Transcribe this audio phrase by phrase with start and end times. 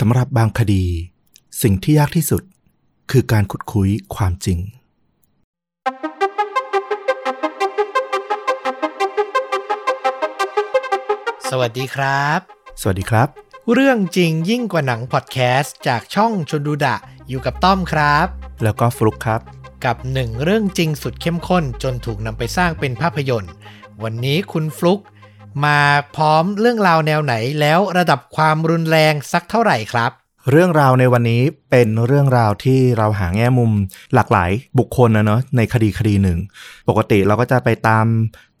[0.00, 0.84] สำหรับบางคดี
[1.62, 2.42] สิ่งที่ยากที่สุด
[3.10, 4.58] คือการขุดคุยความจริง
[11.50, 12.40] สวัสดีครับ
[12.80, 13.28] สวัสดีครับ
[13.72, 16.96] เรื่องจริงยิ่งกว่าหนังพอดแคสต์จากช่องชนดูดะ
[17.28, 18.26] อยู่กับต้อมครับ
[18.62, 19.40] แล้วก็ฟลุกครับ
[19.84, 23.52] กับหนึ่งเรื่องจริงสุดเข้มข้นจนถูกนำไปสร้างเป็นภาพยนตร์
[24.02, 25.00] วันนี้คุณฟลุก
[25.64, 25.78] มา
[26.16, 30.10] พร้อมเรื่องราวแนวไหนแล้วระดับความรุนแรงสักเท่าไหร่ครับ
[30.50, 33.72] เรื่องราวในวันนี้เป็นเรื่องราวที่เราหาแง่มุม
[34.14, 36.38] หลากหลายบุคคลนะเนาะในคดีคดีหนึ่ง
[36.88, 38.06] ปกติเราก็จะไปตาม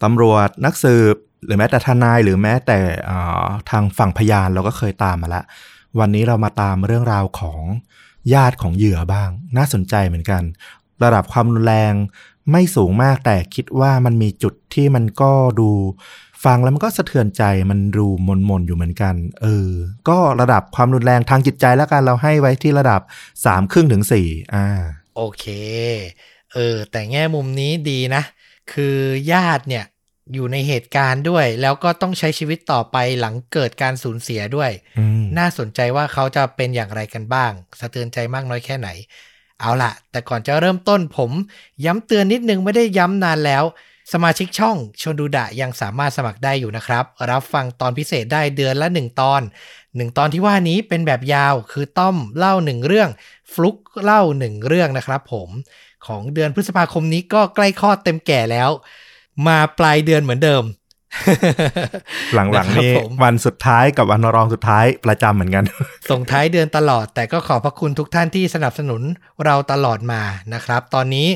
[0.02, 5.42] ตำรวจนักสืบ หรือแม้แต่ทนายหรือแม้แต่อ่าทางฝั่งพยานเราก็เคยตามมาละ
[5.98, 7.60] วันนี้เรามาตามเรื่องราวของ
[8.34, 10.42] ญาติของเหยื่อบ้าง น่าสนใจเหมือนกัน
[11.02, 11.94] ระดับความรุนแรง
[12.52, 15.70] ไม่สูงมากแต่คิดว่ามันมีจุดที่มันก็ดู
[16.44, 19.70] ฟังแล้วมันก็สะเทือนใจมันดูมนมนๆอยู่เหมือนกัน เออ
[20.08, 23.00] ก็ระดับความรุนแรงทางจิตใจแล้วกันเราให้ไว้ที่ระดับ
[23.44, 24.66] สามครึ่งถึงสี่อ่า
[25.16, 25.46] โอเค
[26.52, 28.22] เออ แต่แง่มุมนี้ดีนะ
[28.72, 28.96] คือ
[29.32, 29.84] ญาติเนี่ย
[30.34, 38.88] อยู่ในเหตุการณ์ด้วย แล้วก็ต้องใช้ชีวิตต่อไปหลังเกิดการสูญเสียด้วยอืมน่าสนใจว่าเขาจะเป็นอย่างไรกันบ้าง สะเทือนใจมากน้อยแค่ไหน
[39.60, 41.30] เอาล่ะแต่ก่อนจะเริ่มต้นผม
[41.84, 43.64] ย้ำเตือนนิดนึงไม่ได้ย้ำนานแล้ว
[44.12, 49.42] สมาชิกช่องชนดูดะยังสามารถสมัครได้อยู่นะครับ รับฟังตอนพิเศษได้เดือนละ 1 ตอน
[49.78, 53.10] 1 ตอนที่ว่านี้เป็นแบบยาวคือต้อมเล่า 1 เรื่อง
[53.52, 55.48] ฟลุกเล่า 1 เรื่องนะครับผม
[56.06, 58.70] ของเดือนพฤษภาคมนี้ก็ใกล้ข้อเต็มแก่แล้ว
[59.46, 60.62] มาปลายเดือนเหมือนเดิม
[62.34, 65.64] หลังๆะครับนี่ผมวันสุดท้ายกับวันรองสุดท้ายประจำเหมือนกัน
[66.10, 69.02] ส่งท้ายเดือนตลอด แต่ก็ขอบพระคุณทุกท่านที่สนับสนุน
[69.44, 70.22] เราตลอดมา
[70.54, 71.28] นะครับ ตอนนี้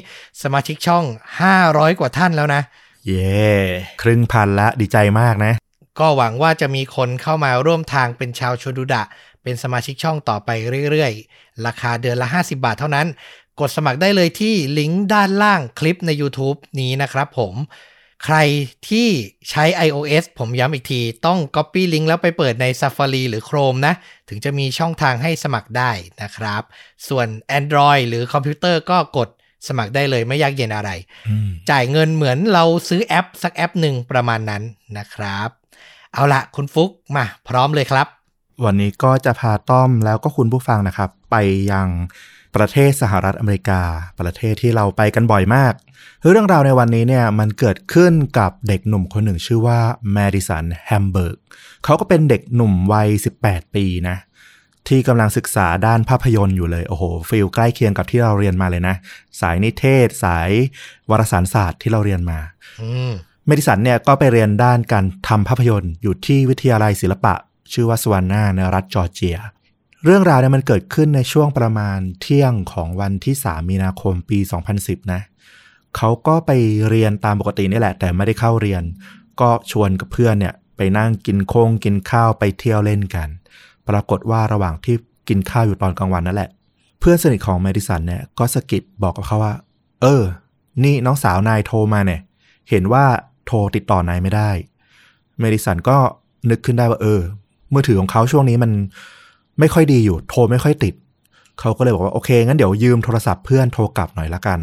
[0.43, 1.05] สมาชิกช่อง
[1.53, 2.63] 500 กว่าท่านแล้วนะ
[3.07, 3.51] เย่
[4.03, 5.53] ครึ่งพันละดีใจมากนะ
[6.01, 9.03] ก็หวังว่าจะมีคนเข้ามาร่วมทางเป็นชาวชดูดะ
[9.43, 10.51] เป็นสมาชิกช่องต่อไป
[10.91, 13.07] เรื่อยๆ ราคาเดือนละ 50 บาทเท่านั้น
[13.61, 17.55] กดสมัครได้เลยที่ลิงก์ด้านล่างคลิปใน YouTube นี้นะครับผม
[18.25, 18.37] ใคร
[18.89, 19.09] ที่
[19.51, 23.95] ใช้ iOS ผมย้ำอีกที ต้อง Copy ลิงก์แล้วไปเปิดใน Safari หรือ Chrome นะ
[24.29, 25.91] ถึงจะมีช่องทางให้สมัครได้
[26.23, 26.63] นะครับ
[27.09, 27.27] ส่วน
[27.59, 29.29] Android หรือคอมพิวเตอร์ก็กด
[29.69, 30.91] สมัครได้เลยไม่ยากเย็นอะไร
[31.29, 34.63] อืมจ่ายเงินเหมือนเราซื้อแอป สักแอปหนึ่งประมาณนั้น
[34.99, 35.49] นะครับ
[36.15, 38.07] เอาละคุณฟุกมาพร้อมเลยครับ
[38.65, 41.37] วันนี้ก็จะพาต้อมแล้วก็คุณผู้ฟังนะครับ ไป
[41.73, 41.89] ยัง
[42.57, 43.83] ประเทศสหรัฐอเมริกา
[44.21, 45.75] ประเทศที่เราไปกันบ่อยมาก
[46.31, 49.79] เรื่องราวในวันนี้เนี่ยมันเกิดขึ้นกับเด็กหนุ่มคนหนึ่งชื่อว่า
[50.13, 51.37] แมดิสันแฮมเบิร์ก
[51.85, 53.09] เขาก็เป็นเด็กหนุ่มวัย
[53.43, 54.17] 18 ปีนะ
[54.89, 58.97] ที่กำลังศึกษาด้านภาพยนตร์อยู่เลย โอ้โห feel ใกล้เคียงกับที่เราเรียนมาเลยนะ
[59.41, 60.51] สายนิเทศ สาย
[61.11, 62.39] วารสารศาสตร์ที่เราเรียนมา
[62.81, 63.13] อืม
[63.47, 67.35] เมดิสันเนี่ยก็ไปเรียนด้านการทำภาพยนตร์อยู่ที่วิทยาลัยศิลปะ
[67.73, 69.39] ชื่อว่าสวานนาในรัฐจอร์เจีย
[70.05, 74.39] เรื่องราวเนี่ยมันเกิดขึ้นในช่วงประมาณเที่ยงของวันที่ 3 มีนาคมปี
[74.77, 75.21] 2010 นะ
[75.97, 76.51] เขาก็ไป
[76.89, 78.83] เรียนตามปกตินี่แหละ แต่ไม่ได้เข้าเรียน
[79.41, 83.29] ก็ชวนกับเพื่อนเนี่ยไปนั่งกินโค้งกินข้าวไปเที่ยวเล่นกัน
[83.89, 84.97] ปรากฏว่าระหว่างที่
[85.29, 86.51] กินข้าวอยู่ตอนกลางวันนั่นแหละ
[87.01, 89.55] เพื่อนสนิทของเมดิสันเนี่ยก็สะกิดบอกกับเขาว่า
[90.03, 90.23] เออ
[90.85, 92.21] นี่น้องสาวนายโทรมาเนี่ย
[92.71, 93.05] เห็นว่า
[93.47, 94.51] โทรติดต่อนายไม่ได้
[95.41, 95.99] เมดิสันก็
[96.51, 97.21] นึกขึ้นได้ว่าเออ
[97.73, 98.73] มือถือของเขาช่วงนี้มัน
[99.61, 100.95] ไม่ค่อยดีอยู่ โทรไม่ค่อยติด
[101.61, 104.61] เขาก็เลยบอกว่าโอเค งั้นเดี๋ยวยืมโทรศัพท์เพื่อนโทรกลับหน่อยละกัน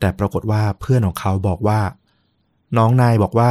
[0.00, 1.80] แต่ปรากฏว่าเพื่อนของเขาบอกว่า
[2.78, 3.50] น้องนายบอกว่า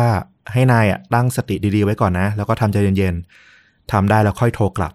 [0.53, 4.93] ให้นายอะตั้งสติดีๆไว้ก่อนนะ แล้วก็ทำใจเย็นๆทำได้แล้วค่อยโทรกลับ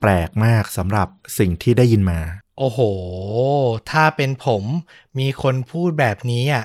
[0.00, 1.08] แปลกมากสำหรับ
[1.38, 2.20] สิ่งที่ได้ยินมา
[2.58, 2.80] โอ้โห
[3.90, 4.62] ถ้าเป็นผม
[5.18, 6.64] มีคนพูดแบบนี้อะ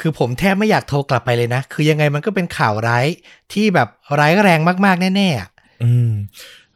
[0.00, 3.06] คือผมแทบไม่อยากโทรกลับไปเลยนะ คือยังไงมันก็เป็นข่าวร้าย
[3.52, 3.88] ที่แบบ
[4.20, 5.48] ร้ายแรงมากๆแน่ๆอะ
[5.82, 6.12] อืม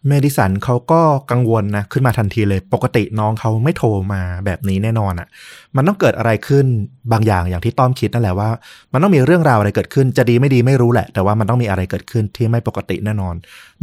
[0.08, 1.00] เมดิสันเขาก็
[1.30, 5.28] กังวลนะขึ้นมาทันทีเลย ปกติน้องเขาไม่โทรมาแบบนี้แน่นอนอะ่ะ
[5.76, 6.64] มันต้องเกิดอะไรขึ้น
[7.12, 8.48] บางอย่างอย่างที่ต้อมคิดนั่นแหละว่า
[8.92, 13.34] มันต้องมีเรื่องราวอะไรเกิดขึ้น จะดีไม่ดีไม่รู้แหละ แต่ว่ามันต้องมีอะไรเกิดขึ้นที่ไม่ปกติแน่นอน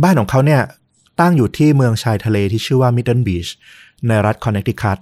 [0.04, 0.62] บ้านของเขาเนี่ย
[1.20, 3.48] ตั้งอยู่ที่เมืองชายทะเลที่ชื่อว่ามิดเดิลบีช
[4.07, 4.98] ในรัฐคอนเนคติคัต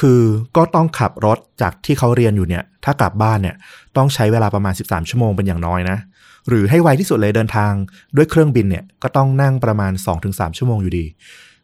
[0.00, 0.20] คือ
[0.56, 3.56] ก็ต้องขับรถจากที่เขาเรียนอยู่เนี่ย ถ้ากลับบ้านเนี่ย
[3.96, 5.98] ต้องใช้เวลาประมาณ 13 ชั่วโมงเป็นอย่างน้อยนะ
[6.48, 7.72] หรือให้ไวที่สุดเลยเดินทาง
[8.16, 9.92] ด้วยเครื่องบินเนี่ยก็ต้องนั่งประมาณ
[10.24, 11.04] 2-3 ชั่วโมงอยู่ดี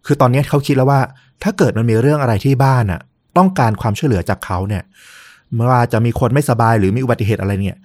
[0.07, 1.01] คือตอนนี้เขาคิดแล้วว่า
[1.43, 3.01] ถ้าเกิดมันมีเรื่องอะไรที่บ้านอะ
[3.39, 4.83] ต้องการความช่วยเหลือจากเขาเนี่ย
[5.55, 7.79] ไม่ว่าจะมีคนไม่สบายหรือมีอุบัติเหตุอะไรเนี่ย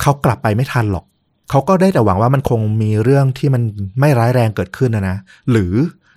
[0.00, 1.04] เขากลับไปไม่ทันหรอก
[1.50, 3.62] เขาก็ได้แต่หวังว่ามันคงมีเรื่องที่มัน
[4.00, 5.16] ไม่ร้ายแรงเกิดขึ้นนะนะ
[5.50, 5.72] หรือ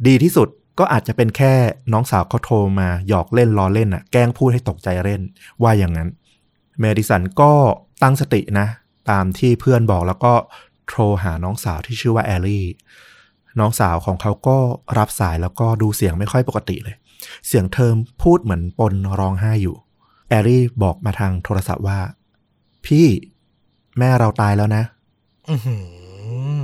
[0.08, 0.48] ดีที่สุด
[0.80, 1.54] ก็อาจจะเป็นแค่
[1.94, 5.22] น้องสาวเขาโทรมาหยอกเล่นล้อเล่นอะแกล้งพูดให้ตกใจเล่น
[5.64, 6.10] ว่าอย่างนั้น
[6.80, 7.52] เมดิสันก็
[8.04, 8.68] ตั้งสตินะ
[9.10, 10.34] ตามที่เพื่อนบอกแล้วก็
[10.88, 12.66] โทรหาน้องสาวที่ชื่อว่าแอลลี่
[13.60, 14.58] น้องสาวของเขาก็
[14.98, 16.96] รับสายแล้วก็ดูเสียงไม่ค่อยปกติเลย
[17.48, 19.76] เสียงเธอพูดเหมือนปนร้องไห้อยู่
[20.30, 22.00] แอลลี่บอกมาทางโทรศัพท์ว่า
[22.86, 23.06] พี่
[24.00, 24.84] แม่เราตายแล้วนะ
[25.50, 25.76] อือหื
[26.58, 26.62] อ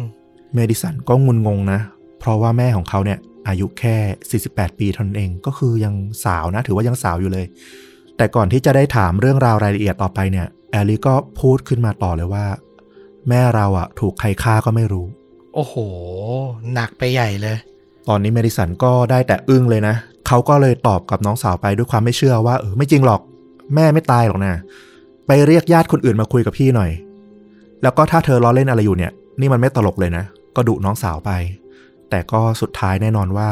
[0.54, 1.80] เมดิสันก็งุนงงนะ
[2.20, 3.96] เพราะว่าแม่ของเขาเนี่ย อายุแค่
[4.44, 5.94] 48 ปีเท่านั้นเอง ก็คือยัง
[6.26, 7.46] สาวนะ ถือว่ายังสาวอยู่เลย
[8.18, 12.46] แต่ก่อนที่จะได้ถามเรื่องราวรายละเอียดต่อไปเนี่ยแอลลี่ก็พูดขึ้นมาต่อเลยว่า
[13.30, 15.06] แม่เราอะถูกใครฆ่าก็ไม่รู้
[15.56, 15.76] โอ้โห
[16.74, 17.58] หนักไปใหญ่เลย
[18.08, 19.96] ตอนนี้เมดิสันก็ได้แต่อึ้งเลยนะ
[20.28, 23.22] เขาก็เลยตอบกับน้องสาวไปด้วยความไม่เชื่อว่าเออไม่จริงหรอก
[23.76, 24.54] แม่ไม่ตายหรอกนะ
[25.28, 26.92] ไปเรียกญาติคนอื่นมาคุยกับพี่หน่อย
[27.84, 30.24] แล้วก็ถ้าเธอล้อเล่นอะไรอยู่เนี่ย นี่มันไม่ตลกเลยนะ
[30.56, 31.32] ก็ดุน้องสาวไป
[32.10, 33.50] แต่ก็สุดท้ายแน่นอนว่า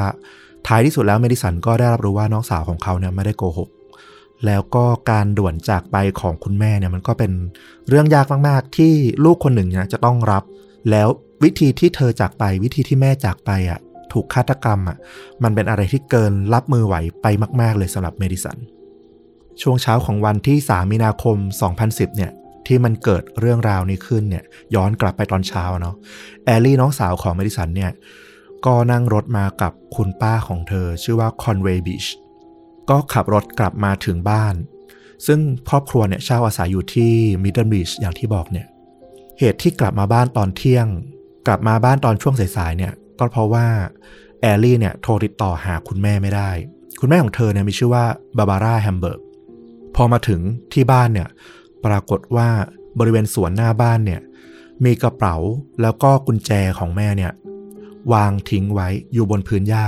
[0.68, 3.70] ท้ายที่สุดแล้วเมดิสันก็ได้รับรู้ว่าน้องสาวของเขาเนี่ยไม่ได้โกหก
[4.46, 7.32] แล้วก็การด่วนจากไปของคุณแม่เนี่ยมันก็เป็น
[7.90, 8.94] เรื่องยากมาก ๆ ที่
[9.26, 10.44] ลูกคนหนึ่งเนี่ยจะต้องรับ
[10.92, 11.08] แล้ว
[11.44, 13.80] วิธีที่เธอจากไปวิธีที่แม่จากไปอะ
[14.12, 14.98] ถูกฆาตกรรมอะ
[15.44, 17.28] มันเป็นอะไรที่เกินรับมือไหวไป
[17.62, 18.58] มาก ๆ เลยสำหรับเมดิสัน
[19.62, 21.38] ช่วงเช้าของวันที่ 3 มีนาคม
[21.78, 22.32] 2010 เนี่ย
[22.68, 24.44] ที่มันเกิดเรื่องราวนี้ขึ้นเนี่ย
[24.76, 25.96] ย้อนกลับไปตอนเช้าเนาะ
[26.46, 27.92] แอลลี่น้องสาวของเมดิสันเนี่ย
[28.66, 32.04] ก็นั่งรถมากับคุณป้าของเธอ ชื่อว่าคอนเวย์บิช
[32.90, 34.56] ก็ขับรถกลับมาถึงบ้าน
[35.26, 35.40] ซึ่ง
[35.70, 37.12] ครอบครัวเนี่ยเช่าอาศัยอยู่ที่
[37.44, 38.68] มิดเดิลบีชอย่างที่บอกเนี่ย
[39.40, 40.88] เหตุที่กลับมาบ้านตอนเที่ยง
[41.48, 43.66] กลับมาบ้านตอนช่วงสายๆเนี่ยก็เพราะว่า
[44.42, 46.50] แอลลี่เนี่ยโทรติดต่อหาคุณแม่ไม่ได้
[47.00, 48.06] คุณแม่ของเธอเนี่ยมีชื่อว่า
[48.38, 49.20] บาบาร่าแฮมเบิร์ก
[49.96, 50.42] พอมาถึง
[50.74, 51.28] ที่บ้านเนี่ย
[51.86, 52.50] ปรากฏว่า
[53.00, 54.22] บริเวณสวนหน้าบ้านเนี่ย
[54.86, 55.36] มีกระเป๋า
[55.82, 57.32] แล้วก็กุญแจของแม่เนี่ย
[58.14, 59.88] วางทิ้งไว้อยู่บนพื้นหญ้า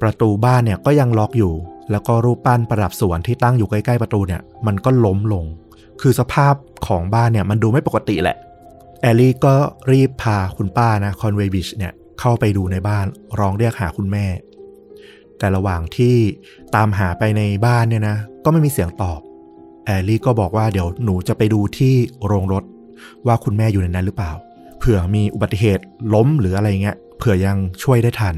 [0.00, 1.54] ประตูบ้านเนี่ยก็ยังล็อกอยู่
[1.90, 5.44] แล้วก็รูปปั้นประดับสวนที่ตั้งอยู่ใกล้ๆประตูเนี่ย มันก็ล้มลง
[6.00, 6.54] คือสภาพ
[6.86, 8.36] ของบ้านเนี่ยมันดูไม่ปกติแหละ
[9.02, 9.54] แอลลี่ก็
[9.92, 13.06] รีบพาคุณป้านะคอนเวย์บิชเนี่ยเข้าไปดูในบ้าน
[13.38, 14.26] ร้องเรียกหาคุณแม่
[15.38, 16.16] แต่ระหว่างที่
[16.74, 19.20] ตามหาไปในบ้านเนี่ยนะ ก็ไม่มีเสียงตอบ
[19.84, 21.94] แอลลี่ก็บอกว่าเดี๋ยวหนูจะไปดูที่
[22.26, 22.64] โรงรถ
[23.26, 24.32] ว่าคุณแม่อยู่ในนั้นหรือเปล่า
[24.78, 28.34] เผื่อมีอุบัติเหตุล้มหรืออะไรเงี้ย เผื่อยังช่วยได้ทัน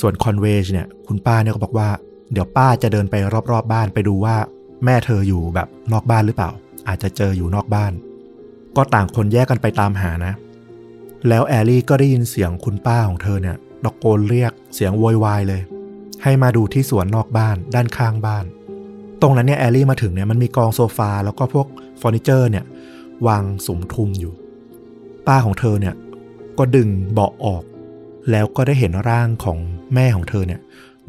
[0.00, 1.88] ส่วนคอนเวจเนี่ย คุณป้าเนี่ยก็บอกว่า
[2.32, 4.36] เดี๋ยวป้าจะเดินไปรอบๆบบ้านไปดูว่า
[4.84, 6.50] แม่เธออยู่แบบนอกบ้านหรือเปล่า
[6.88, 7.92] อาจจะเจออยู่นอกบ้าน
[8.76, 10.32] ก็ต่างคนแยกกันไปตามหานะ
[11.28, 15.62] แล้วแอลลี่ก็ได้ยินเสียงคุณป้าของเธอเนี่ยตะโกนเรียกเสียงโวยวายเลย
[16.22, 18.44] ให้มาดูที่สวนนอกบ้านด้านข้างบ้าน
[19.20, 21.66] ตรงนั้นเนี่ยแอลลี่มาถึงเนี่ยมันมีกองโซฟาแล้วก็พวก
[21.98, 22.64] เฟอร์นิเจอร์เนี่ย
[23.26, 24.32] วางสุมทุมอยู่
[25.26, 25.94] ป้าของเธอเนี่ย
[26.58, 27.62] ก็ดึงเบาะออก
[28.30, 29.58] แล้วก็ได้เห็นร่างของ
[29.94, 30.60] แม่ของเธอเนี่ย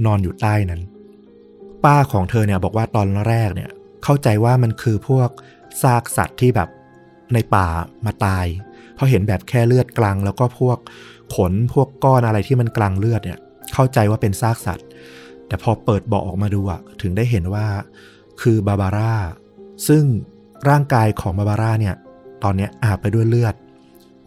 [0.06, 0.82] นอนอยู่ใต้นั้น
[1.86, 3.70] ป้าของเธอเนี่ยบอกว่าตอนแรกเนี่ย
[4.04, 5.30] เข้าใจว่ามันคือพวก
[5.82, 6.70] ซากสัตว์ที่แบบ
[7.34, 7.68] ในป่า
[8.06, 8.46] มาตาย
[8.98, 10.78] พอเห็นแบบแค่เลือดกลาง แล้วก็พวก
[11.36, 13.40] ขนพวกก้อนอะไรที่มันกลางเลือดเนี่ย
[13.74, 14.88] เข้าใจว่าเป็นซากสัตว์
[15.48, 17.68] แต่พอเปิดเบาะออกมาดูอะถึงได้เห็นว่า
[18.42, 19.16] คือบาบาร่า
[19.88, 20.04] ซึ่ง
[20.70, 21.96] ร่างกายของบาบาร่าเนี่ย
[22.44, 23.56] ตอนเนี้ยอาบไปด้วยเลือด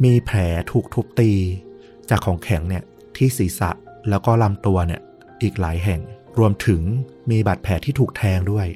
[0.04, 0.38] มีแผล
[0.70, 1.32] ถูกทุบตี
[2.10, 2.84] จากของแข็งเนี่ย
[3.16, 3.70] ที่ศีรษะ
[4.08, 5.00] แล้วก็ลำตัวเนี่ย
[5.42, 6.00] อีกหลายแห่ง
[6.38, 6.82] รวมถึง
[7.30, 8.66] มีบาดแผลที่ถูกแทงด้วย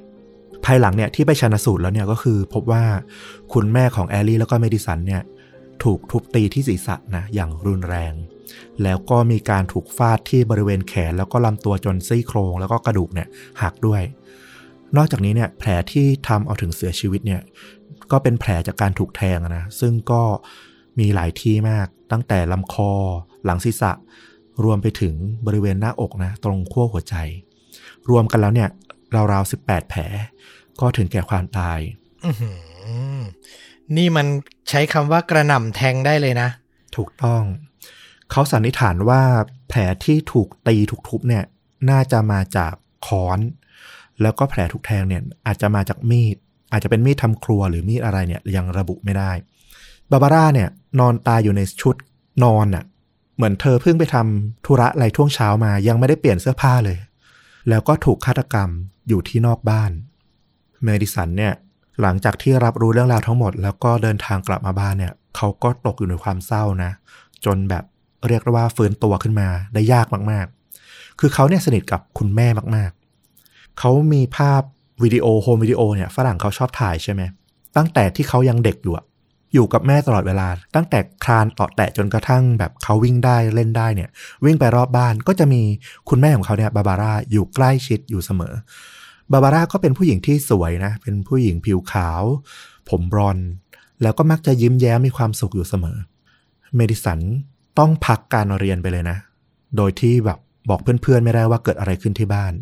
[0.65, 2.85] ภายหลังเนี่ยที่ไปชันสูตรแล้วเนี่ยก็คือพบว่า
[3.53, 5.23] คุณแม่ของแอลลี่แล้วก็เมดิสันเนี่ย
[5.85, 8.13] ถูกทุบตีที่ศีรษะนะอย่างรุนแรง
[8.83, 13.29] แล้วก็มีการถูกฟาดที่บริเวณแขน แล้วก็ลำตัวจนซี่โครง แล้วก็กระดูกเนี่ย
[13.63, 14.03] หักด้วย
[14.97, 17.41] นอกจากนี้เนี่ยแผลที่ทำเอาถึงเสียชีวิตเนี่ย
[18.11, 20.23] ก็เป็นแผลจากการถูกแทงนะซึ่งก็
[20.99, 22.93] มีหลายที่มากตั้งแต่ลำคอ
[23.45, 23.93] หลังศีรษะ
[24.65, 25.15] รวมไปถึง
[25.47, 27.17] บริเวณหน้าอกนะตรงขั้วหัวใจ
[28.11, 28.69] รวมกันแล้วเนี่ย
[29.33, 30.01] ราวๆ18แผล
[30.81, 31.79] ก็ถึงแก่ความตาย
[32.25, 32.51] อื้อหื
[33.17, 33.21] อ
[33.97, 34.27] นี่มัน
[34.69, 36.49] ใช้คำว่ากระหน่ำแทงได้เลยนะ
[36.97, 37.43] ถูกต้อง
[38.31, 39.23] เขาสันนิษฐานว่า
[39.69, 41.45] แผลที่ถูกตีถูกทุบเนี่ย
[41.91, 42.73] น่าจะมาจาก
[43.07, 43.39] ค้อน
[44.23, 46.37] แล้วก็แผลถูกแทงเนี่ยอาจจะมาจากมีด
[46.73, 49.33] อาจจะเป็นมีดทำครัวหรือมีดอะไรเนี่ยยังระบุไม่ได้
[50.11, 50.69] บาบาร่าเนี่ย
[51.01, 51.95] นอนตายอยู่ในชุด
[52.45, 52.85] นอนน่ะ
[53.37, 56.97] เหมือนเธอเพิ่งไปทำธุระอะไรท่วงเช้ามายังไม่ได้เปลี่ยนเสื้อผ้าเลย
[57.69, 58.69] แล้วก็ถูกฆาตกรรม
[59.09, 59.91] อยู่ที่นอกบ้าน
[60.85, 61.55] เมดิสันเนี่ย
[62.01, 66.91] หลังจากที่รับรู้เรื่องราวทั้งหมด แล้วก็เดินทางกลับมาบ้านเนี่ยเขาก็ตกอยู่ในความเศร้านะ
[67.45, 67.85] จนแบบ
[68.29, 74.63] เรียกได้ว่าฟื้นตัวขึ้นมาได้ยากมากๆ คือเขาเนี่ยสนิทกับคุณแม่มากๆ เขามีภาพ
[75.03, 77.23] วิดีโอโฮมวิดีโอเนี่ยฝรั่งเขาชอบถ่ายใช่ไหม
[77.77, 79.05] ตั้งแต่ที่เขายังเด็กอยู่อะ
[79.55, 84.11] อยู่กับแม่ตลอดเวลา ตั้งแต่คลานต่อแตะจนกระทั่งแบบเขาวิ่งได้เล่นได้เนี่ย
[84.45, 85.63] วิ่งไปรอบบ้านก็จะมี
[86.09, 88.55] คุณแม่ของเขาเนี่ยบาบาร่าอยู่ใกล้ชิดอยู่เสมอ
[89.33, 92.23] บาบาร่าก็เป็นผู้หญิงที่สวยนะ เป็นผู้หญิงผิวขาว
[92.89, 93.51] ผมบรอนซ์
[94.03, 95.97] แล้วก็มักจะยิ้มแย้มมีความสุขอยู่เสมอ
[96.77, 97.21] เมดิสัน
[97.79, 99.17] ต้องพักการเรียนไปเลยนะ
[99.77, 100.39] โดยที่แบบ
[100.71, 102.53] บอกเพื่อนๆไม่ได้ว่าเกิดอะไรขึ้นที่บ้าน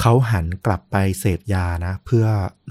[0.00, 2.24] เขาหันกลับไปเสพยานะ เพื่อ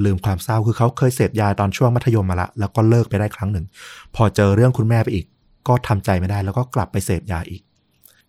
[0.04, 3.66] ลืมความเศร้าคือเขาเคยเสพยาตอนช่วงมัธยมมาละ แล้วก็เลิกไปได้ครั้งหนึ่ง
[4.16, 5.26] พอเจอเรื่องคุณแม่ไปอีก
[5.68, 7.62] ก็ทำใจไม่ได้ แล้วก็กลับไปเสพยาอีก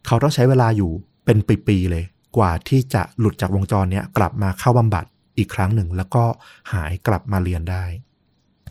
[0.07, 0.91] เขาต้องใช้เวลาอยู่
[1.25, 2.05] เป็นปีๆเลย
[2.37, 5.05] กว่าที่จะหลุดจากวงจรเนี้ยกลับมาเข้าบำบัด
[5.39, 6.25] อีกครั้งหนึ่ง แล้วก็
[6.73, 7.85] หายกลับมาเรียนได้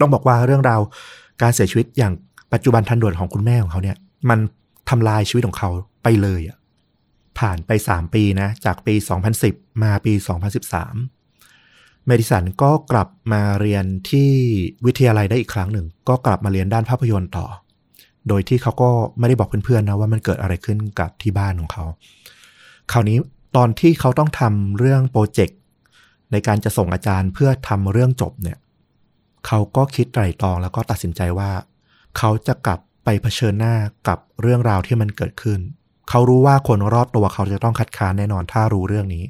[0.02, 0.82] ต้องบอกว่าเรื่องราว
[1.42, 2.14] การเสียชีวิตอย่าง
[2.54, 3.98] ปัจจุบันทันด่วนของคุณแม่ของเขาเนี่ย
[4.30, 4.40] มัน
[4.90, 5.70] ทำลายชีวิตของเขา
[6.04, 6.58] ไปเลยอะ
[7.40, 8.96] ผ่านไป 3 ปีนะ จากปี
[9.40, 10.14] 2010 มาปี
[11.30, 14.32] 2013 เมดิสันก็กลับมาเรียนที่
[14.86, 17.46] วิทยาลัยได้อีกครั้งหนึ่ง ก็กลับมาเรียนด้านภาพยนตร์ต่อ
[18.28, 21.86] โดยที่เขาก็ไม่ได้บอกเพื่อนๆนะว่ามันเกิดอะไรขึ้นกับที่บ้านของเขา
[22.92, 23.18] คราวนี้
[23.56, 25.60] ตอนที่เขาต้องทำเรื่องโปรเจกต์
[26.32, 28.58] ในการจะส่งอาจารย์เพื่อทำเรื่องจบเนี่ย
[29.48, 31.52] เขาก็คิดไตร่ตรองแล้วก็ตัดสินใจว่า
[32.18, 33.76] เขาจะกลับไปเผชิญหน้า
[34.08, 35.60] กับเรื่องราวที่มันเกิดขึ้น
[36.10, 39.24] เขารู้ว่าคนรอบตัวเขาจะต้องคัดค้านแน่นอนถ้ารู้เรื่องนี้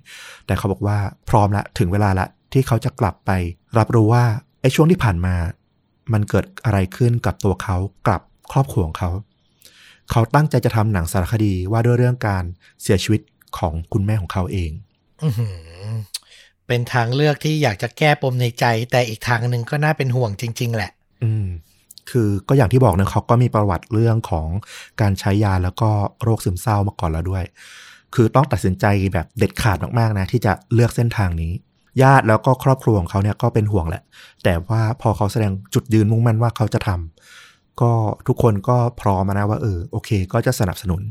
[0.46, 0.98] แต่เขาบอกว่า
[1.30, 3.32] พร้อมละถึงเวลาละที่เขาจะกลับไป
[3.78, 4.24] รับรู้ว่า
[4.62, 5.36] ไอ้ช่วงที่ผ่านมา
[6.14, 7.78] มันเกิดอะไรขึ้นกับตัวเขา
[8.08, 9.12] กับครอบครัวของเขา
[10.12, 12.44] เขาตั้งใจจะทำหนังสารคดีว่าด้วยเรื่องการ
[12.82, 13.22] เสียชีวิต
[13.58, 14.72] ของคุณแม่ของเขาเอง
[15.24, 15.58] อื้อหือ
[16.68, 20.92] เป็นทางเลือกที่อยากจะแก้ปมในใจ แต่อีกทางหนึ่งก็น่าเป็นห่วงจริง ๆ แหละ
[21.24, 21.46] อืม
[22.12, 24.48] คือก็อย่างที่บอกนะเขาก็มีประวัติเรื่องของ
[25.02, 25.90] การใช้ยาแล้วก็
[26.24, 27.44] โรคซึมเศร้ามาก่อนแล้วด้วย
[28.16, 31.52] คือต้องตัดสินใจแบบเด็ดขาดมากๆนะที่จะเลือกเส้นทางนี้
[32.02, 34.04] ญาติแล้วก็ครอบครัวของเขาเนี่ยก็เป็นห่วงแหละ
[34.44, 37.92] แต่ว่าพอเขาแสดงจุดยืนมุ่งมั่นว่าเขาจะทำก็
[38.28, 41.02] ทุกคนก็พร้อมนะว่าเออโอเค ก็จะสนับสนุน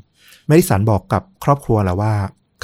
[0.47, 2.15] เมดิสันบอกกับครอบครัวแล้วว่า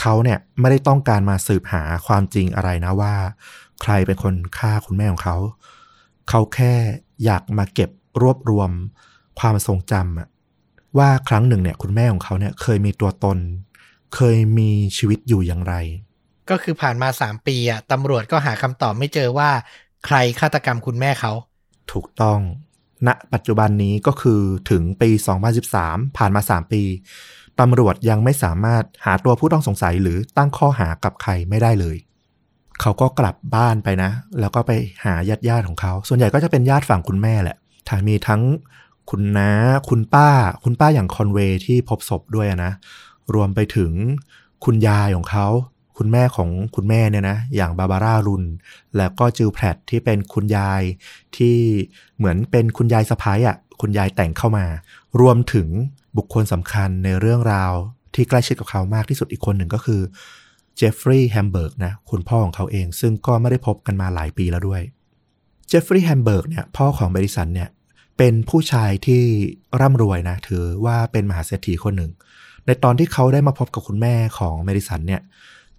[0.00, 3.14] เขาเนี่ยไม่ได้ต้องการมาสืบหาความจริงอะไรนะว่า
[3.82, 5.36] ใครเป็นคนฆ่าคุณแม่ของเขา
[6.28, 6.74] เขาแค่
[7.24, 7.90] อยากมาเก็บ
[8.22, 8.70] รวบรวม
[9.40, 10.28] ความทรงจำอะ
[10.98, 13.38] ว่าครั้งหนึ่งเนี่ย คุณแม่ของเขาเนี่ย เคยมีตัวตน
[14.14, 15.74] เคยมีชีวิตอยู่อย่างไร
[16.50, 19.50] ก็คือผ่านมาสามปีอะตำรวจก็หาคำตอบไม่เจอว่า
[20.06, 21.32] ใครฆาตกรรมคุณแม่เขา
[21.92, 22.40] ถูกต้อง
[23.06, 25.10] ณปัจจุบันนี้ก็คือถึงปี
[25.62, 26.82] 2013 ผ่านมา 3 ปี
[27.60, 31.96] ตำรวจยังไม่สามารถหาตัวผู้ต้องสงสัยหรือตั้งข้อหากับใครไม่ได้เลย
[32.80, 34.10] เขาก็กลับบ้านไปนะ
[34.40, 34.70] แล้วก็ไป
[35.04, 37.56] หาญาติญาติๆของเขา ส่วนใหญ่ก็จะเป็นญาติฝั่งคุณแม่แหละ
[37.88, 38.42] ถามีทั้ง
[39.10, 39.50] คุณน้า
[39.88, 40.28] คุณป้า
[40.64, 42.72] คุณป้าอย่างคอนเวย์ที่พบศพด้วยนะ
[43.34, 43.92] รวมไปถึง
[44.64, 45.46] คุณยายของเขา
[45.96, 48.44] คุณแม่ของคุณแม่เนี่ยนะ อย่างบาบาร่ารุน
[48.96, 50.82] แล้วก็จิลแพรตที่เป็นคุณยาย
[51.36, 51.56] ที่
[52.16, 54.66] เหมือนเป็นคุณยายสะพ้ายอะ คุณยายแต่งเข้ามา
[55.20, 55.68] รวมถึง
[56.16, 57.72] บุคคลสำคัญในเรื่องราว
[58.14, 60.00] ที่ใกล้ชิดกับเขามากที่สุดอีกคนหนึ่งก็คือ
[60.76, 64.82] เจฟฟรีย์แฮมเบิร์กนะคุณพ่อของเขาเองซึ่งก็ไม่ได้พบกันมาหลายปีแล้วด้วย
[65.68, 67.68] เจฟฟรีย์แฮมเบิร์กเนี่ยพ่อของเมดิสันเนี่ย
[68.18, 69.22] เป็นผู้ชายที่
[69.80, 72.12] ร่ำรวยนะ ถือว่าเป็นมหาเศรษฐีคนหนึ่ง
[72.66, 75.22] ในตอนที่เขาได้มาพบกับคุณแม่ของเมดิสันเนี่ย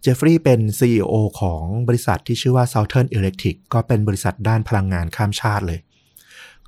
[0.02, 5.80] เจฟฟรีย์เป็น CEO ของบริษัทที่ชื่อว่า Southern Electric ก็เป็นบริษัทด้านพลังงานข้ามชาติเลย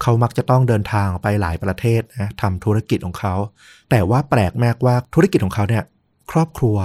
[0.01, 3.35] เขามักจะต้องเดินทางไปหลายประเทศนะทำธุรกิจของเขา
[3.89, 5.83] แต่ว่าแปลกมากว่าธุรกิจของเขาเนี่ย
[6.31, 6.77] ครอบครัว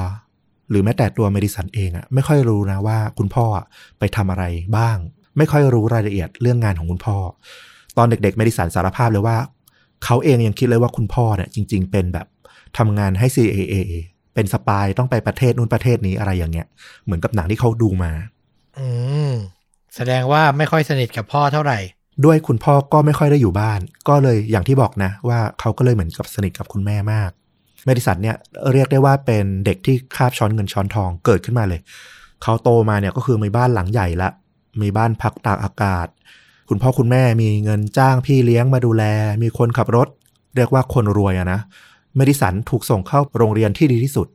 [0.71, 3.47] หรือแม้แต่ตัวเมดิสันเองอะไม่ค่อยรู้นะว่าคุณพ่อ
[3.99, 4.45] ไปทำอะไร
[4.77, 4.97] บ้าง
[5.37, 7.17] ไม่ค่อยรู้รายละเอียดเรื่องงานของคุณพ่อ
[7.99, 9.37] ตอนเด็กๆเมดิสันสารภาพเลยว่า
[10.05, 12.27] เขาเองยังคิดเลยว่าคุณพ่อเนี่ยจริง ๆ เป็นแบบ
[12.79, 13.75] ทำงานให้ CIA
[14.35, 16.67] เป็นสปายต้องไปประเทศนู้นประเทศนี้อะไรอย่างเงี้ย
[17.05, 18.13] เหมือนกับหนังที่เขาดูมา
[18.79, 18.89] อื
[19.31, 19.33] ม
[19.97, 21.79] แสดงว่าไม่ค่อยสนิทกับพ่อเท่าไหร่
[22.25, 27.31] ด้วยคุณพ่อก็ไม่ค่อยได้อยู่บ้าน ก็เลยอย่างที่บอกนะ ว่าเขาก็เลยเหมือนกับสนิทกับคุณแม่มาก
[27.85, 28.37] เมดิสันเนี่ย
[28.73, 31.81] เรียกได้ว่าเป็นเด็กที่คาบช้อนเงินช้อนทองเกิดขึ้นมาเลย
[32.43, 34.29] เขาโตมาเนี่ยก็คือมีบ้านหลังใหญ่ละ
[34.83, 36.07] มีบ้านพักตากอากาศ
[36.69, 39.05] คุณพ่อคุณแม่มีเงินจ้างพี่เลี้ยงมาดูแล
[39.43, 40.09] มีคนขับรถ
[40.57, 41.61] เรียกว่าคนรวยอะนะ
[42.17, 44.29] เมดิสันถูกส่งเข้าโรงเรียนที่ดีที่สุด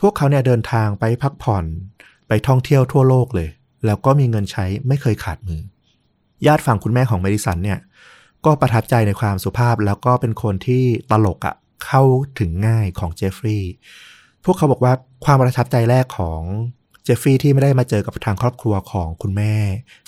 [0.00, 1.64] พวกเขาเนี่ยเดินทางไปพักผ่อน
[2.28, 3.48] ไปท่องเที่ยวทั่วโลกเลย
[3.86, 5.60] แล้วก็มีเงินใช้ไม่เคยขาดมือ
[6.46, 7.78] ญาติฝั่งคุณแม่ของเมดิสันเนี่ย
[8.44, 12.02] ก็ประทับใจในความสุภาพแล้วก็เป็นคนที่ตลกอะ่ะเข้า
[12.38, 13.72] ถึงง่ายของเจฟฟรีย์
[14.44, 14.92] พวกเขาบอกว่า
[15.24, 16.40] ความประทับใจแรกของ
[17.04, 19.54] เจฟฟรีย์ที่ไม่ได้มาเจอกับทางครอบครัวของคุณแม่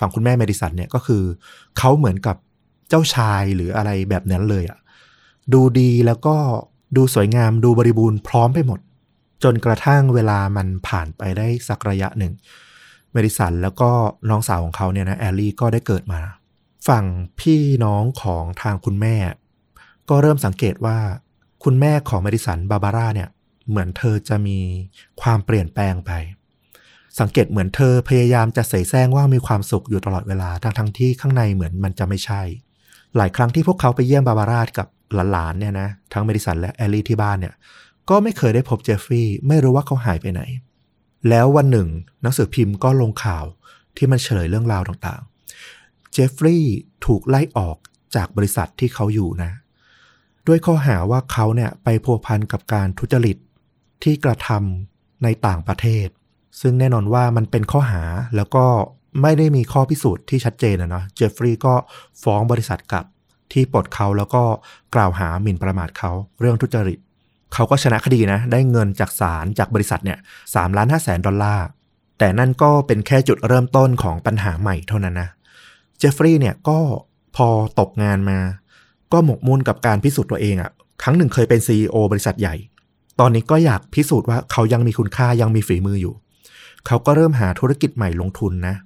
[0.00, 1.22] ฝั่งคุณแม่เมดิสันเนี่ยก็คือ
[1.78, 2.36] เขาเหมือนกับ
[2.88, 4.78] เจ้าชายหรืออะไรแบบนั้นเลยอะ่ะ
[5.52, 6.36] ดูดีแล้วก็
[6.96, 8.80] ดูสวยงามดูบริบูรณ์พร้อมไปหมด
[9.44, 12.32] จนกระทั่งเวลามันผ่านไปได้สักระยะหนึ่ง
[13.12, 13.90] เมดิสันแล้วก็
[14.30, 16.20] น้องสาวของเขาเนี่ยนะแอลลี่ก็ได้เกิดมา
[16.88, 17.04] ฝั่ง
[17.40, 19.16] พี่น้องของทางคุณแม่
[20.08, 20.98] ก็เริ่มสังเกตว่า
[21.64, 23.28] คุณแม่ของเมดิสันบาบาร่าเนี่ย
[23.68, 24.58] เหมือนเธอจะมี
[25.22, 26.10] ความเปลี่ยนแปลงไป
[27.20, 32.42] สังเกตเหมือนเธอพยายามจะเสแสร้งว่ามีความสุขอยู่ตลอดเวลาทั้งทั้งที่ข้างในเหมือนมันจะไม่ใช่
[33.16, 34.86] หลายครั้งที่พวกเขาไปเยี่ยมบาบาร่ากับ
[35.32, 37.54] หลานๆเนี่ยนะทั้งเมดิสันและแอลลี่ที่บ้านเนี่ย
[38.10, 40.42] ก็ไม่เคยได้พบเจฟฟรีย์ไม่รู้ว่าเขาหายไปไหน
[41.28, 41.88] แล้ววันหนึ่ง
[42.22, 43.44] หนังสือพิมพ์ก็ลงข่าว
[43.96, 47.76] ที่มันเฉลยเรื่องราวต่างๆ เจฟฟรีย์ถูกไล่ออก
[48.14, 49.50] จากบริษัทที่เขาอยู่นะ
[50.46, 53.36] ด้วยข้อหาว่าเขาเนี่ยไปพัวพันกับการทุจริต
[54.02, 56.08] ที่กระทำในต่างประเทศ
[56.60, 58.02] ซึ่งแน่นอนว่ามันเป็นข้อหา
[58.36, 58.64] แล้วก็
[59.22, 61.74] ไม่ได้มีข้อพิสูจน์ที่ชัดเจนนะเนาะเจฟฟรีย์ก็
[62.22, 63.04] ฟ้องบริษัทกลับ
[63.52, 64.42] ที่ปลดเขาแล้วก็
[64.94, 66.98] กล่าวหาหมิ่นประมาทเขาเรื่องทุจริต
[67.54, 70.18] เขาก็ชนะคดีนะ ได้เงินจากศาลจากบริษัทเนี่ย
[70.54, 71.66] สามล้านห้าแสนดอลลาร์
[72.18, 75.28] แต่นั่นก็เป็นแค่จุดเริ่มต้นของปัญหาใหม่เท่านั้นนะ
[75.98, 76.78] เจฟฟรีย์เนี่ยก็
[77.36, 77.48] พอ
[77.80, 78.38] ตกงานมา
[79.12, 80.70] ก็หมกมุ่นกับการพิสูจน์ตัวเองอะ่ะ
[81.02, 82.54] ครั้งหนึ่งเคยเป็น CEO บริษัทใหญ่
[83.20, 86.14] ตอนนี้ก็อยากพิสูจน์ว่าเขายังมีคุณค่ายังมีฝีมืออยู่
[86.86, 88.76] เขาก็เริ่มหาธุรกิจใหม่ลงทุนนะ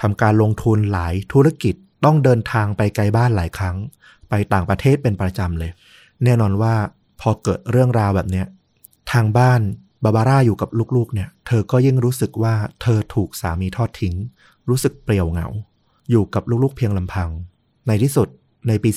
[0.00, 3.76] ทำการลงทุนหลายธุรกิจต้องเดินทางไปไกลบ้านหลายครั้ง
[4.28, 5.70] ไปต่างประเทศเป็นประจำเลย
[6.24, 6.74] แน่นอนว่า
[7.20, 8.46] พอเกิดเรื่องราวแบบเนี้ย
[9.12, 9.60] ทางบ้าน
[10.04, 14.14] บาบาร่าอยู่กับลูกๆ เนี่ย เธอก็ยิ่งรู้สึกว่าเธอถูกสามีทอดทิ้ง
[14.68, 15.48] รู้สึกเปลี่ยวเหงา
[16.10, 17.28] อยู่กับลูกๆ เพียงลำพัง
[17.86, 18.28] ในที่สุด
[18.68, 18.90] ในปี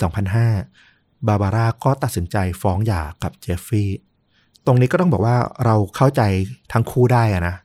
[0.60, 3.90] 2005 บาบาร่าก็ตัดสินใจฟ้องหย่ากับเจฟฟี่
[4.66, 6.22] ตรงนี้ก็ต้องบอกว่าเราเข้าใจ
[6.72, 7.56] ทั้งคู่ได้อะนะ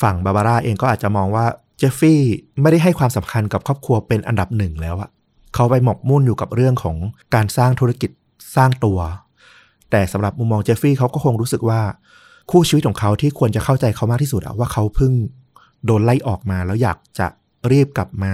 [0.00, 1.46] ฝั่งบาบาร่าเองก็อาจจะมองว่า
[1.78, 2.20] เจฟฟี่
[2.60, 5.10] ไม่ได้ให้ความสำคัญกับครอบครัวเป็นอันดับหนึ่งแล้วอะ
[5.54, 6.96] เขาไปหมกมุ่นอยู่กับเรื่องของ
[7.34, 8.10] การสร้างธุรกิจ
[8.56, 8.98] สร้างตัว
[9.90, 11.80] แต่สำหรับมุมมองเจฟฟี่เขาก็คงรู้สึกว่า
[12.50, 15.12] คู่ชีวิตของเขาที่ควรจะเข้าใจเขามากที่สุดอะว่าเขาเพิ่ง
[15.84, 17.26] โดนไล่ออกมาแล้วอยากจะ
[17.72, 18.32] รีบกลับมา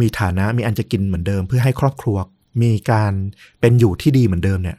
[0.00, 2.16] มีฐานะมีอันจะกินเหมือนเดิม เพื่อให้ครอบครัว
[2.62, 3.12] มีการ
[3.60, 4.78] เป็นอยู่ที่ดีเหมือนเดิมเนี่ย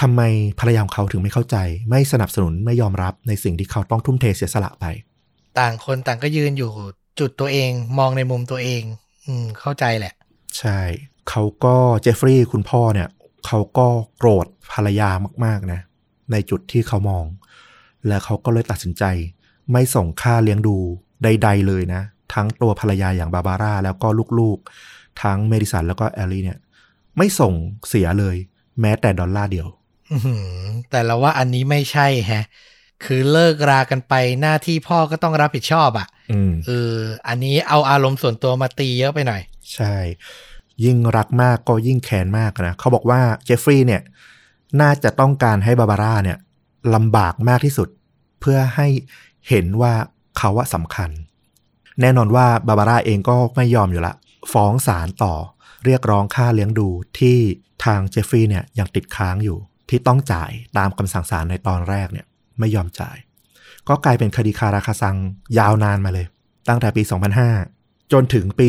[0.00, 0.20] ทำไม
[0.60, 1.56] ภรรยาของเขาถึงไม่เข้าใจ
[1.90, 4.84] ไม่สนับสนุนไม่ยอมรับในสิ่งที่เขาต้องทุ่มเทเสียสละไป
[5.58, 6.70] ต่างคนต่างก็ยืนอยู่
[7.18, 8.82] จุดตัวเองมองในมุมตัวเอง
[9.26, 10.14] อืมเข้าใจแหละ
[10.58, 10.80] ใช่
[11.28, 13.08] เขาก็เจฟฟรีย์คุณพ่อเนี่ย
[13.46, 13.86] เขาก็
[14.18, 15.10] โกรธภรรยา
[15.44, 15.80] มาก ๆ นะ
[16.32, 17.24] ในจุดที่เขามอง
[18.06, 19.04] และเขาก็เลยตัดสินใจ
[19.72, 20.76] ไม่ส่งค่าเลี้ยงดู
[21.24, 22.02] ใด ๆ เลยนะ
[22.34, 26.58] ทั้งตัวภรรยาอย่างบาบาร่า แล้วก็ลูกๆ ทั้งเมดิสันแล้วก็แอลลี่เนี่ย
[27.16, 27.52] ไม่ส่ง
[27.88, 28.36] เสียเลย
[28.80, 29.68] แม้แต่ดอลลาร์เดียว
[30.10, 30.46] อือหือ
[30.90, 32.44] แต่เราว่าอันนี้ไม่ใช่แฮะ
[33.04, 36.94] คือเลิกรากันไปหน้าที่พ่อก็ต้องรับผิดชอบอะ่ะอืมเออ
[37.28, 39.42] อันนี้เอาอารมณ์ส่วนตัวมาตีเยอะไปหน่อย
[39.74, 39.96] ใช่
[40.84, 44.02] ยิ่งรักมากก็ยิ่งแค้นมากนะเขาบอกว่าเจฟฟรีย์เนี่ย
[44.80, 46.38] น่าจะต้องการให้บาบาร่าเนี่ย
[46.94, 47.88] ลำบากมากที่สุด
[48.40, 48.88] เพื่อให้
[49.48, 49.92] เห็นว่า
[50.38, 51.10] เขาว่าสำคัญ
[52.00, 54.14] แน่นอนว่าบาบาร่าเองก็ไม่ยอมอยู่ละ
[54.52, 55.34] ฟ้องศาลต่อ
[55.84, 57.38] เรียกร้องค่าเลี้ยงดูที่
[57.84, 59.58] ทางเจฟฟรีย์เนี่ยยังติดค้างอยู่
[59.88, 62.26] ที่ต้องจ่ายตามคำสั่งศาลในตอนแรกเนี่ย
[62.58, 63.16] ไม่ยอมจ่าย
[63.88, 65.16] ก็กลายเป็นคดีคาราคาซัง
[65.58, 66.26] ยาวนานมาเลย
[66.68, 67.02] ตั้งแต่ปี
[67.56, 68.66] 2005 จนถึงปี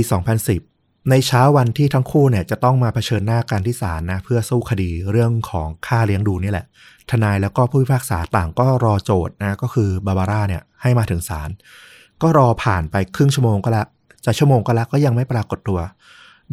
[0.54, 6.66] 2010 ในเช้าวันที่ทั้งคู่เนี่ยจะต้องมาเผชิญหน้ากันที่ศาลนะเพื่อสู้คดีเรื่องของค่าเลี้ยงดูนี่แหละ
[7.10, 11.50] ทนายแล้วก็ผู้พิพากษาต่างก็รอโจทย์นะก็คือบาบาร่าเนี่ยให้มาถึงศาล
[12.22, 13.84] ก็รอผ่านไปครึ่งชั่วโมงก็ละ
[14.26, 15.80] จะชั่วโมงก็ละก็ยังไม่ปรากฏตัว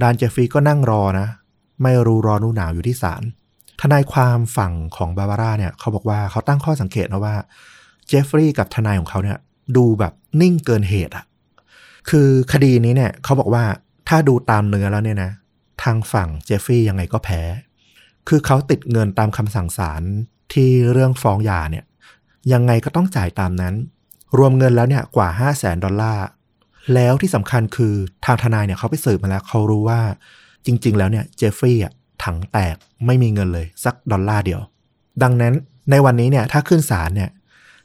[0.03, 1.27] ดานเจฟฟรีย์ก็นั่งรอนะ
[1.83, 3.23] ไม่รู้รอนู่หนาวอยู่ที่ศาล
[3.81, 7.37] ทนายความฝั่งของบาบาร่าเนี่ยเขาบอกว่าเขาตั้งข้อสังเกตนะว่า
[8.07, 9.39] เจฟฟรีย์กับทนายของเขาเนี่ย
[9.77, 11.25] ดูแบบนิ่งเกินเหตุอะ
[12.11, 13.65] คือคดีนี้เนี่ยเขาบอกว่า
[14.09, 15.31] ถ้าดูตามเนื้อแล้วเนี่ยนะ
[15.83, 17.43] ทางฝั่งเจฟฟรีย์ยังไงก็แพ้
[18.29, 20.03] คือเขาติดเงินตามคำสั่งศาล
[20.53, 21.85] ที่เรื่องฟ้องหย่าเนี่ย
[22.53, 23.75] ยังไงก็ต้องจ่ายตามนั้น
[24.39, 26.27] รวมเงินแล้วเนี่ยกว่า 5 0 0แสนดอลลาร์
[26.95, 30.01] แล้วที่สำคัญคือทางทนายเนี่ยเขาไปสืบมาแล้วเขารู้ว่า
[30.67, 31.93] จริง ๆ แล้วเนี่ยเจฟฟรีย์อะ
[32.25, 32.77] ถังแตก
[33.07, 34.61] ไม่มีเงินเลย สักดอลลาร์เดียว
[35.23, 35.55] ดังนั้น
[35.91, 37.31] ในวันนี้เนี่ยถ้าขึ้นศาลเนี่ย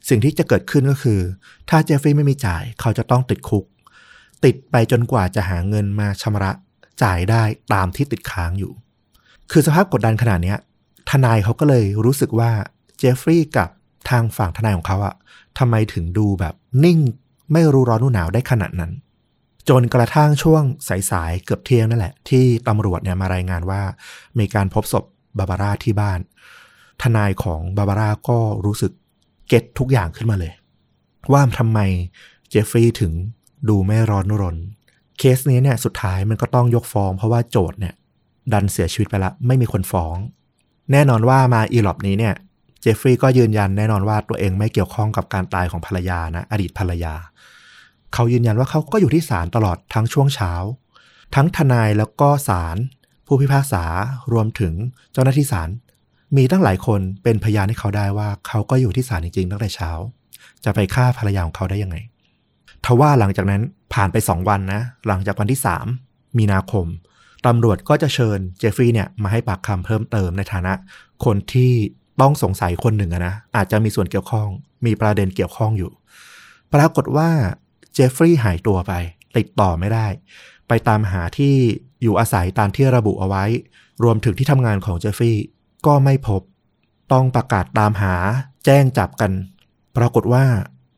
[0.08, 1.20] สิ่งที่จะเกิดขึ้นก็คือ
[1.68, 3.64] ถ้าเจฟฟรีย์ไม่มีจ่ายเขาจะต้องติดคุก
[4.44, 6.50] ติดไปจนกว่าจะหาเงินมาชำระ
[7.02, 7.42] จ่ายได้
[7.72, 8.72] ตามที่ติดค้างอยู่
[9.50, 10.54] คือสภาพกดดันขนาดนี้
[11.10, 12.50] ทนายเขาก็เลยรู้สึกว่า
[12.98, 13.68] เจฟฟรีย์กับ
[14.10, 15.14] ทางฝั่งทนายของเขาอะ
[15.58, 16.98] ทำไมถึงดูแบบนิ่ง
[17.52, 18.92] ไม่รู้ร้อนรู้หนาวได้ขนาดนั้น
[19.68, 20.62] จนกระทั่งช่วง
[21.10, 23.82] สายๆเกือบเที่ยงนั่นแหละ ที่ตำรวจเนี่ยมารายงานว่า
[24.38, 25.04] มีการพบศพ
[25.38, 26.18] บาบาร่าที่บ้าน
[27.02, 28.92] ทนายของบาบาร่าก็รู้สึก
[29.48, 30.52] เก็ตทุกอย่างขึ้นมาเลย
[31.32, 31.78] ว่าทำไม
[32.50, 33.12] เจฟฟรีย์ถึง
[33.68, 34.56] ดูไม่ร้อนรน
[35.18, 37.94] เคสนี้เนี่ยสุดท้ายมันก็ต้องยกฟ้อง เพราะว่าโจทย์เนี่ย
[38.52, 40.16] ดันเสียชีวิตไปละไม่มีคนฟ้อง
[40.92, 42.34] แน่นอนว่ามาอีหลอบนี้เนี่ย
[42.80, 47.14] เจฟฟรีย์ก็ยืนยันแน่นอนว่าตัวเองไม่เกี่ยวข้องกับการตายของภรรยานะ อดีตภรรยา
[48.14, 50.52] เขายืนยันว่าเขาก็อยู่ที่ศาลตลอดทั้งช่วงเช้า
[51.34, 52.76] ทั้งทนายแล้วก็ศาล
[53.26, 53.84] ผู้พิพากษา
[54.32, 54.74] รวมถึง
[55.12, 55.68] เจ้าหน้าที่ศาล
[56.36, 59.90] มีตั้งหลายคนเป็นพยานให้เขาได้ว่า เขาก็อยู่ที่ศาลจริงๆตั้งแต่เช้า
[60.64, 61.96] จะไปฆ่าภรรยาของเขาได้ยังไง
[62.84, 63.62] ทว่าหลังจากนั้น
[63.94, 65.86] ผ่านไปสองวันนะ หลังจากวันที่สาม
[66.38, 66.86] มีนาคม
[67.46, 70.72] ตำรวจก็จะเชิญเจฟฟรีย์เนี่ยมาให้ปากคำเพิ่มเติมในฐานะ
[71.24, 71.72] คนที่
[72.20, 74.48] ต้องสงสัยคนหนึ่งนะอาจจะมีส่วนเกี่ยวข้อง
[74.86, 75.90] มีประเด็นเกี่ยวข้องอยู่
[76.74, 77.30] ปรากฏว่า
[77.94, 78.92] เจฟฟรีย์หายตัวไป
[79.36, 80.06] ติดต่อไม่ได้
[80.68, 81.54] ไปตามหาที่
[82.02, 83.44] อยู่อาศัยตามที่ระบุเอาไว้
[84.02, 85.44] รวมถึงที่ทำงานของเจฟฟรีย์
[85.86, 86.42] ก็ไม่พบ
[87.12, 88.14] ต้องประกาศตามหา
[88.64, 89.32] แจ้งจับกัน
[89.96, 90.44] ปรากฏว่า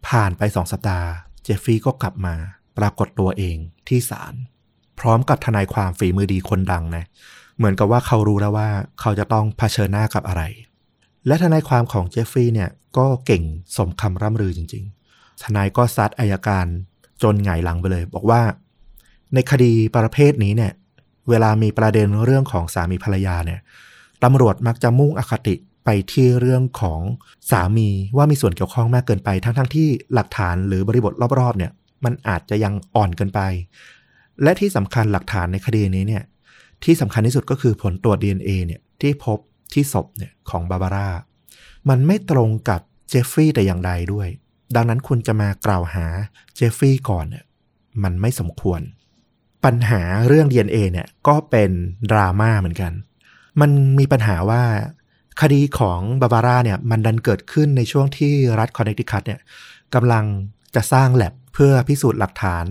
[0.08, 1.08] ผ่านไปสองสัปดาห์
[1.42, 2.34] เจฟฟรีย์ก็กลับมา
[2.78, 3.56] ปรากฏตัวเอง
[3.88, 4.34] ที่ศาล
[5.00, 7.04] พร้อมกับทนายความฝีมือดีคนดังนะ
[7.56, 8.68] เหมือนกับว่าเขารู้แล้วว่า
[9.00, 10.42] เขาจะต้องเผชิญหน้ากับอะไร
[11.26, 13.42] และทนายความของเจฟฟรีย์เนี่ยก็เก่ง
[13.76, 15.03] สมคำร่ำลือจริงๆ
[15.42, 16.66] ทนายก็ซัดอายการ
[17.22, 18.42] จนหงายหลังไปเลย บอกว่า
[19.34, 20.72] ในคดีประเภทนี้เนี่ย
[21.28, 23.60] เวลามีประเด็นเรื่องของสามีภรรยาเนี่ย
[24.24, 27.00] ตำรวจมักจะมุ่งอคติไปที่เรื่องของ
[27.50, 31.72] สามีว่ามีส่วนเกี่ยวข้องมากเกินไป ทั้งๆทที่หลักฐานหรือบริบทรอบๆ เนี่ย
[32.04, 33.40] มันอาจจะยังอ่อนเกินไป
[34.42, 36.22] และที่สำคัญหลักฐานในคดีนี้เนี่ย
[36.84, 39.38] ที่สำคัญที่สุดก็คือผลตรวจ DNA เนี่ยที่พบ
[39.72, 41.08] ที่ศพเนี่ยของบาบาร่า
[41.88, 44.28] มันไม่ตรงกับเจฟฟรีย์แต่อย่างใดด้วย
[44.76, 46.06] ดังนั้นคุณจะมากล่าวหา
[46.54, 47.44] เจฟฟรีย์ก่อนเนี่ย
[48.02, 48.80] มันไม่สมควร
[49.64, 51.70] ปัญหาเรื่อง DNA เนี่ยก็เป็น
[52.10, 52.92] ดราม่าเหมือนกัน
[53.60, 54.62] มันมีปัญหาว่า
[55.40, 59.40] คดีของบาบาร่าเนี่ยมันดันเกิดขึ้นในช่วงที่รัฐคอนเนตทิคัตเนี่ย
[59.94, 60.24] กำลัง
[60.74, 62.64] จะสร้างแลบเพื่อพิสูจน์หลักฐาน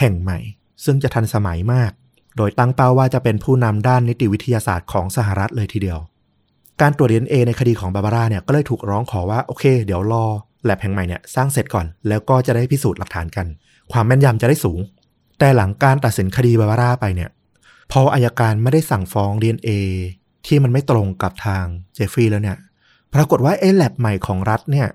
[0.00, 0.38] แห่งใหม่
[0.84, 1.92] ซึ่งจะทันสมัยมาก
[2.36, 5.98] โดยตั้งเป้าว่าจะเป็นผู้นำด้านนิติวิทยาศาสตร์ของสหรัฐเลยทีเดียว
[6.80, 10.26] การตรวจ DNA ในคดีของบาบาร่าเนี่ยก็เลยถูกร้องขอว่า โอเค เดี๋ยวรอ
[10.64, 13.46] แลบแห่งใหม่เนี่ยสร้างเสร็จก่อน แล้วก็จะได้พิสูจน์หลักฐานกัน
[13.92, 14.80] ความแม่นยำจะได้สูง
[15.38, 17.30] แต่หลังการตัดสินคดีบาบาร่าไปเนี่ย
[17.92, 19.70] พออายการไม่ได้สั่งฟ้อง DNA
[20.46, 22.56] ที่มันไม่ตรงกับทางเจฟฟรีย์แล้วเนี่ย
[23.14, 24.88] ปรากฏว่าไอ้แลบใหม่ของรัฐเนี่ย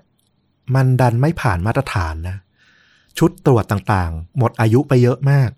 [0.74, 2.36] มันดันไม่ผ่านมาตรฐานนะ
[3.18, 5.50] ชุดตรวจต่างๆ หมดอายุไปเยอะมาก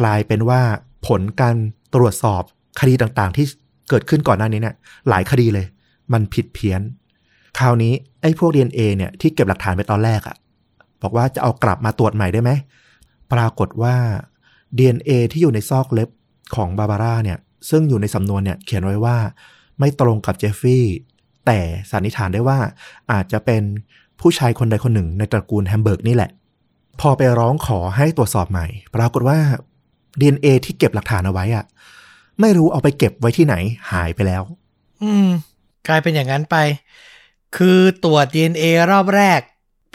[0.00, 0.62] กลายเป็นว่า
[1.06, 1.56] ผลการ
[1.94, 2.42] ตรวจสอบ
[2.80, 3.46] คดีต่างๆ ที่
[3.88, 4.76] เกิดขึ้นก่อนหน้านี้เนี่ย
[5.08, 5.66] หลายคดีเลย
[6.12, 6.80] มันผิดเพี้ยน
[7.58, 10.36] คราวนี้ไอ้พวก DNA เนี่ยที่เก็บหลักฐานไปตอนแรกอะ
[11.02, 12.50] บอกว่าจะเอากลับมาตรวจใหม่ได้ไหม
[13.32, 13.94] ปรากฏว่า
[14.78, 16.08] DNA ที่อยู่ในซอกเล็บ
[16.56, 17.38] ของบาบาร่าเนี่ย
[17.70, 19.16] ซึ่งอยู่ในสำนวนเนี่ยเขียนไว้ว่า
[19.78, 20.86] ไม่ตรงกับเจฟฟี่
[21.46, 21.58] แต่
[21.90, 22.58] สันนิษฐานได้ว่า
[23.12, 23.62] อาจจะเป็น
[24.20, 26.30] ผู้ชายคนใดคนหนึ่งในตระกูลแฮมเบิร์กนี่แหละ
[27.00, 29.38] พอไปร้องขอให้ตรวจสอบใหม่ ปรากฏว่า
[30.20, 31.64] DNA ที่เก็บหลักฐานเอาไว้อะ
[32.40, 33.54] ไม่รู้เอาไปเก็บไว้ที่ไหน
[33.92, 34.42] หายไปแล้ว
[35.02, 35.28] อืม
[35.88, 36.56] กลายเป็นอย่างนั้นไป
[37.56, 39.40] คือตรวจ DNA รอบแรก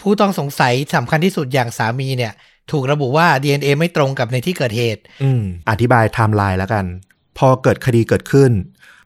[0.02, 2.34] ผู้ต้องสงสัยสำคัญที่สุดอย่างสามีเนี่ย
[2.72, 6.86] ถูกระบุว่า DNA ไม่ตรงกับในที่เกิดเหตุ อืมอธิบายไทม์ไลน์แล้วกัน
[7.38, 8.52] พอเกิดคดีเกิดขึ้น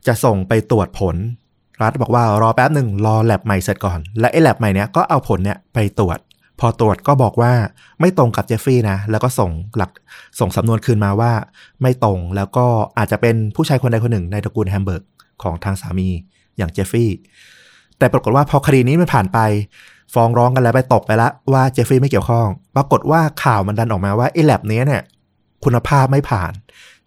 [0.08, 1.16] จะส่งไปตรวจผล
[1.82, 6.20] รัฐบอกว่ารอแป๊บหนึ่งรอแลบใหม่เสร็จก่อน และไอ้แลบใหม่เนี้ยก็เอาผลเนี้ยไปตรวจ
[6.60, 7.54] พอตรวจก็บอกว่า
[8.00, 9.92] ไม่ตรงกับเจฟฟรีย์นะ แล้วก็ส่งหลัก
[10.40, 11.32] ส่งสำนวนคืนมาว่า
[11.82, 12.66] ไม่ตรงแล้วก็
[12.98, 15.04] อาจจะเป็นผู้ชายคนใดคนหนึ่งในตระกูลแฮมเบิร์ก
[15.44, 16.10] ของทางสามี
[16.58, 17.18] อย่างเจฟฟรีย์
[18.02, 19.40] แต่ปรากฏว่าพอคดีนี้มันผ่านไป
[20.14, 25.04] ฟ้องร้องกันแล้วไปตกไปแล้วว่าเจฟฟรีย์ไม่เกี่ยวข้อง ปรากฏว่าข่าวมันดันออกมาว่าไอ้แลบนี้เนี่ย
[25.64, 26.52] คุณภาพไม่ผ่าน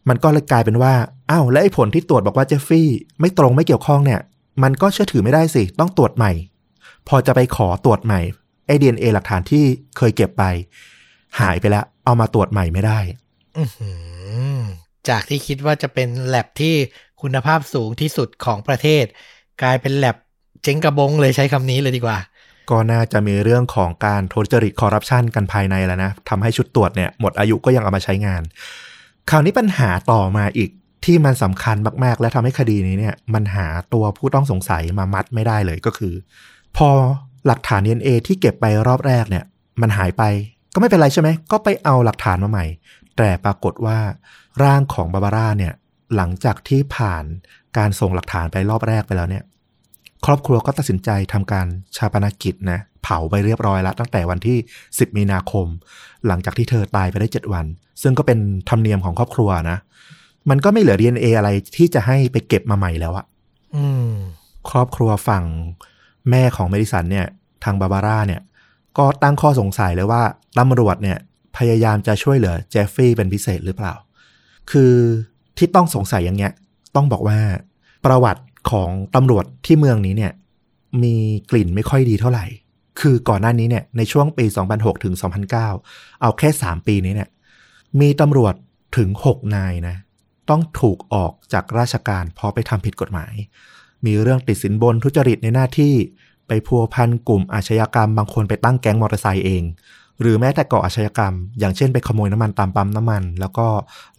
[0.09, 0.95] มันก็เลยกลายเป็นว่า
[1.31, 2.89] อ้าวและไอ้ผลที่ตรวจบอกว่าเจฟฟี่
[3.21, 4.21] ไม่ตรงไม่เกี่ยวข้องเนี่ย
[4.63, 6.33] มันก็เชื่อถือไม่ได้สิต้องตรวจใหม่
[7.09, 8.21] พอจะไปขอตรวจใหม่
[8.67, 9.65] ไอ้ดีเอ็นเอหลักฐานที่
[9.97, 10.45] เคยเก็บไป
[11.41, 12.99] หายไปแล้วเอามาตรวจใหม่ไม่ได้
[15.09, 16.75] จากที่คิดว่าจะเป็นแลบที่
[17.23, 19.05] คุณภาพสูงที่สุดของประเทศ
[19.63, 20.17] กลายเป็นแลบ
[20.63, 22.19] เจ๊งกระบงเลยใช้คำนี้เลยดีกว่า
[22.71, 28.43] ก็น่าจะมีเรื่องของการทุจริตคอร์รัปชันกันภายในแล้วนะทำให้ชุดตรวจเนี่ยหมดอายุก็ยังเอามาใช้งาน
[29.31, 30.71] คราวนี้ปัญหาต่อมาอีก
[31.05, 36.15] ที่มันสำคัญมากๆ และทำให้คดีนี้เนี่ยมันหาตัวผู้ต้องสงสัยมามัดไม่ได้เลยก็คือ
[36.77, 36.89] พอ
[37.47, 39.45] หลักฐาน DNA ที่เก็บไปรอบแรกเนี่ย
[39.81, 40.23] มันหายไป
[40.75, 42.67] ก็ไม่เป็นไรใช่ไหม ก็ไปเอาหลักฐานมาใหม่
[43.17, 43.99] แต่ปรากฏว่า
[44.65, 45.73] ร่างของบาบาร่าเนี่ย
[46.17, 47.25] หลังจากที่ผ่าน
[47.79, 49.45] การส่งหลักฐานไปรอบแรกไปแล้วเนี่ย
[50.25, 54.59] ครอบครัวก็ตัดสินใจทำการชาปนกิจนะเผาไปเรียบร้อยแล้วตั้งแต่วันที่
[54.89, 55.67] 10 มีนาคม
[56.27, 57.67] หลังจากที่เธอตายไปได้ 7 วัน
[58.03, 59.79] ซึ่งก็เป็นธรรมเนียมของครอบครัวนะ
[60.51, 63.27] มันก็ไม่เหลือ DNA อะไรที่จะให้ไปเก็บมาใหม่แล้วอะ
[63.77, 64.11] อืม
[64.71, 65.45] ครอบครัวฝั่ง
[66.31, 67.27] แม่ของเมดิสันเนี่ย
[67.65, 68.41] ทางบาบาร่าเนี่ย
[68.99, 70.23] ก็ตั้งข้อสงสัยเลยว่า
[70.59, 71.19] ตำรวจเนี่ย
[71.57, 73.95] พยายามจะช่วยเหลือเจฟฟี่เป็นพิเศษหรือเปล่า
[74.71, 74.93] คือ
[75.59, 76.53] ที่ต้องสงสัยอย่างเงี้ย
[76.97, 77.39] ต้องบอกว่า
[78.05, 80.33] ประวัติ ของตำรวจที่เมืองนี้เนี่ย
[81.03, 81.15] มี
[81.51, 82.47] กลิ่นไม่ค่อยดีเท่าไหร่
[83.01, 85.15] คือก่อนหน้านี้เนี่ยในช่วงปี 2006 ถึง
[85.49, 85.53] 2009
[86.23, 87.31] เอาแค่ 3 ปีนี้เนี่ย
[88.01, 88.55] มีตำรวจ
[88.97, 89.97] ถึง 6 นายนะ
[90.51, 93.35] ต้องถูกออกจากราชการเพราะไปทำผิดกฎหมาย
[94.07, 95.95] มีเรื่องติดสินบนทุจริตในหน้าที่
[96.49, 99.63] ไปพัวพันกลุ่มอาชญากรรมบางคนไปตั้งแก๊งมอเตอร์ไซค์เอง
[100.21, 103.67] หรือแม้แต่ก่ออาชญากรรม อย่างเช่นไปขโมยน้ำมันตามปั๊มน้ำมัน แล้วก็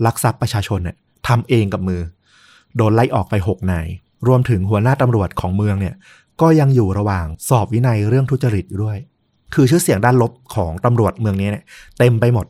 [0.05, 2.01] ลักทรัพย์ประชาชนเนี่ยทำเองกับมือ
[2.75, 3.87] โดนไล่ออกไป6นาย
[4.27, 5.95] รวมถึงหัวหน้าตำรวจของเมืองเนี่ย
[6.41, 8.97] ก็ยังอยู่ระหว่างสอบวินัยเรื่องทุจริตอยู่ด้วย
[9.53, 11.63] คือชื่อเสียงด้านลบของตำรวจเมืองนี้เนี่ย
[11.99, 12.45] เต็มไปหมด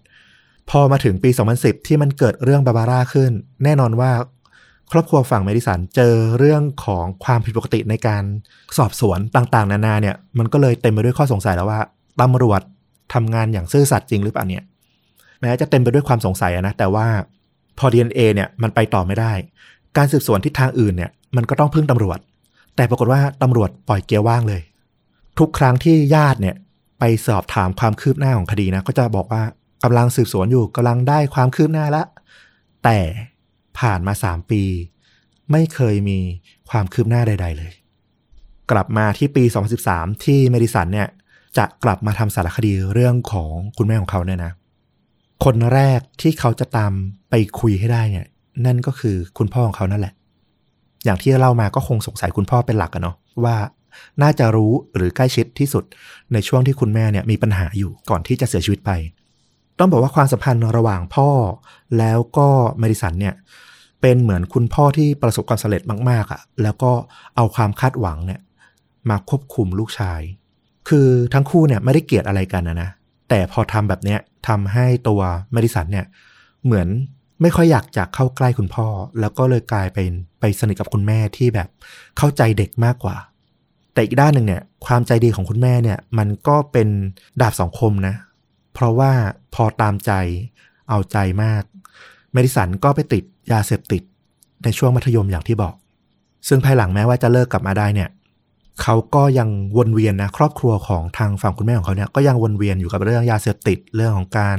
[0.69, 3.31] พอมาถึงปี 2010 ที่มันเกิดเรื่องบาบาร่าขึ้น
[3.63, 4.11] แน่นอนว่า
[4.91, 8.23] ครอบครัวฝั่งเมดิสันเจอเรื่องของความผิดปกติในการ
[8.77, 11.79] สอบสวนต่างๆ นานาเนี่ย มันก็เลยเต็มไปด้วยข้อสงสัยแล้วว่า
[12.21, 12.61] ตำรวจ
[13.13, 14.63] ทำงานอย่างซื่อสัตย์จริงหรือเปล่าเนี่ย
[15.41, 17.07] แม้จะเต็มไปด้วยความสงสัยนะแต่ว่า
[17.77, 19.33] พอ DNA เนี่ยมันไปต่อไม่ได้
[19.97, 22.19] การสืบสวนทิศทางอื่นเนี่ย มันก็ต้องพึ่งตำรวจ
[22.75, 24.61] แต่ปรากฏว่าตำรวจปล่อยเกียร์ว่างเลย
[25.39, 26.55] ทุกครั้งที่ญาติเนี่ย
[26.99, 29.43] ไปสอบถามความคืบหน้าของคดีนะ ก็จะบอกว่า
[29.83, 32.03] กำลังสืบสวนอยู่กำลังได้ความคืบหน้าละ
[32.83, 32.99] แต่
[33.79, 34.61] ผ่านมาสามปี
[35.51, 36.19] ไม่เคยมี
[36.69, 37.71] ความคืบหน้าใด ๆ เลย
[38.71, 39.43] กลับมาที่ปี
[39.83, 41.07] 2013 ที่เมดิสันเนี่ย
[41.57, 44.51] จะกลับมาทำสารคดีเรื่องของคุณแม่ของเขาเนี่ยนะ
[45.43, 46.93] คนแรกที่เขาจะตาม
[47.29, 48.25] ไปคุยให้ได้เนี่ย
[48.65, 50.13] นั่นก็คือคุณพ่อของเขานั่นแหละ
[51.05, 53.57] อย่างที่เล่ามาก็คงสงสัยคุณพ่อเป็นหลักอะเนาะว่า
[54.21, 55.83] น่าจะรู้หรือใกล้ชิดที่สุด
[56.33, 58.91] ในช่วงที่คุณแม่เนี่ยมีปัญหาอยู่ก่อนที่จะเสียชีวิตไป
[59.79, 61.29] ต้องบอกว่าความสัมพันธ์ระหว่างพ่อ
[61.97, 62.47] แล้วก็
[62.79, 63.35] เมดิสันเนี่ย
[64.01, 66.91] เป็นเหมือนคุณพ่อที่ประสบความสำเร็จมากๆอะ่ะแล้วก็
[67.35, 68.39] เอาความคาดหวังเนี่ย
[69.09, 70.21] มาควบคุมลูกชาย
[70.89, 72.89] คือทั้งคู่เนี่ยไม่ได้เกลียดอะไรกันนะนะ
[73.29, 76.05] แต่พอทำแบบเนี้ยทำให้ตัวเมดิสันเนี่ย
[76.65, 76.87] เหมือน
[77.41, 78.87] ไม่ค่อยอยากจะเข้าใกล้คุณพ่อ
[79.19, 80.11] แล้วก็เลยกลายเป็น
[80.45, 81.69] ไปสนิทกับคุณแม่ที่แบบ
[82.17, 83.15] เข้าใจเด็กมากกว่า
[83.93, 86.88] แต่อีกด้านหนึ่งเนี่ย ความใจดีของคุณแม่เนี่ย มันก็เป็น
[87.41, 88.15] ดาบสองคมนะ
[88.73, 89.12] เพราะว่า
[89.55, 90.12] พอตามใจ
[90.89, 91.63] เอาใจมาก
[92.31, 94.01] เมดิสันก็ไปติดยาเสพติด
[94.63, 95.73] ในช่วงมัธยมอย่างที่บอก
[96.47, 98.10] ซึ่งภายหลังแม้ว่าจะเลิกกลับมาได้เนี่ย
[98.81, 104.58] เขาก็ยังวนเวียนนะครอบครัวของทางฝั่งคุณแม่ของเขาเนี่ยก็ยังวนเวียนอยู่กับเรื่องยาเสพติดเรื่องของการ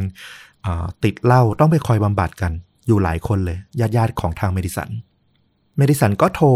[1.05, 2.53] ติดเหล้าต้องไปคอยบำบัดกัน
[2.87, 4.89] อยู่หลายคนเลยญาติญาติของทางเมดิสัน
[5.77, 6.49] เมดิสันก็โทร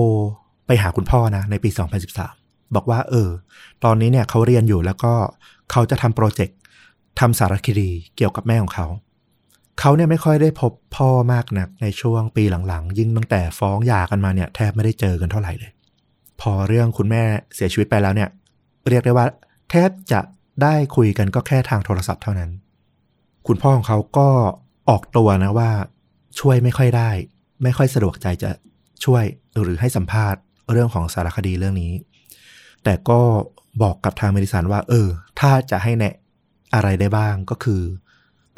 [0.66, 1.70] ไปหาคุณพ่อนะในปี
[2.22, 3.30] 2013 บอกว่าเออ
[3.84, 5.12] ตอนนี้เนี่ยเขาเรียนอยู่แล้วก็
[5.70, 6.56] เขาจะทำโปรเจกต์
[7.20, 8.86] ทำสารคดีเกี่ยวกับแม่ของเขา
[9.80, 15.72] เขาเนี่ยไม่ค่อยได้พบพ่อมากนักในช่วงปีหลังๆ ยิ่งตั้งแต่ฟ้องหย่ากันมาเนี่ยแทบไม่ได้เจอกันเท่าไหร่เลย
[16.40, 17.22] พอเรื่องคุณแม่
[17.54, 18.28] เสียชีวิตไปแล้วเนี่ย
[18.88, 19.26] เรียกได้ว่า
[19.70, 20.20] แทบจะ
[20.62, 22.50] ได้คุยกันก็แค่ทางโทรศัพท์เท่านั้น
[23.46, 24.28] คุณพ่อของเขาก็
[24.90, 25.70] ออกตัวนะว่า
[26.38, 27.10] ช่วยไม่ค่อยได้
[27.62, 28.50] ไม่ค่อยสะดวกใจจะ
[29.04, 29.24] ช่วย
[29.62, 30.40] หรือให้สัมภาษณ์
[30.72, 31.92] เรื่องของสารคดีเรื่องนี้
[32.84, 33.20] แต่ก็
[33.82, 35.08] บอกกับทางเมดิสันว่า เออ
[35.40, 36.14] ถ้าจะให้แนะ
[36.74, 37.82] อะไรได้บ้างก็คือ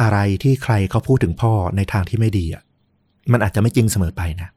[0.02, 2.62] อะไรที่ใครเขาพูดถึงพ่อในทางที่ไม่ดีอะ
[3.32, 4.48] มันอาจจะไม่จริงเสมอไปนะ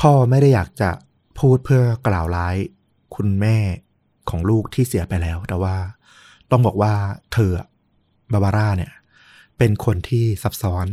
[0.00, 0.90] พ่อไม่ได้อยากจะ
[1.38, 2.56] พูดเพื่อกล่าวร้าย
[3.14, 3.56] คุณแม่
[4.30, 5.76] ของลูกที่เสียไปแล้ว แต่ว่า
[6.50, 6.94] ต้องบอกว่า
[7.32, 7.52] เธอ
[8.32, 8.92] บาบาร่าเนี่ย
[9.58, 10.86] เป็นคนที่ซับซ้อน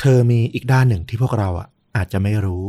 [0.00, 2.64] เธอมีอีกด้านหนึ่งที่พวกเราอะอาจจะไม่รู้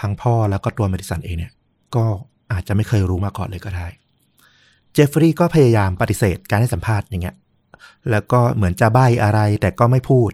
[0.00, 1.52] ทั้งพ่อแล้วก็ตัวเมดิสันเองเนี่ย
[1.94, 2.04] ก็
[2.52, 3.86] อาจจะไม่เคยรู้มาก่อนเลยก็ได้
[4.92, 7.36] เจฟฟรีย์ก็พยายามปฏิเสธการให้สัมภาษณ์อย่างเงี้ย
[8.10, 10.30] แล้วก็เหมือนจะใบ้อะไรแต่ก็ไม่พูด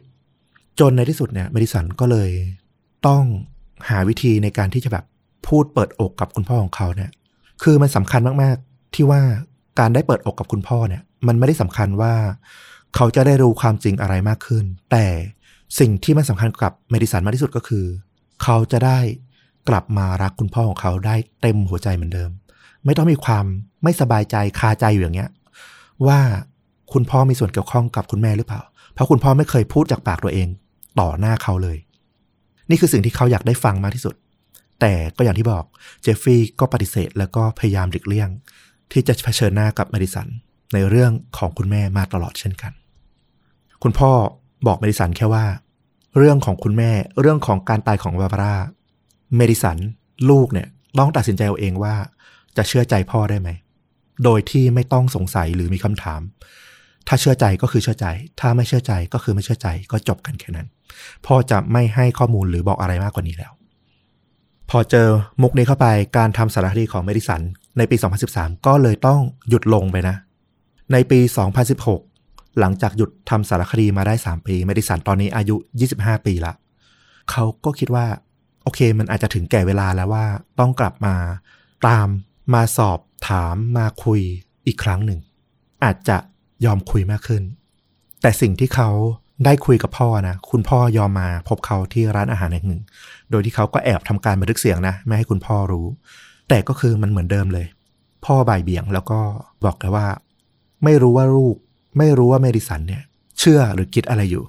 [0.80, 2.30] จนในที่สุดเนี่ยเมดิสันก็เลย
[3.06, 3.24] ต้อง
[3.88, 5.04] หาวิธีในการที่จะแบบ
[5.48, 7.10] พูดเปิดอกกับคุณพ่อของเขาเนี่ย
[7.62, 9.22] คือมันสำคัญมากๆ ที่ว่า
[9.78, 12.14] การได้เปิดอกกับคุณพ่อเนี่ย มันไม่ได้สำคัญว่า
[12.96, 15.06] เขาจะได้รู้ความจริงอะไรมากขึ้น แต่
[15.78, 17.84] สิ่งที่มันสำคัญกับเมดิสันมากที่สุดก็คือ
[18.42, 18.98] เขาจะได้
[19.68, 22.30] กลับมารักคุณพ่อของเขาได้เต็มหัวใจเหมือนเดิม
[22.84, 23.44] ไม่ต้องมีความ
[23.82, 25.30] ไม่สบายใจคาใจอยู่อย่างเงี้ย
[26.06, 26.18] ว่า
[26.92, 28.62] คุณพ่อมีส่วนเกี่ยวข้องกับคุณแม่หรือเปล่า
[28.94, 30.48] เพราะคุณพ่อไม่เคยพูดจากปากตัวเอง
[31.00, 31.76] ต่อหน้าเขาเลย
[32.70, 34.14] นี่คือสิ่งที่เขาอยากได้ฟังมากที่สุด
[34.80, 35.64] แต่ก็อย่างที่บอก
[36.02, 38.28] เจฟฟี่ก็ปฏิเสธแล้วก็พยายามหลีกเลี่ยง
[38.92, 40.28] ที่จะเผชิญหน้ากับเมดิสัน
[40.72, 42.72] ในเรื่องของคุณแม่มาตลอดเช่นกัน
[43.82, 44.10] คุณพ่อ
[44.66, 45.44] บอกเมดิสันแค่ว่า
[46.18, 48.54] เรื่องของคุณแม่เรื่องของการตายของบาบาร่า
[49.36, 49.78] เมดิสัน
[50.30, 51.94] ลูกเนี่ยต้องตัดสินใจเอาเองว่า
[52.56, 53.48] จะเชื่อใจพ่อได้ไหม
[54.24, 56.20] โดยที่ไม่ต้องสงสัยหรือมีคำถาม
[57.08, 58.06] ถ้าเชื่อใจก็คือเชื่อใจ
[58.40, 60.68] ถ้าไม่เชื่อใจก็คือไม่เชื่อใจก็จบกันแค่นั้น
[61.26, 63.52] พ่อจะไม่ให้ข้อมูลหรือบอกอะไรมากกว่านี้แล้ว
[64.70, 65.08] พอเจอ
[65.42, 67.40] มุกนี้เข้าไปการทำสารคดีของเมดิสัน
[67.78, 67.96] ในปี
[68.30, 70.16] 2013 ก็เลยต้องหยุดลงไปนะ
[70.92, 71.20] ในปี
[71.88, 75.56] 2016 หลังจากหยุดทำสารคดีมาได้ 3 ปี เมดิสันตอนนี้อายุ
[75.90, 76.52] 25 ปีละ
[77.30, 78.06] เขาก็คิดว่า
[78.64, 80.26] โอเค มันอาจจะถึงแก่เวลาแล้วว่า
[80.58, 81.14] ต้องกลับมา
[81.88, 82.08] ตาม
[82.54, 82.98] มาสอบ
[83.28, 84.20] ถามมาคุย
[84.66, 85.20] อีกครั้งหนึ่ง
[85.84, 86.16] อาจจะ
[86.64, 87.42] ยอมคุยมากขึ้น
[88.22, 88.90] แต่สิ่งที่เขา
[89.44, 92.82] ได้คุยกับพ่อนะ คุณพ่อยอมมาพบเขาที่ร้านอาหารแห่งหนึ่ง
[93.30, 95.86] โดยที่เขาก็แอบทำการบันทึกเสียงนะ ไม่ให้คุณพ่อรู้
[96.48, 97.66] แต่ก็คือมันเหมือนเดิมเลย
[98.24, 99.20] พ่อบ่ายเบี่ยงแล้วก็
[99.64, 100.06] บอกเลยว่า
[100.84, 101.56] ไม่รู้ว่าลูก
[101.98, 103.02] ไม่รู้ว่าเมดิสันเนี่ย
[103.38, 104.44] เชื่อหรือคิดอะไรอยู่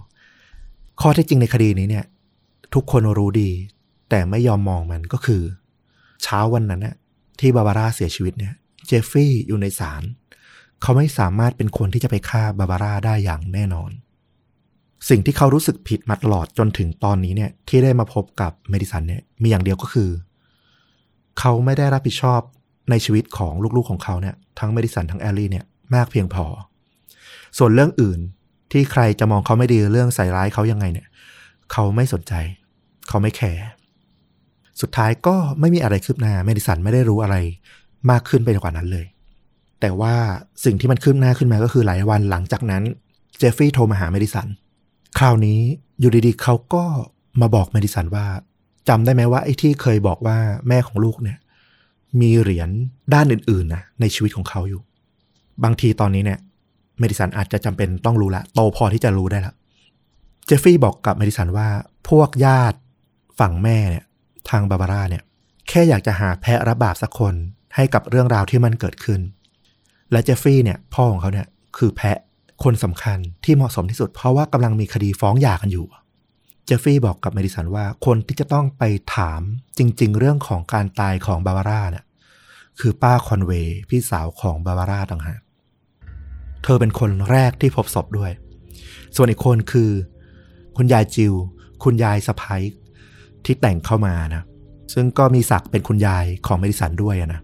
[1.02, 2.06] ข้อเท็จจริงในคดีนี้เนี่ย
[2.74, 3.50] ทุกคนรู้ดี
[4.10, 5.42] แต่ไม่ยอมมองมันก็คือ
[6.24, 6.96] เช้าวันนั้นเนี่ย
[7.40, 8.54] ที่บาบาร่าเสียชีวิตเนี่ย
[8.88, 10.04] เจฟฟี่อยู่ในศาล
[10.82, 13.92] เขาไม่สามารถเป็นคนที่จะไปฆ่าบาบาร่าได้อย่างแน่นอน
[15.10, 20.10] สิ่งที่เขารู้สึกผิดมาตลอดจนถึงตอนนี้เนี่ย ที่ได้มาพบกับเมดิสันเนี่ยมีอย่างเดียวก็คือ
[21.40, 22.42] เขาไม่ได้รับผิดชอบ
[22.90, 25.66] ในชีวิตของลูกๆของเขาเนี่ย ทั้งเมดิสันทั้งแอลลี่เนี่ย
[25.96, 26.46] มากเพียงพอ
[27.58, 28.20] ส่วนเรื่องอื่น
[28.72, 31.08] ที่ใครจะมองเขาไม่ดีเรื่องใส่ร้ายเขายังไงเนี่ย
[31.72, 32.34] เขาไม่สนใจ
[33.08, 33.62] เขาไม่แคร์
[34.82, 37.36] สุดท้ายก็ไม่มีอะไรคืบหน้าเมดิสันไม่ได้รู้อะไร
[38.10, 39.06] มากขึ้นไปกว่านั้นเลย
[39.82, 40.14] แต่ว่า
[40.66, 42.84] สิ่งที่มันคืบหน้าขึ้นมาก็คือหลายวันหลังจากนั้น
[43.38, 44.48] เจฟฟี่โทรมาหาเมดิสัน
[45.18, 45.60] คราวนี้
[46.00, 46.84] อยู่ดีๆ เขาก็
[47.42, 48.26] มาบอกเมดิสันว่า
[48.90, 51.38] จำได้ไหมว่าไอ้ที่เคยบอกว่าแม่ของลูกเนี่ย
[52.22, 52.70] มีเหรียญ
[53.14, 54.82] ด้านอื่นๆนะในชีวิตของเขาอยู่
[55.64, 56.40] บางทีตอนนี้เนี่ย
[57.00, 59.54] เมดิสันอาจจะจำเป็นต้องรู้ละโตพอที่จะรู้ได้ละ
[60.46, 61.68] เจฟฟี่บอกกับเมดิสันว่า
[62.10, 62.78] พวกญาติ
[63.40, 64.06] ฝั่งแม่เนี่ย
[64.50, 65.24] ทางบาบาร่าเนี่ย
[65.70, 67.34] แค่อยากจะหาแพะรับบาปสักคน
[67.76, 69.22] ให้กับเรื่องราวที่มันเกิดขึ้น
[70.12, 72.18] และเจฟฟี่เนี่ย พ่อของเขาเนี่ยคือแพะ
[72.64, 75.86] คนสำคัญที่เหมาะสมที่สุด เพราะว่ากำลังมีคดีฟ้องหย่ากันอยู่
[76.66, 78.84] เจฟฟี่บอกกับเมดิสันว่าคนที่จะต้องไป
[79.16, 79.42] ถาม
[79.78, 82.06] จริง ๆ เรื่องของการตายของบาบาร่าเนี่ย
[82.80, 85.40] คือป้าคอนเวย์พี่สาวของบาบาร่าต่างหาก
[86.64, 88.32] เธอเป็นคนแรกที่พบศพด้วย
[89.16, 89.92] ส่วนอีกคนคือ
[90.78, 91.34] คุณยายจิว
[91.84, 92.62] คุณยายสะพ้ย
[93.46, 94.44] ที่แต่งเข้ามานะ
[94.94, 97.42] ซึ่งก็มีศักดิ์เป็นคุณยายของเมดิสันด้วยนะ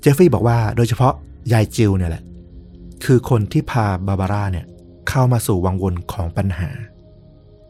[0.00, 1.12] เจฟฟี่บอกว่าโดยเฉพาะ
[1.52, 2.22] ยายจิวเนี่ยแหละ
[3.04, 4.66] คือคนที่พาบาบาร่าเนี่ย
[5.08, 6.70] เข้ามาสู่วังวนของปัญหา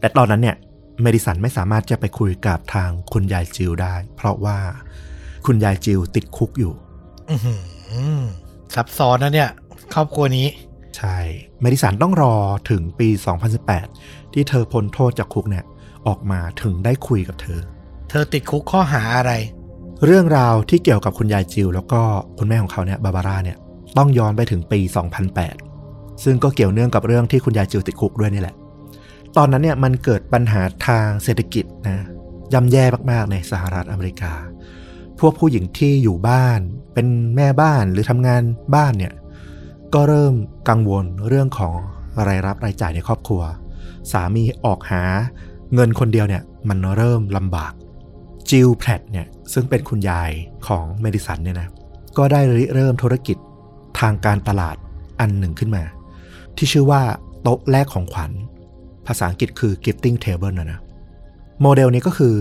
[0.01, 0.57] แต่ตอนนั้นเนี่ย
[1.03, 4.59] เมดิสันไม่สามารถจะไปคุยกับทางคุณยายจิวได้ เพราะว่า
[5.47, 6.73] คุณยายจิวติดคุกอยู่
[7.31, 7.55] อือหื
[8.21, 8.23] อ
[8.75, 9.51] ซับซ้อนนะเนี่ย
[9.95, 10.47] ครอบครัวนี้
[10.97, 11.17] ใช่
[11.61, 12.35] เมดิสันต้องรอ
[12.71, 13.09] ถึงปี
[13.71, 15.65] 2018 ที่เธอพ้นโทษจากคุกเนี่ย
[16.07, 17.61] ออกมาถึงได้คุยกับเธอ
[18.09, 19.33] เธอติดคุกข้อหาอะไร
[20.05, 22.01] เรื่องราวที่เกี่ยวกับคุณยายจิว แล้วก็
[22.39, 23.59] คุณแม่ของเขาเนี่ยบาบาร่าเนี่ย
[23.99, 24.81] ต้องย้อนไปถึงปี
[25.53, 28.55] 2008 ซึ่งก็เกี่ยวเนื่องกับเรื่องที่คุณยายจิวติดคุกด้วยนี่แหละ
[29.37, 32.05] ตอนนั้นเนี่ยมันเกิดปัญหาทางเศรษฐกิจนะ
[32.53, 34.33] ย่ำแย่มากๆในสหรัฐอเมริกา
[35.21, 36.61] พวกผู้หญิงที่อยู่บ้าน
[36.95, 38.43] เป็นแม่บ้านหรือทำงาน
[38.75, 39.13] บ้านเนี่ย
[39.95, 40.35] ก็เริ่ม
[40.69, 41.75] กังวลเรื่องของ
[42.29, 43.43] รายรับรายจ่ายในครอบครัว
[44.13, 45.05] สามีออกหา
[45.75, 47.73] เงินคนเดียวเนี่ยมันเริ่มลำบาก
[48.51, 50.31] จิลแพลตเนี่ยซึ่งเป็นคุณยาย
[50.67, 51.69] ของเมดิสันเนี่ยนะ
[52.19, 53.37] ก็ได้ริเริ่มธุรกิจ
[54.01, 54.77] ทางการตลาด
[55.21, 55.83] อันหนึ่งขึ้นมา
[56.57, 57.03] ที่ชื่อว่า
[57.43, 58.31] โต๊ะแรกของขวัญ
[59.07, 60.81] ภาษาอังกฤษคือ gifting table นะนะ
[61.61, 62.35] โมเดลนี้ก็คือ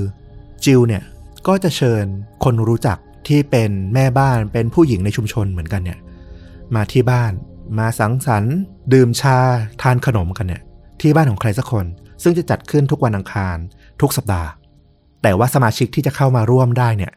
[0.65, 1.03] จิลเนี่ย
[1.47, 2.03] ก็จะเชิญ
[2.43, 5.99] คนรู้จักที่เป็นแม่บ้านเป็นผู้หญิงในชุมชนเหมือนกันเนี่ย
[6.75, 7.31] มาที่บ้าน
[7.79, 8.57] มาสังสรรค์
[8.93, 9.37] ดื่มชา
[9.81, 10.61] ทานขนมกันเนี่ย
[11.01, 11.85] ที่บ้านของใครสักคน
[12.23, 13.57] ซึ่งจะจัดขึ้นทุกวันอังคาร
[14.01, 14.49] ทุกสัปดาห์
[15.21, 17.13] แต่ว่าสมาชิกที่จะเข้ามาร่วมได้เนี่ย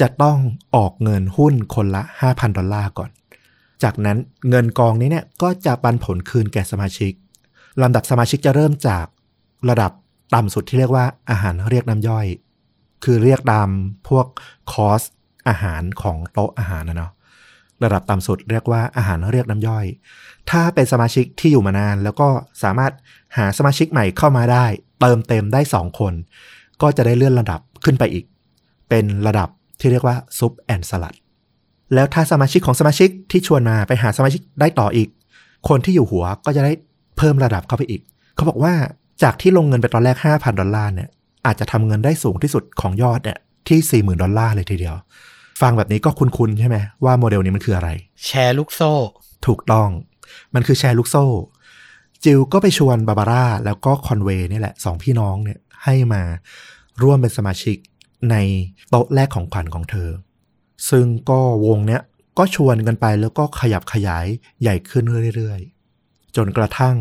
[0.00, 0.38] จะต้อง
[0.76, 3.10] ออกเงินหุ้นคนละ 5,000 ดอลลาร์ก่อน
[3.82, 4.18] จากนั้น
[4.50, 7.12] เงินกองนี้เนี่ยก็จะปันผลคืนแก่สมาชิก
[7.82, 9.06] ลำดับสมาชิกจะเริ่มจาก
[9.68, 9.92] ระดับ
[10.34, 12.26] ต่ำสุดที่เรียกว่าอาหารเรียกน้ำย่อย
[13.04, 13.68] คือเรียกตาม
[14.08, 14.26] พวก
[14.72, 15.02] คอส
[15.48, 17.12] อาหารของโต๊ะอาหารนะเนาะ
[17.84, 19.86] ระดับต่ำสุดเรียกว่าอาหารเรียกน้ำย่อย
[20.50, 22.28] ถ้าเป็นสมาชิกที่อยู่มานานแล้วก็
[22.62, 22.92] สามารถ
[23.36, 24.66] หาสมาชิกใหม่เข้ามาได้
[25.00, 26.12] เติมเต็มได้ 2 คน
[26.82, 28.24] ก็จะได้เลื่อนระดับขึ้นไปอีก
[28.88, 29.48] เป็นระดับ
[29.80, 31.14] ที่เรียกว่าซุปแอนสลัด
[31.94, 35.08] แล้วถ้าสมาชิกของสมาชิกที่ชวนมาไปหาสมาชิกได้ต่ออีก
[35.68, 36.72] คนที่อยู่หัวก็จะได้
[37.16, 38.02] เพิ่มระดับเข้าไปอีก
[38.34, 38.74] เขาบอกว่า
[39.22, 41.08] จากที่ลงเงินไปตอนแรก 5,000 ดอลลาร์เนี่ย
[41.46, 44.96] อาจจะทำเงินได้สูงที่สุดของยอดเนี่ยที่ 40,000 ดอลลาร์เลยทีเดียว
[45.60, 47.90] ฟังแบบนี้ก็คุ้นๆใช่ไหมว่าโมเดลนี้มันคืออะไร
[48.26, 48.92] แชร์ลูกโซ่
[49.46, 49.88] ถูกต้อง
[50.54, 51.24] มันคือแชร์ลูกโซ่
[52.24, 56.22] จิลก็ไปชวนบาบาร่าแล้วก็คอนเวย์นี่แหละสองพี่น้องเนี่ยให้มา
[57.02, 57.76] ร่วมเป็นสมาชิก
[58.30, 58.36] ใน
[58.90, 60.10] โต๊ะแรกของขวัญของเธอ
[60.90, 62.02] ซึ่งก็วงเนี้ย
[62.38, 64.26] ก็ชวนกันไปแล้วก็ขยับขยาย
[64.62, 65.04] ใหญ่ขึ้น
[65.36, 66.96] เรื่อยๆ จนกระทั่ง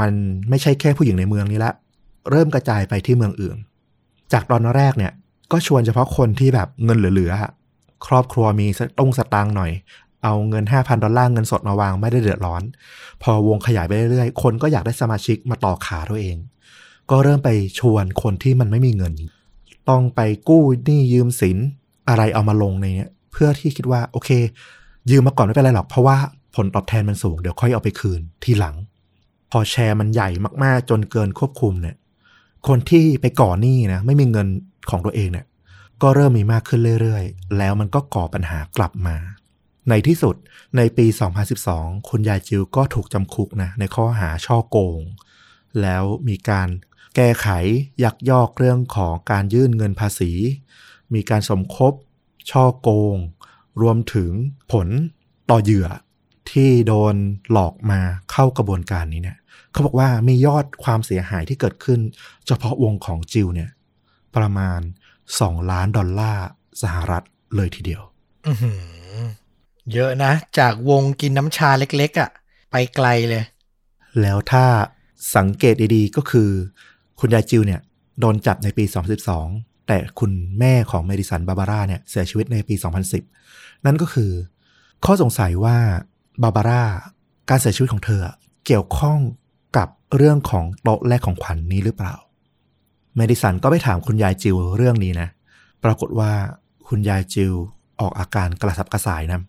[0.00, 0.12] มัน
[0.48, 1.72] ไม่ใช่แค่ผู้หญิงในเมืองนี้ละ
[2.30, 3.56] เริ่มกระจายไปที่เมืองอื่น
[4.32, 5.12] จากตอนแรกเนี่ย
[5.52, 7.52] ก็ชวนเฉพาะคนที่แบบเงินเหลือๆอะ
[8.06, 8.66] ครอบครัวมี
[8.98, 9.72] ต้องสตางค์หน่อย
[10.24, 12.62] เอาเงิน 5,000 ดอลลาร์เงินสดมาวางไม่ได้เดือดร้อน
[13.22, 16.36] พอวงขยายไปเรื่อยๆ คนก็อยากได้สมาชิกมาต่อขาตัวเอง
[17.10, 19.14] ก็เริ่มไปชวนคนที่มันไม่มีเงิน
[19.90, 21.58] ต้องไปกู้หนี้ยืมสิน
[22.08, 24.30] อะไรเอามาลงในเนี้ยเพื่อที่คิดว่าโอเค
[25.10, 26.16] ยืมมาก่อนไม่เป็นไรหรอกเพราะว่า
[26.56, 28.74] ผลตอบแทนมันสูงเดี๋ยวค่อยเอาไปคืนทีหลัง
[29.50, 30.28] พอแชร์มันใหญ่
[30.64, 31.96] มากๆ จนเกินควบคุมเนี่ย
[32.68, 34.48] คนที่ไปก่อหนี้นะไม่มีเงิน
[34.90, 35.46] ของตัวเองเนี่ย
[36.06, 39.16] ก็เริ่มมีมากขึ้นเรื่อยๆ แล้วมันก็ก่อปัญหากลับมา
[39.88, 40.36] ในที่สุด
[40.76, 41.06] ในปี
[41.56, 45.00] 2012 คุณยายจิวก็ถูกจำคุกนะในข้อหาช่อโกง
[45.82, 46.68] แล้วมีการ
[47.16, 47.48] แก้ไข
[48.04, 50.32] ยักยอกเรื่องของการยื่นเงินภาษี
[51.14, 51.92] มีการสมคบ
[52.50, 53.16] ช่อโกง
[53.82, 54.30] รวมถึง
[54.72, 54.88] ผล
[55.50, 55.88] ต่อเหยื่อ
[56.50, 57.14] ที่โดน
[57.50, 58.00] หลอกมา
[58.32, 59.38] เข้ากระบวนการนี้เนี่ย
[59.72, 62.00] เขาบอกว่ามียอดความเสียหายที่เกิดขึ้น
[62.46, 63.70] เฉพาะวงของจิวเนี่ย
[64.36, 64.80] ประมาณ
[65.32, 66.46] 2ล้านดอลลาร์
[66.82, 67.22] สหรัฐ
[67.56, 68.02] เลยทีเดียว
[68.46, 69.22] อือหือ
[69.92, 72.30] เยอะนะ จากวงกินน้ำชาเล็กๆอะ่ะ
[72.70, 73.44] ไปไกลเลย
[74.20, 74.66] แล้วถ้า
[75.36, 76.50] สังเกตดีๆก็คือ
[77.20, 77.80] คุณยายจิวเนี่ย
[78.20, 78.84] โดนจับในปี
[79.36, 82.74] 2012 แต่คุณแม่ของเมดิสันบาบาร่าเนี่ยเสียชีวิตในปี
[83.30, 84.30] 2010 นั่นก็คือ
[85.04, 85.76] ข้อสงสัยว่า
[86.42, 86.84] บาบาร่า
[87.50, 88.20] การเสียชีวิตของเธอ
[88.66, 89.18] เกี่ยวข้อง
[89.76, 92.14] กับเรื่องของโต๊ะแรกของขวัญนนี้หรือเปล่า
[93.16, 95.28] เมดิสันก็ไปถามคุณยายจิวเรื่องนี้นะ
[95.84, 96.30] ปรากฏว่า
[96.88, 97.52] คุณยายจิว
[98.00, 99.40] ออกอาการกระสับกระส่ายนะ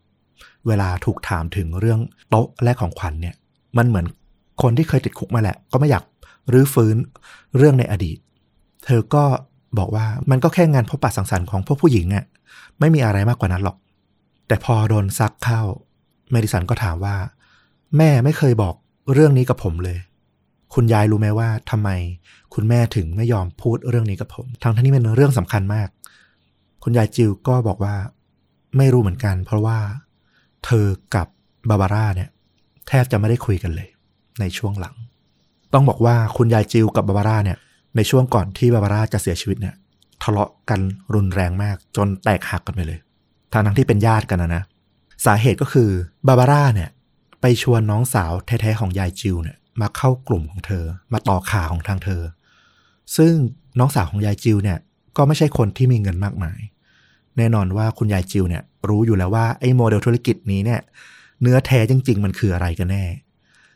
[0.68, 2.00] เวลาถูกถามถึงเรื่อง
[2.30, 3.36] โต๊ะแรกของขวัญเนี่ย
[3.78, 4.06] มันเหมือน
[4.62, 6.04] คนที่เคยติดคุกมาแหละ ก็ไม่อยาก
[6.52, 6.96] รื้อฟื้น
[7.58, 8.18] เรื่องในอดีต
[8.86, 9.24] เธอก็
[9.78, 12.26] บอกว่ามันก็แค่งานพบปะสังสรรค์ของพวกผู้หญิงอะ่ะ
[12.80, 13.78] ไม่มีอะไรมากกว่านั้นหรอก
[14.48, 15.62] แต่พอโดนซักเข้า
[16.32, 17.16] เมดิสันก็ถามว่า
[17.98, 18.76] แม่ไม่เคยบอก
[19.14, 19.98] เรื่องนี้กับผมเลย
[20.74, 21.90] คุณยายรู้ไหมว่าทำไม
[22.56, 25.90] คุณแม่ถึงไม่ยอมพูดเรื่องนี้กับผม ทั้งที่นี่เป็นเรื่องสำคัญมาก
[26.84, 27.96] คุณยายจิวก็บอกว่า
[28.78, 29.78] ไม่รู้เหมือนกัน เพราะว่า
[30.66, 30.86] เธอ
[31.16, 31.28] กับ
[31.70, 32.30] บาบาร่าเนี่ย
[32.88, 33.88] แทบจะไม่ได้คุยกันเลย
[34.40, 34.96] ในช่วงหลัง
[35.74, 37.58] ต้องบอกว่าคุณยายจิวกับบาบาร่าเนี่ย
[37.96, 39.76] ในช่วงก่อนที่บาบาร่าจะเสียชีวิตเนี่ย
[40.24, 40.80] ทะเลาะกัน
[41.14, 43.00] รุนแรงมาก จนแตกหักกันไปเลย
[43.52, 44.64] ทั้งทั้งที่เป็นญาติกันนะนะ
[45.26, 45.90] สาเหตุก็คือ
[46.28, 46.90] บาบาร่าเนี่ย
[47.42, 50.84] ไปชวนน้องสาวแท้ๆของยายจิวเนี่ยมาเข้ากลุ่มของเธอ
[51.14, 52.22] มาต่อขาของทางเธอ
[53.18, 53.34] ซึ่ง
[53.80, 54.78] น้องสาวของยายจิวเนี่ย
[55.18, 56.60] ก็ไม่ใช่คนที่มีเงินมากมาย
[57.38, 60.82] แน่นอนว่าคุณยายจิวเนี่ยรู้อยู่แล้วว่าไอ้โมเดลธุรกิจนี้เนี่ย
[61.42, 63.06] เนื้อแท้จริง ๆ มันคืออะไรกันแน่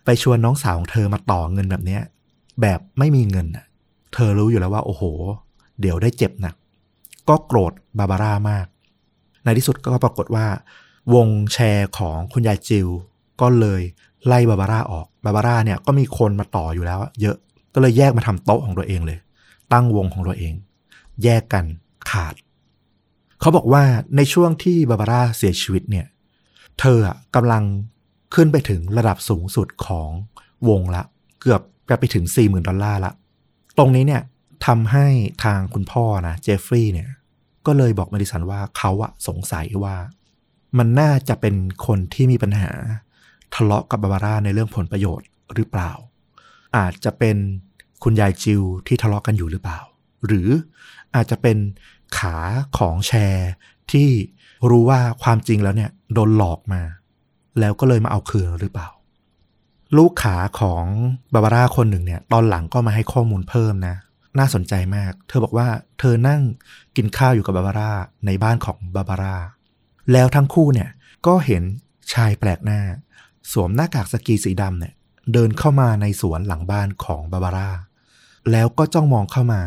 [0.06, 2.02] ไปชวนน้องสาวของเธอมาต่อเงินแบบเนี้ย
[2.62, 3.48] แบบไม่มีเงิน
[4.14, 5.04] เธอรู้อยู่แล้วว่า โอ้โห
[5.82, 6.56] เดี๋ยวได้เจ็บหนัก
[7.30, 8.66] ก็โกรธบาบาร่ามาก
[9.44, 10.46] ในที่สุดก็ปรากฏว่า
[11.14, 12.88] วงแชร์ของคุณยายจิว
[13.42, 13.82] ก็เลย
[14.28, 17.38] ไล่บาบาร่าออกบาบาร่าเนี่ยก็มีคนมาต่ออยู่แล้ว เยอะ
[17.74, 19.20] ก็เลยแยกมาทำโต๊ะของตัวเองเลย
[19.74, 20.54] ตั้งวงของตัวเอง
[21.24, 21.66] แยกกัน
[22.10, 22.36] ขาด
[23.40, 23.84] เขาบอกว่า
[24.16, 26.08] ในช่วงที่บาบาร่าเสียชีวิตเนี่ย
[26.80, 27.00] เธอ
[27.36, 27.64] กำลัง
[28.36, 30.10] ขึ้นไปถึงระดับสูงสุดของ
[30.70, 31.04] วงละ
[31.42, 33.12] เกือบจะไปถึง40,000ดอลลาร์ละ
[33.78, 34.22] ตรงนี้เนี่ย
[34.66, 35.08] ทำให้
[35.44, 37.10] ทางคุณพ่อนะเจฟฟรีย์เนี่ย
[37.66, 39.96] ก็เลยบอกมาดิสันว่าเขาอะสงสัยว่า
[40.78, 41.56] มันน่าจะเป็น
[41.86, 42.72] คนที่มีปัญหา
[43.56, 45.92] ทะเลาะกับบาบาร่าในเรื่องผลประโยชน์หรือเปล่า
[46.78, 47.38] อาจจะเป็น
[48.04, 49.80] คุณยายจิวที่ทะเลาะกันอยู่หรือเปล่า
[50.26, 50.50] หรือ
[51.16, 51.58] อาจจะเป็น
[52.18, 52.36] ขา
[52.78, 53.50] ของแชร์
[53.92, 54.10] ที่
[54.70, 56.82] รู้ว่าความจริงแล้วเนี่ยโดนหลอกมา
[57.60, 58.88] แล้วก็เลยมาเอาคืนหรือเปล่า
[59.98, 60.86] ลูกขาของ
[61.34, 63.96] บาบาร่าคนหนึ่งเนี่ยตอนหลังก็มาให้ข้อมูลเพิ่มนะ
[64.40, 65.68] น่าสนใจมาก เธอบอกว่า
[66.00, 66.42] เธอนั่ง
[66.96, 67.92] กินข้าวอยู่กับบาบาร่า
[68.26, 69.36] ในบ้านของบาบาร่า
[70.12, 70.90] แล้วทั้งคู่เนี่ย
[71.28, 71.64] ก็เห็น
[72.14, 72.82] ชายแปลกหน้า
[73.52, 74.94] สวมหน้ากากสกีสีดำเนี่ย
[75.34, 77.70] เดินเข้ามาในสวนหลังบ้านของบาบาร่า
[78.52, 79.62] แล้วก็จ้องมองเข้ามา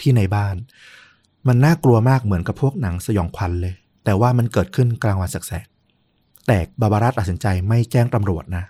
[0.00, 0.54] ที่ในบ้าน
[1.46, 3.74] มันน่ากลัวมากเหมือนกับพวกหนังสยองขวัญเลย
[4.04, 8.64] แต่ว่ามันเกิดขึ้นกลางวันแสกๆแต่บาบาร่าตัดสินใจไม่แจ้งตำรวจนะ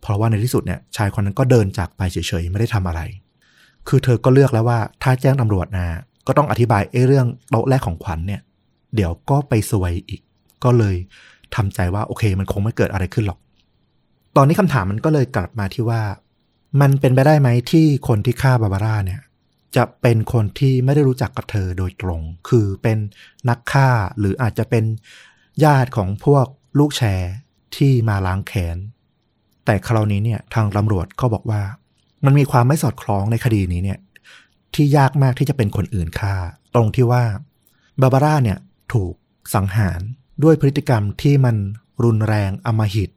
[0.00, 3.00] เพราะว่าในที่สุดเนี่ยชายคนนั้นก็เดินจากไปเฉยๆ ไม่ได้ทำอะไร
[3.88, 5.86] คือเธอก็เลือกแล้วว่าถ้าแจ้งตำรวจนะ
[6.26, 8.40] ก็ต้องอธิบายไอ้เรื่องโต๊ะแรกของขวัญเนี่ย
[8.94, 10.20] เดี๋ยวก็ไปซวยอีก
[10.64, 10.96] ก็เลย
[11.56, 13.38] ทำใจว่าโอเค มันคงไม่เกิดอะไรขึ้นหรอก
[14.36, 16.02] ตอนนี้คำถามมันก็เลยกลับมาที่ว่า
[16.80, 19.20] มันเป็นไปได้ไหมที่คนที่ฆ่าบาบาร่าเนี่ย
[19.76, 22.98] จะเป็นคนที่ไม่ได้รู้จักกับเธอโดยตรง คือเป็น
[23.48, 24.84] นักฆ่าหรืออาจจะเป็น
[25.64, 26.46] ญาติของพวก
[26.78, 27.32] ลูกแชร์
[27.76, 28.76] ที่มาล้างแค้น
[29.64, 31.62] แต่คราวนี้เนี่ยทางตำรวจก็บอกว่า
[32.24, 33.98] มันมีความไม่สอดคล้องในคดีนี้เนี่ย
[34.74, 36.34] ที่ยากมากที่จะเป็นคนอื่นฆ่า
[36.74, 37.24] ตรงที่ว่า
[38.00, 38.58] บาบาร่าเนี่ย
[38.92, 39.14] ถูก
[39.54, 40.00] สังหาร
[40.42, 41.56] ด้วยพฤติกรรมที่มัน
[42.04, 43.10] รุนแรงอมหิต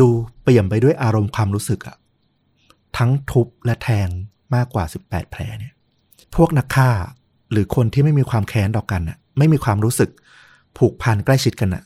[0.00, 0.08] ดู
[0.42, 1.96] เปี่ยมไปด้วยอารมณ์ความรู้สึกอะ
[2.96, 4.08] ทั้งทุบและแทง
[4.54, 5.74] มากกว่า 18 แผลเนี่ย
[6.36, 6.90] พวกนักฆ่า
[7.50, 10.10] หรือคนที่ไม่มีความแค้นต่อกันอะไม่มีความรู้สึก
[10.78, 11.84] ผูกพันใกล้ชิดกันอะ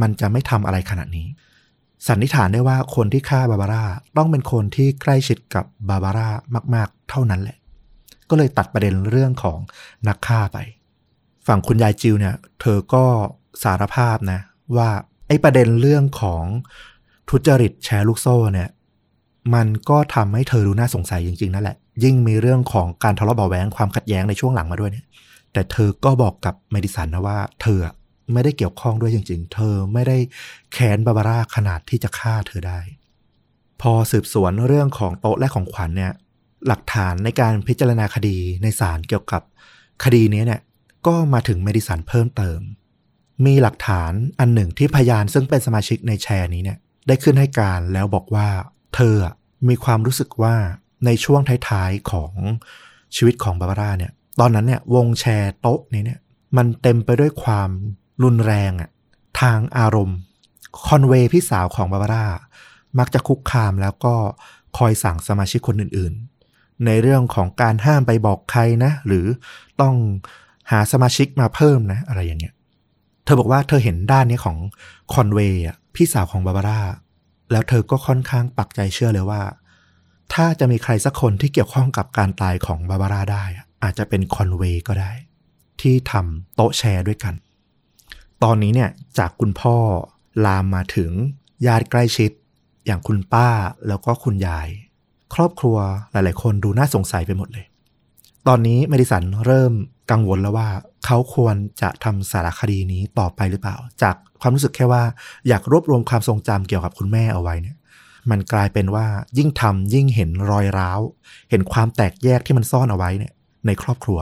[0.00, 1.26] มันจะไม่ทำอะไรขนาดนี้
[2.06, 3.84] สันนิษฐานได้ว่าคนที่ฆ่าบาบาร่า
[4.16, 6.28] ต้องเป็นคนที่ใกล้ชิดกับบาบาร่า
[6.74, 7.58] มาก ๆ เท่านั้นแหละ
[8.30, 9.58] ก็เลยตัดประเด็นเรื่องของ
[10.08, 10.58] นักฆ่าไป
[11.46, 13.04] ฝั่งคุณยายจิวเนี่ย เธอก็
[13.62, 14.40] สารภาพนะ
[14.76, 14.88] ว่า
[15.28, 16.44] ไอ้ประเด็นเรื่องของ
[17.28, 18.68] ทุจริตแชร์ลูกโซ่เนี่ย
[19.54, 25.06] มันก็ทำให้เธอดูน่าสงสัยจริงๆนั่นแหละ ยิ่งมีเรื่องของการทะเลาะเบาะแว้งความขัดแย้งในช่วงหลังมาด้วยเนี่ย
[25.52, 27.78] แต่เธอก็บอกกับเมดิสันนะว่า เธอ
[28.32, 30.18] ไม่ได้เกี่ยวข้องด้วยจริง ๆ เธอไม่ได้
[30.72, 32.80] แค้นบาบาร่าขนาดที่จะฆ่าเธอได้
[33.80, 36.12] พอสืบสวนเรื่องของโต๊ะและของขวัญเนี่ย
[36.66, 39.42] หลักฐานในการพิจารณาคดีในศาลเกี่ยวกับ
[40.04, 40.60] คดีนี้เนี่ย
[41.06, 42.60] ก็มาถึงเมดิสันเพิ่มเติม
[43.46, 48.48] มีหลักฐานอันหนึ่งที่พยานซึ่งเป็นสมาชิกในแชร์นี้เนี่ย ได้ขึ้นให้การแล้วบอกว่า
[48.94, 49.16] เธอ
[49.68, 50.54] มีความรู้สึกว่า
[51.04, 52.32] ในช่วงท้ายๆของ
[53.16, 56.20] ชีวิตของบาบาร่าเนี่ย ตอนนั้นเนี่ยวงแชร์โต๊ะนี้เนี่ย
[56.56, 57.70] มันเต็มไปด้วยความ
[58.24, 58.90] รุนแรงอะ
[59.40, 60.18] ทางอารมณ์
[60.86, 62.26] คอนเวย์พี่สาวของบาบาร่า
[62.98, 64.14] มักจะคุกคามแล้วก็
[64.78, 69.26] คอยสั่งสมาชิกคนอื่นๆ ในเรื่องของการห้ามไปบอกใครนะ หรือ
[69.80, 69.94] ต้อง
[70.70, 72.54] หาสมาชิกมาเพิ่มนะ อะไรอย่างเงี้ย
[73.24, 74.56] เธอบอกว่าเธอเห็นด้านนี้ของ
[75.12, 76.80] คอนเวย์อะ พี่สาวของบาบาร่า
[77.50, 79.42] แล้วเธอก็ค่อนข้างปักใจเชื่อเลยว่า
[80.34, 85.12] ถ้าจะมีใครสักคนที่เกี่ยวข้องกับการตายของบาบาร่าได้อะอาจจะเป็นคอนเวย์ก็ได้
[85.80, 87.34] ที่ทำโต๊ะแชร์ด้วยกัน
[88.42, 89.76] ตอนนี้เนี่ยจากคุณพ่อ
[90.46, 91.10] ลามมาถึง
[91.66, 92.30] ญาติใกล้ชิด
[92.86, 93.48] อย่างคุณป้า
[93.88, 94.68] แล้วก็คุณยาย
[95.34, 95.76] ครอบครัว
[96.10, 97.66] หลาย ๆ คนดูน่าสงสัยไปหมดเลย
[98.48, 99.72] ตอนนี้เมดิสันเริ่ม
[100.10, 100.68] กังวลแล้วว่า
[101.04, 105.02] เขาควรจะทำสารคดีนี้ต่อไปหรือเปล่า จากความรู้สึกแค่ว่า
[105.48, 107.76] อยากรวบรวมความทรงจำเกี่ยวกับคุณแม่เอาไว้เนี่ย
[108.30, 109.06] มันกลายเป็นว่า
[109.38, 111.00] ยิ่งทำยิ่งเห็นรอยร้าว
[111.50, 113.32] เห็นความแตกแยกที่มันซ่อนเอาไว้เนี่ย
[113.66, 114.20] ในครอบครัว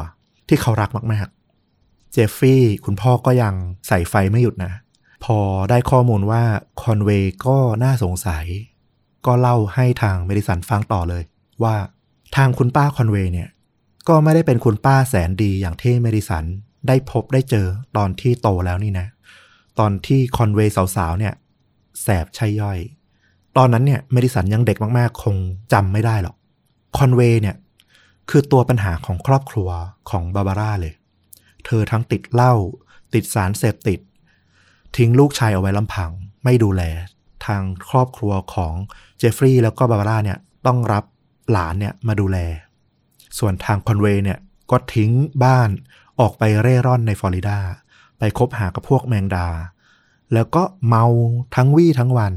[0.49, 1.27] ที่เขารักมาก
[1.71, 3.55] ๆ เจฟฟี่คุณพ่อก็ยัง
[3.89, 4.73] ใส่ไฟไม่หยุดนะ
[5.25, 5.39] พอ
[5.71, 6.43] ได้ข้อมูลว่า
[6.83, 8.45] คอนเวย์ก็น่าสงสัย
[9.27, 11.23] ก็เล่าให้ทางเมดิสันฟังต่อเลย
[11.63, 11.75] ว่า
[12.37, 13.49] ทางคุณป้าคอนเวย์เนี่ย
[14.09, 16.45] ก็ไม่ได้เป็นคุณป้าแสนดีอย่างที่เมดิสัน
[16.89, 17.67] ได้พบได้เจอ
[17.97, 19.07] ตอนที่โตแล้วนี่นะ
[19.79, 21.35] ตอนที่คอนเวย์สาวๆเนี่ย
[22.03, 22.79] แสบใช่ย่อย
[23.57, 25.37] ตอนนั้นเนี่ยเมดิสันยังเด็กมากๆ คง
[25.73, 26.37] จำไม่ได้หรอก
[26.97, 27.57] คอนเวย์เนี่ย
[28.31, 29.69] คือตัวปัญหาของครอบครัว
[30.11, 30.95] ของบาบาร่าเลย
[31.67, 32.55] เธอทั้งติดเหล้า
[33.15, 34.01] ติดสารเสพติด
[34.97, 36.11] ทิ้งลูกชายเอาไว้ลำพัง
[36.45, 36.83] ไม่ดูแล
[37.47, 38.75] ทางครอบครัวของ
[39.19, 41.05] เจฟฟรีย์แล้วก็บาบาร่าเนี่ยต้องรับ
[41.51, 42.39] หลานเนี่ยมาดูแล
[43.39, 44.39] ส่วนทางคอนเวย์เนี่ย
[44.71, 45.11] ก็ทิ้ง
[45.45, 45.71] บ้าน
[46.23, 47.59] ออกไปเร่ร่อนในฟลอริดา
[48.19, 49.47] ไปคบหากับพวกแมงดา
[50.35, 51.05] แล้วก็เมา
[51.57, 52.33] ทั้งวี่ทั้งวัน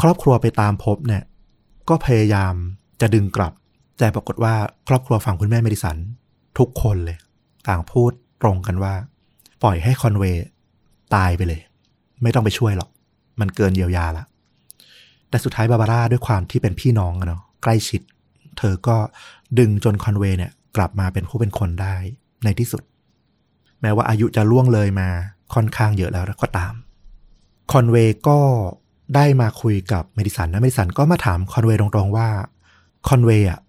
[0.00, 1.22] ครอบครัวไปตามพบเนี่ย
[1.88, 2.54] ก็พยายาม
[3.00, 3.52] จะดึงกลับ
[3.98, 4.54] แต่ปรากฏว่า
[4.88, 5.96] ครอบครัวฝั่งคุณแม่เมดิสัน
[6.58, 7.18] ทุกคนเลย
[7.68, 8.12] ต่างพูด
[8.42, 8.94] ตรงกันว่า
[9.62, 10.46] ปล่อยให้คอนเวย์
[11.14, 11.60] ตายไปเลย
[12.22, 12.88] ไม่ต้องไปช่วยหรอก
[13.40, 14.24] มันเกินเยียวยาละ
[15.28, 18.00] แต่สุดท้ายบาบาร่าด้วยความที่เป็นพี่น้องเนาะใกล้ชิด
[18.58, 18.96] เธอก็
[19.58, 21.96] ดึงจนคอนเวย์เนี่ยกลับมาเป็นผู้เป็นคนได้
[22.44, 22.82] ในที่สุด
[23.82, 25.08] แม้ว่าอายุจะล่วงเลยมา
[25.54, 26.72] ค่อนข้างเยอะแล้วก็ตาม
[27.72, 28.38] คอนเวย์ก็
[29.14, 32.28] ได้มาคุยกับเมดิสันนะเมดิสันก็มาถามคอนเวย์ตรงๆว่า
[33.08, 33.60] คอนเวย์อะ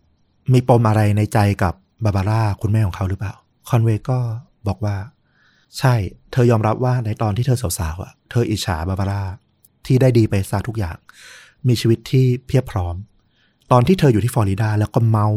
[0.53, 1.73] มีปมอะไรในใจกับ
[2.05, 3.33] บาบาร่าคุณแม่ของเขาหรือเปล่า
[3.69, 4.17] คอนเวย์ก็
[4.67, 4.95] บอกว่า
[5.77, 5.93] ใช่
[6.31, 9.21] เธอยอมรับว่าในตอนที่เธอสาวๆอะ เธออิจฉาบาบาร่า
[9.85, 10.97] ที่ได้ดีไปซะทุกอย่าง
[11.67, 12.95] มีชีวิตที่เพียบพร้อม
[13.71, 15.27] ตอนที่เธออยู่ที่ฟลอริดาแล้วก็เมา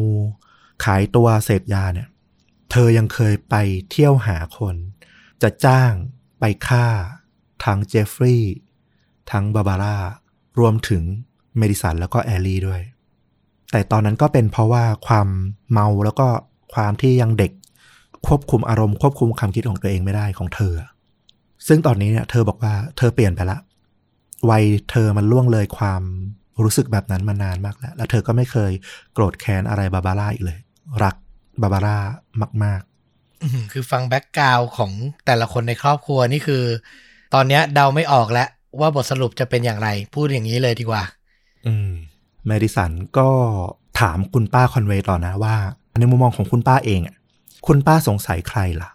[0.85, 2.09] ขายตัวเสพยาเนี่ย
[2.71, 3.55] เธอยังเคยไป
[3.91, 4.77] เที่ยวหาคน
[5.43, 5.93] จะจ้าง
[6.41, 6.87] ไปฆ่า
[7.65, 8.55] ทั้งเจฟฟรีย์
[9.31, 9.97] ทั้งบาบาร่า
[10.59, 11.03] รวมถึง
[11.57, 12.81] เมดิสันแล้วก็แอลลี่ด้วย
[13.73, 15.29] แต่ตอนนั้นก็เป็นเพราะว่าความ
[15.71, 16.27] เมาแล้วก็
[16.75, 17.53] ความที่ยังเด็ก
[18.27, 20.75] ควบคุมอารมณ์ควบคุมความคิดของตัวเองไม่ได้ของเธอ
[21.67, 23.59] ซึ่งตอนนี้เนี่ยเธอบอกว่าเธอเปลี่ยนไปละ
[24.51, 26.03] วัยเธอมันล่วงเลยความ
[26.65, 28.73] รู้สึกแบบนั้นมานานมากแล้ว แล้วเธอก็ไม่เคย
[29.13, 30.59] โกรธแค้นอะไรบาบาร่าอีกเลย
[31.05, 31.15] รัก
[31.63, 31.99] บาบาร่า
[32.65, 32.83] มาก
[33.43, 34.93] อื้อหือคือฟัง background ของ
[35.27, 36.63] แต่ละคนในครอบครัวนี่คือ
[37.35, 38.49] ตอนเนี้ยเดาไม่ออกแล้ว
[38.81, 41.91] ว่าบทสรุปจะเป็นอย่างไร พูดอย่างนี้เลยดีกว่าๆอืม
[42.47, 43.29] เมดิสันก็
[44.01, 45.57] ถามคุณป้าคอนเวย์ต่อนะว่า
[45.99, 47.17] ในมุมมองของคุณป้าเองอะ
[47.67, 48.91] คุณป้าสงสัยใครล่ะ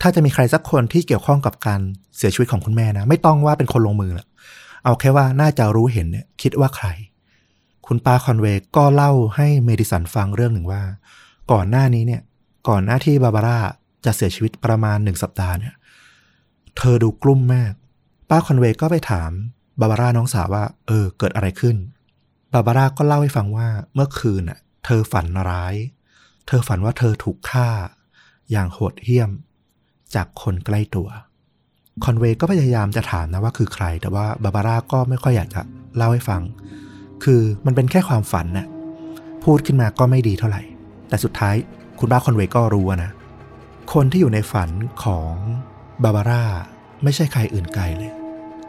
[0.00, 1.80] ถ้าจะมีใครสักคนที่เกี่ยวข้องกับการ
[2.16, 4.26] เสียชีวิตของคุณแม่นะ ไม่ต้องว่าเป็นคนลงมือหรอก
[4.84, 6.86] เอาแค่ว่าน่าจะรู้เห็นเนี่ยคิดว่าใคร
[7.86, 10.82] คุณป้าคอนเวย์ก็เล่าให้เมดิสันฟังเรื่องหนึ่งว่า
[11.52, 12.22] ก่อนหน้านี้เนี่ย
[12.68, 13.58] ก่อนหน้าที่บาบาร่า
[14.04, 15.74] จะเสียชีวิตประมาณหนึ่งสัปดาห์เนี่ย
[16.76, 17.72] เธอดูกลุ้มมาก
[18.30, 19.30] ป้าคอนเวย์ก็ไปถาม
[19.80, 21.76] บาบาร่าน้องสาวว่า เออ เกิดอะไรขึ้น
[22.52, 25.74] บาบาร่าก็เล่าให้ฟังว่าเมื่อคืนน่ะ เธอฝันร้าย
[26.46, 27.68] เธอฝันว่าเธอถูกฆ่า
[28.50, 29.30] อย่างโหดเหี้ยม
[30.14, 31.08] จากคนใกล้ตัว
[32.04, 35.62] คอนเวย์ก็พยายามจะถามนะว่าคือใคร แต่ว่าบาบาร่าก็ไม่ค่อยอยากจะ
[35.96, 36.42] เล่าให้ฟัง
[37.24, 38.66] คือมันเป็นแค่ความฝันน่ะ
[39.44, 40.62] พูดขึ้นมาก็ไม่ดีเท่าไหร่
[41.08, 41.54] แต่สุดท้าย
[41.98, 43.10] คุณป้าคอนเวย์ก็รู้อะนะ
[43.94, 44.70] คนที่อยู่ในฝัน
[45.04, 45.32] ของ
[46.04, 46.44] บาบาร่า
[47.02, 48.12] ไม่ใช่ใครอื่นไกลเลย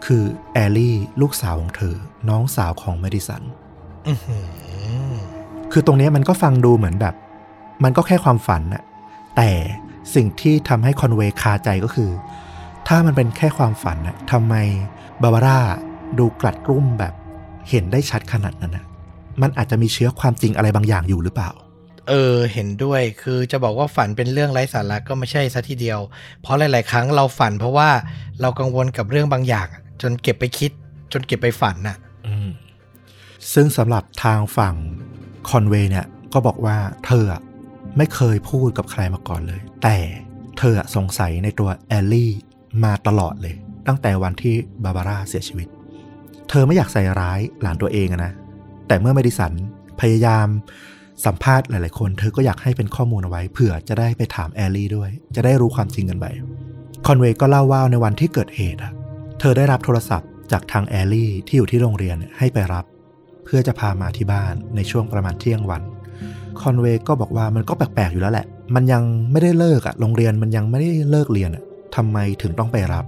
[0.06, 0.24] คือ
[0.54, 1.96] แอลลี่ลูกสาวของเธอ
[2.30, 3.44] น้องสาวของเมดิสัน
[4.08, 4.38] อือหื
[5.12, 5.16] อ
[5.72, 7.16] คือตรงเนี้ยมันก็ฟังดูเหมือนแบบ
[7.84, 8.84] มันก็แค่ความฝันน่ะ
[9.36, 9.50] แต่
[10.16, 12.12] สิ่งที่ทำให้คอนเวย์คาใจก็คือ
[12.88, 14.56] ถ้ามันเป็นแค่ความฝันน่ะทำไม
[15.22, 15.60] บาบาร่า
[16.20, 17.14] ดูกลัดกลุ้มแบบ
[17.70, 18.86] เห็นได้ชัดขนาดนั้นน่ะ
[19.42, 21.52] มันอาจจะมีเชื้อความจริงอะไรบางอย่างอยู่หรือเปล่า
[22.10, 26.00] เออเห็นด้วยคือจะบอกว่าฝันเป็นเรื่องไร้สาระก็ไม่ใช่ซะทีเดียว
[26.42, 27.90] เพราะหลาย ๆ ครั้งเราฝัน เพราะว่า
[28.42, 29.68] เรากังวลกับเรื่องบางอย่าง
[30.02, 30.72] จนเก็บไปคิด
[31.14, 31.98] จนเก็บไปฝันน่ะ
[32.28, 32.50] อืม
[33.54, 34.76] ซึ่งสำหรับทางฝั่ง
[35.50, 37.42] คอนเวย์เนี่ย ก็บอกว่าเธออะ
[37.98, 39.98] ไม่เคยพูดกับใครมาก่อนเลย แต่
[40.58, 42.32] เธออะสงสัยในตัวแอลลี่
[42.84, 43.56] มาตลอดเลย
[43.88, 45.68] ตั้งแต่วันที่บาบาร่าเสียชีวิต
[46.50, 48.32] เธอไม่อยากใส่ร้ายหลานตัวเองอะนะ
[48.88, 49.54] แต่เมื่อเมดิสัน
[50.02, 50.48] พยายาม
[51.26, 56.26] สัมภาษณ์หลาย ๆ คน เธอก็อยากให้เป็นข้อมูลเอาไว้เผื่อจะได้ไปถามแอลลี่ด้วย จะได้รู้ความจริงกันไป
[57.06, 58.80] คอนเวย์ก็เล่าว่าในวันที่เกิดเหตุ
[59.40, 62.86] เธอได้รับโทรศัพท์จากทางแอลลี่ที่อยู่ที่โรงเรียนให้ไปรับ
[63.46, 65.82] เพื่อจะพามาที่บ้านในช่วงประมาณเที่ยงวัน
[66.62, 68.46] คอนเวย์ก็บอกว่ามันก็แปลก ๆ อยู่แล้วแหละ
[68.76, 71.64] มันยังไม่ได้เลิกอะโรงเรียนมันยังไม่ได้เลิกเรียนอะ
[71.96, 73.06] ทำไมถึงต้องไปรับ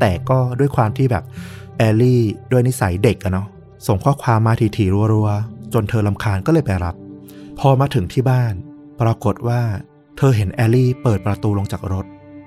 [0.00, 1.24] แต่ก็ด้วยความที่แบบ
[1.78, 3.46] แอลลี่ด้วยนิสัยเด็กอะเนาะ
[3.86, 6.94] ส่งข้อความมาถี่ๆรัว ๆ จนเธอรำคาญก็เลยไปรับ
[7.58, 8.54] พอมาถึงที่บ้าน
[9.00, 9.62] ปรากฏว่า
[10.16, 12.06] เธอเห็นแอลลี่เปิดประตูลงจากรถ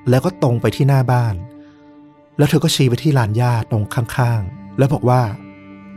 [0.09, 1.36] แล้วก็ตรงไปที่หน้าบ้าน
[2.38, 5.22] แล้วเธอก็ชี้ไปที่ลานหญ้าตรงข้างๆ แล้วบอกว่า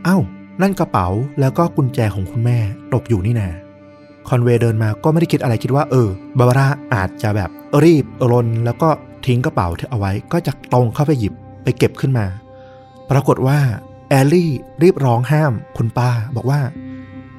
[0.03, 0.17] เอ้า
[0.61, 1.07] นั่นกระเป๋า
[1.39, 2.57] แล้วก็กุญแจของคุณแม่
[2.93, 3.49] ตกอยู่นี่นา
[4.27, 7.49] คอนเวย์เดินมาก็ไม่ได้คิดอะไรคิดว่าเออบาบาร่าอาจจะแบบ
[7.83, 8.89] รีบร้อนแล้วก็
[9.25, 12.25] ทิ้งกระเป๋าที่เอาไว้ ก็จะตรงเข้าไปหยิบไปเก็บขึ้นมา
[13.09, 13.59] ปรากฏว่า
[14.09, 14.51] แอลลี่
[14.83, 16.59] รีบร้องห้ามคุณป้า บอกว่า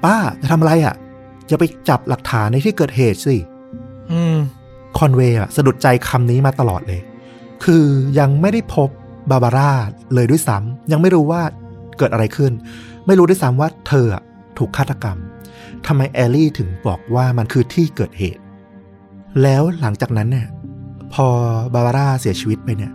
[0.05, 0.95] ป้าจะทำอะไรอะ่ะ
[1.51, 3.37] จะไปจับหลักฐานในที่เกิดเหตุสิ
[4.13, 4.37] อืม
[4.99, 7.01] คอนเวย์อะสะดุดใจคำนี้มาตลอดเลย
[7.65, 7.85] คือ
[8.19, 8.89] ยังไม่ได้พบ
[9.31, 9.71] บาบาร่า
[10.15, 11.43] เลยด้วยซ้ำยังไม่รู้ว่า
[11.99, 12.53] เกิดอะไรขึ้น
[13.07, 14.23] ไม่รู้ด้วยซ้ำว่าเธออะ
[14.59, 15.19] ถูกฆาตกรรม
[15.87, 18.43] ทำไมแอลลี่ถึงบอกว่ามันคือที่เกิดเหตุ
[19.43, 20.49] แล้วหลังจากนั้นเนี่ย
[21.15, 21.27] พอ
[21.75, 22.93] บาบาร่าเสียชีวิตไปเนี่ย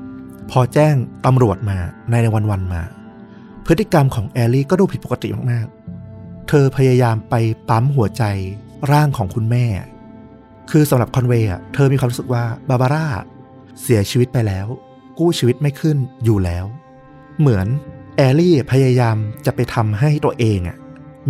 [0.51, 0.95] พอแจ้ง
[1.25, 1.77] ตำรวจมา
[2.11, 2.81] ในวันวันๆมา
[3.65, 5.80] พฤติกรรมของแอลลี่ก็ดูผิดปกติมากๆ
[6.47, 7.35] เธอพยายามไป
[7.69, 8.23] ปั๊มหัวใจ
[8.91, 9.65] ร่างของคุณแม่
[10.71, 13.07] คือสำหรับคอนเวย์เธอมีความรู้สึกว่าบาบาร่า
[13.81, 14.67] เสียชีวิตไปแล้ว
[15.19, 16.65] กู้ชีวิตไม่ขึ้นอยู่แล้ว
[17.39, 17.67] เหมือน
[18.17, 20.77] แอลลี่พยายามจะไปทำให้ตัวเองอะ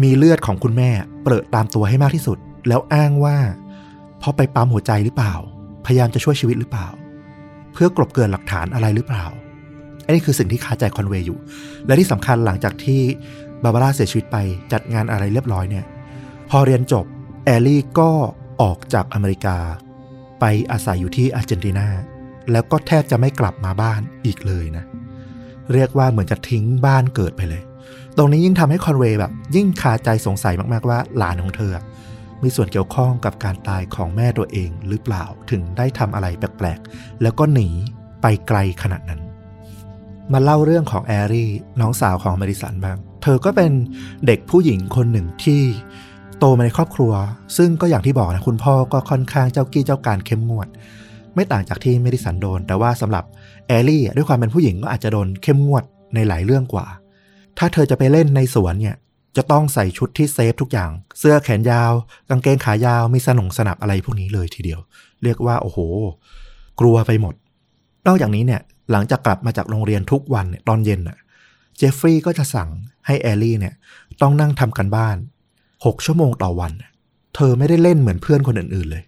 [0.03, 0.89] มีเลือดของคุณแม่
[1.23, 2.37] เปรอะตามตัวให้มากที่สุด
[2.67, 3.37] แล้วอ้างว่า
[4.19, 5.33] เพราะไปปั๊มหัวใจหรือเปล่า
[5.85, 6.87] พยายามจะช่วยชีวิตหรือเปล่า
[7.73, 9.25] เพื่อกลบเกลื่อนหลักฐานอะไรหรือเปล่า
[10.05, 11.39] อันนี้คือสิ่งที่คาใจคอนเวย์อยู่
[11.85, 13.01] และที่สำคัญหลังจากที่
[13.63, 14.37] บาบาร่าเสียชีวิตไป
[14.71, 15.85] จัดงานอะไรเรียบร้อยเนี่ย
[16.49, 17.05] พอเรียนจบ
[17.45, 18.09] แอลลี่ก็
[18.61, 19.57] ออกจากอเมริกา
[20.39, 21.87] ไปอาศัยอยู่ที่อาร์เจนตินา
[22.51, 24.85] แล้วก็แทบจะไม่กลับมาบ้านอีกเลยนะ
[25.73, 27.61] เรียกว่าเหมือนจะทิ้งบ้านเกิดไปเลย
[28.17, 31.77] ตรงนี้ยิ่งทำให้คอนเวย์แบบ ยิ่งคาใจสงสัยมากๆว่าหลานของเธอ
[32.43, 37.69] มีส่วนเกี่ยวข้องกับการตายของแม่ตัวเองหรือเปล่าถึงได้ทำอะไรแปลกๆ แล้วก็หนี
[38.21, 39.21] ไปไกลขนาดนั้น
[40.33, 41.49] มาเล่าเรื่องของแอลลี่
[41.81, 43.71] น้องสาวของเมดิสันบ้าง เธอก็เป็น
[44.25, 45.61] เด็กผู้หญิงคนหนึ่งที่
[46.39, 47.11] โตมาในครอบครัว
[47.57, 50.67] ซึ่งก็อย่างที่บอกนะคุณพ่อก็ค่อนข้างเจ้ากี้เจ้าการเข้มงวด
[51.35, 53.23] ไม่ต่างจากที่เมดิสันโดน แต่ว่าสำหรับ
[53.67, 55.83] แอลลี่ด้วยความเป็นผู้หญิงก็อาจจะโดนเข้มงวด
[56.15, 56.85] ในหลายเรื่องกว่า
[57.57, 58.95] ถ้าเธอจะไปเล่นในสวนเนี่ย
[59.37, 61.91] จะต้องใส่ชุดที่ safe ทุกอย่าง เสื้อแขนยาว
[62.29, 64.79] กางเกงขายาวว มีสนงสนับอะไรพวกนี้เลยทีเดียว
[65.23, 65.79] เรียกว่า โอ้โห
[66.79, 67.33] กลัวไปหมด
[68.07, 68.61] นอกจากนี้เนี่ย
[68.91, 71.17] หลังจากกลับมาจากโรงเรียนทุกวันเนี่ยตอนเย็นน่ะ
[71.77, 72.69] เจฟฟรีย์ก็จะสั่ง
[73.05, 73.73] ให้แอลลี่เนี่ย
[74.21, 75.17] ต้องนั่งทำการบ้าน
[75.65, 76.71] 6 ชั่วโมงต่อวัน
[77.35, 79.03] เธอไม่ได้เล่นเหมือนเพื่อนคนอื่นๆเลย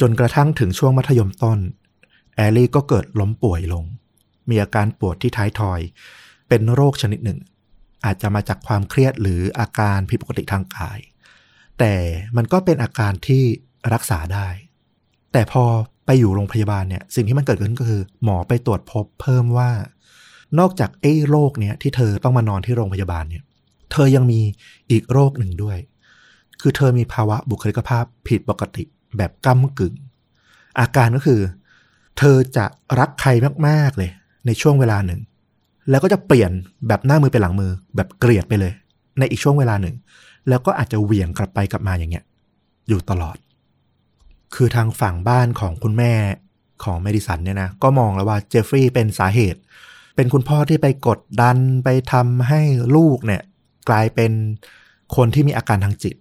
[0.00, 1.58] จนกระทั่งถึงช่วงมัธยมต้น
[2.36, 3.84] แอลลี่ก็เกิดล้มป่วยลง
[4.50, 5.80] มีอาการปวดที่ท้ายทอย
[6.48, 7.38] เป็นโรคชนิดหนึ่ง
[8.04, 10.98] อาจจะมาจากความเครียดหรืออาการผิดปกติทางกาย
[11.78, 11.94] แต่
[12.36, 13.42] มันก็เป็นอาการที่
[13.94, 14.48] รักษาได้
[15.32, 15.64] แต่พอ
[16.06, 19.70] ไปอยู่โรงพยาบาลเนี่ยสิ่งที่มันเกิดขึ้นก็คือ หมอไปตรวจพบเพิ่มว่า
[20.58, 23.42] นอกจากไอ้โรคเนี้ยที่เธอต้องมานอนที่โรงพยาบาลเนี่ย
[23.92, 24.40] เธอยังมี
[24.90, 25.78] อีกโรคหนึ่งด้วย
[26.60, 28.84] คือเธอมีภาวะบุคลิกภาพผิดปกติ
[29.16, 29.94] แบบก้ากึ่ง
[30.80, 31.40] อาการก็คือ
[32.18, 32.64] เธอจะ
[32.98, 33.30] รักใคร
[33.66, 34.10] มาก ๆ เลย
[34.46, 35.20] ในช่วงเวลาหนึ่ง
[35.90, 36.50] แล้วก็จะเปลี่ยน
[36.88, 38.72] แบบหน้ามือเป็นหลังมือ แบบเกลียดไปเลย
[39.18, 39.94] ในอีกช่วงเวลาหนึ่ง
[40.48, 42.24] แล้วก็อาจจะเหวี่ยงกลับไปกลับมาอย่างเงี้ย
[42.88, 43.36] อยู่ตลอด
[44.54, 46.12] คือทางฝั่งบ้านของคุณแม่
[46.84, 49.60] ของเมดิสันเนี่ยนะ ก็มองแล้วว่าเจฟฟรีย์เป็นสาเหตุ
[50.18, 52.60] เป็นคุณพ่อที่ไปกดดันไปทำให้
[52.96, 53.42] ลูกเนี่ย
[53.88, 54.32] กลายเป็น
[55.16, 56.14] คนที่มีอาการทางจิต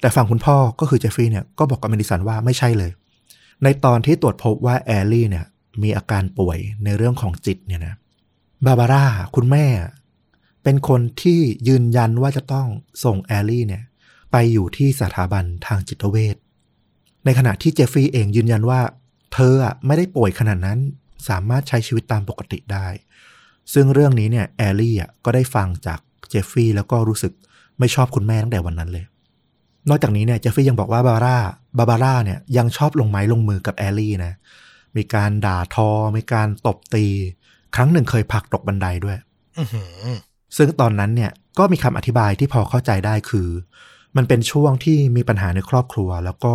[0.00, 2.90] แต่ฝั่งคุณพ่อก็คือเจฟฟรีย์เนี่ยก็บอกกับเมดิสันว่าไม่ใช่เลย
[3.62, 5.44] ในตอนที่ตรวจพบว่าแอลลี่เนี่ย
[5.82, 7.94] มีอาการป่วยในเรื่องของจิตเนี่ยนะ
[8.66, 9.04] บาบาร่า
[9.34, 9.66] คุณแม่
[10.62, 12.68] เป็นคนที่ยืนยันว่าจะต้อง
[13.04, 13.82] ส่งแอลลี่เนี่ย
[14.32, 16.36] ไปอยู่ที่สถาบันทางจิตเวช
[17.24, 18.80] ในขณะที่เจฟฟรีย์เองยืนยันว่า
[19.32, 19.54] เธอ
[19.86, 20.78] ไม่ได้ป่วยขนาดนั้น
[21.28, 22.86] สามารถใช้ชีวิตตามปกติได้
[23.72, 27.32] ซึ่งเรื่องนี้เนี่ยแอลลี่อะก็ได้ฟังจากเจฟฟรีย์แล้วก็รู้สึก
[27.78, 29.04] ไม่ชอบคุณแม่ตั้งแต่วันนั้นเลย
[29.88, 31.38] นอกจากนี้เนี่ยเจฟฟี่ยังบอกว่าบาร่า
[31.78, 34.32] บาบาร่าเนี่ยยังชอบลงไม้ลงมือกับแอลลี่นะ
[34.96, 37.06] มีการด่าทอ มีการตบตี
[37.74, 39.18] ครั้งหนึ่งเคยผลักตกบันไดด้วย
[39.58, 40.06] อื้อหือ
[40.56, 43.48] ซึ่งตอนนั้นเนี่ยก็มีคำอธิบายที่พอเข้าใจได้คือ
[44.16, 46.54] มันเป็นช่วงที่มีปัญหาในครอบครัว แล้วก็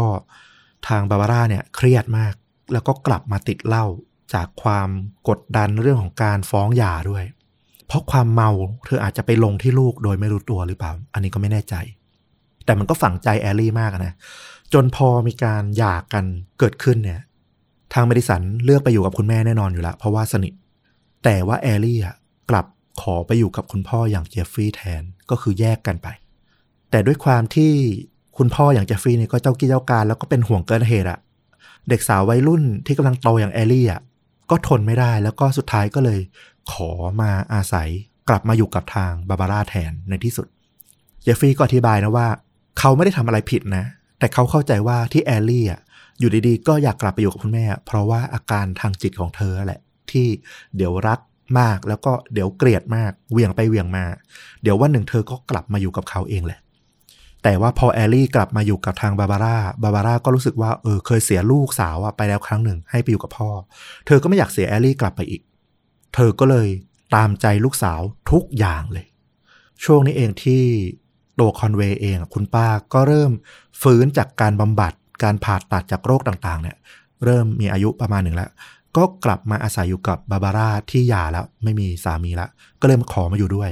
[0.88, 2.34] ทางบาบาร่าเนี่ยเครียดมาก
[2.74, 3.86] แล้วก็กลับมาติดเหล้า
[4.34, 4.90] จากความ
[5.30, 7.24] กดดันเรื่องของการฟ้องหย่าด้วย
[7.88, 8.50] เพราะความเมา
[8.86, 11.76] เธออาจจะไปลงที่ลูกโดยไม่รู้ตัวหรือเปล่า อันนี้ก็ไม่แน่ใจ
[12.66, 14.14] แต่มันก็ฝังใจแอลลี่มากนะ
[14.74, 16.26] จนพอมีการหย่ากัน
[16.60, 17.22] เกิดขึ้นเนี่ย
[17.94, 20.54] ทางเมดิสันเลือกไปอยู่กับคุณแม่แน่นอนอยู่แล้ว เพราะว่าสนิท
[21.24, 22.16] แต่ว่าแอลลี่อะ
[22.50, 22.66] กลับ
[23.02, 26.08] ขอไปอยู่กับคุณพ่ออย่างเจฟฟรีย์แทน ก็คือแยกกันไป
[26.92, 27.72] แต่ด้วยความที่
[28.38, 31.20] คุณพ่ออย่างเจฟฟรีย์เนี่ยก็เจ้ากี้เจ้าการแล้วก็เป็นห่วงเกินเหตุอะ
[31.90, 34.02] เด็กสาววัยรุ่นที่กำลังโตอย่างแอลลี่อะ
[34.50, 36.20] ก็ทนไม่ได้แล้วก็สุดท้ายก็เลย
[36.72, 36.92] ขอ
[37.22, 37.90] มาอาศัย
[38.30, 40.48] กลับมาอยู่กับทางบาบาร่าแทนในที่สุด
[41.24, 42.28] เจฟฟรีย์ก็อธิบายนะว่า
[42.80, 43.86] เขาไม่ได้ทำอะไรผิดนะ
[44.20, 45.82] แต่เขาเข้าใจว่าที่แอลลี่อะ
[46.20, 49.80] อยู่ดีๆ ก็อยากกลับไปอยู่กับคุณแม่ เพราะว่าอาการทางจิตของเธอแหละ
[50.12, 50.28] ที่
[50.76, 51.20] เดี๋ยวรัก
[51.60, 54.06] มากแล้วก็เดี๋ยวเกลียดมากเวียงไปเวียงมา
[54.64, 56.60] เดี๋ยววันหนึ่งเธอก็กลับมาอยู่กับเขาเองแหละ
[57.44, 63.50] แต่ว่าพอแอลลี่กลับมาอยู่กับทางบาบาร่า บาบาร่าก็รู้สึกว่าเออเคยเสียลูกสาวอะไปแล้วครั้งหนึ่งให้ไปอยู่กับพ่อ
[64.06, 65.42] เธอก็ไม่อยากเสียแอลลี่กลับไปอีก
[66.16, 66.68] เธอก็เลย
[67.16, 68.00] ตามใจลูกสาว
[68.32, 69.06] ทุกอย่างเลย
[69.84, 70.64] ช่วงนี้เองที่
[71.40, 73.32] ตัวคอนเวย์เองคุณป้าก็เริ่ม
[73.82, 76.78] ฟื้นจากการบำบัดการผ่าตัดจากโรคต่างๆ เนี่ย
[77.26, 78.50] เริ่มมีอายุประมาณหนึ่งแล้ว
[78.98, 82.48] ก็กลับมาอาศัยอยู่กับบาบาร่าที่หย่าแล้ว ไม่มีสามีละ
[82.82, 83.70] ก็เลยมาขอมาอยู่ด้วย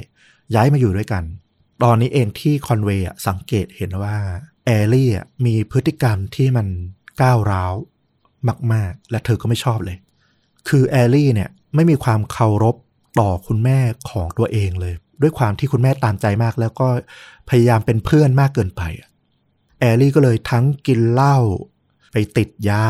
[0.55, 1.23] ย้ายมาอยู่ด้วยกัน
[1.83, 4.15] ตอนนี้เองที่คอนเวย์สังเกตเห็นว่า
[4.65, 5.09] แอลลี่
[5.45, 6.67] มีพฤติกรรมที่มัน
[7.21, 7.73] ก้าวร้าว
[8.73, 9.97] มาก ๆ และเธอก็ไม่ชอบเลย
[10.67, 12.75] คือแอลลี่เนี่ยไม่มีความเคารพ
[13.19, 16.87] ต่อคุณแม่ของตัวเองเลย ด้วยความที่คุณแม่ตามใจมากแล้วก็
[17.49, 18.81] พยายามเป็นเพื่อนมากเกินไป
[19.79, 21.37] แอลลี่ก็เลยทั้งกินเหล้า
[22.11, 22.87] ไปติดยา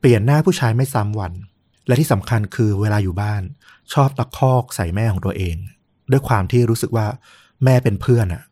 [0.00, 1.32] เปลี่ยนหน้าผู้ชายไม่ซ้ำวัน
[1.86, 3.42] และที่สำคัญคือเวลาอยู่บ้าน
[3.92, 5.56] ชอบตะคอกใส่แม่ของตัวเอง
[6.10, 7.06] ด้วยความที่รู้สึกว่า
[7.64, 8.42] แม่เป็นเพื่อนอะ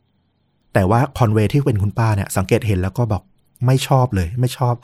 [0.75, 3.23] แต่ว่าคอนเวย์ที่เป็นคุณป้าเนี่ยสังเกตเห็นแล้วก็บอก
[3.67, 4.75] ไม่ชอบเลย ไม่ชอบ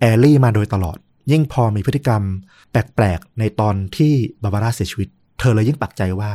[0.00, 0.98] แอลลี่มาโดยตลอด
[1.30, 2.22] ยิ่งพอมีพฤติกรรม
[2.70, 4.12] แปลกๆ ในตอนที่
[4.42, 5.08] บาบาร่าเสียชีวิต
[5.38, 6.32] เธอเลยยิ่งปักใจว่า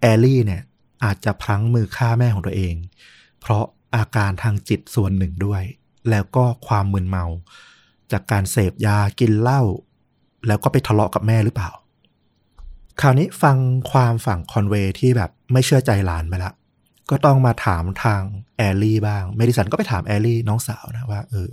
[0.00, 0.62] แอลลี่เนี่ย
[1.04, 2.74] อาจจะพลั้งมือฆ่าแม่ของตัวเอง
[3.40, 3.64] เพราะ
[3.96, 5.62] อาการทางจิตส่วนหนึ่งด้วย
[6.10, 7.24] แล้วก็ความมึนเมา
[8.12, 9.62] จากการเสพยากินเหล้า
[10.46, 11.70] แล้วก็ไปทะเลาะกับแม่หรือเปล่า
[13.00, 13.56] คราวนี้ฟัง
[13.92, 16.52] ความฝั่งคอนเวย์ที่แบบไม่เชื่อใจหลานไปละ
[17.10, 18.22] ก็ต้องมาถามทาง
[18.56, 21.48] แอลลี่บ้าง เมดิสันก็ไปถามแอลลี่น้องสาวนะว่าเออ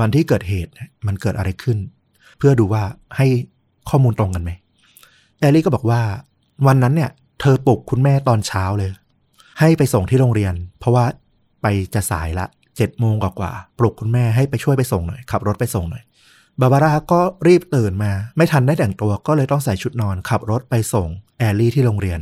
[0.00, 0.72] วันที่เกิดเหตุ
[1.06, 1.78] มันเกิดอะไรขึ้น
[2.38, 2.82] เพื่อดูว่า
[3.16, 3.26] ให้
[3.88, 4.50] ข้อมูลตรงกันไหม
[5.40, 6.00] แอลลี่ก็บอกว่า
[6.66, 7.10] วันนั้นเนี่ย
[7.40, 8.90] เธอปลุกคุณแม่ตอนเช้าเลย
[9.60, 11.04] ให้ไปส่งที่โรงเรียน เพราะว่า
[11.62, 16.04] ไปจะสายละเจ็ดโมงกว่าๆปลุกคุณแม่ให้ไปช่วยไปส่งหน่อยขับรถไปส่งหน่อย
[16.60, 21.08] บาบาร่าก็รีบตื่นมา ไม่ทันได้แต่งตัวก็เลยต้องใส่ชุดนอนขับรถไปส่ง
[21.38, 22.20] แอลลี่ที่โรงเรียน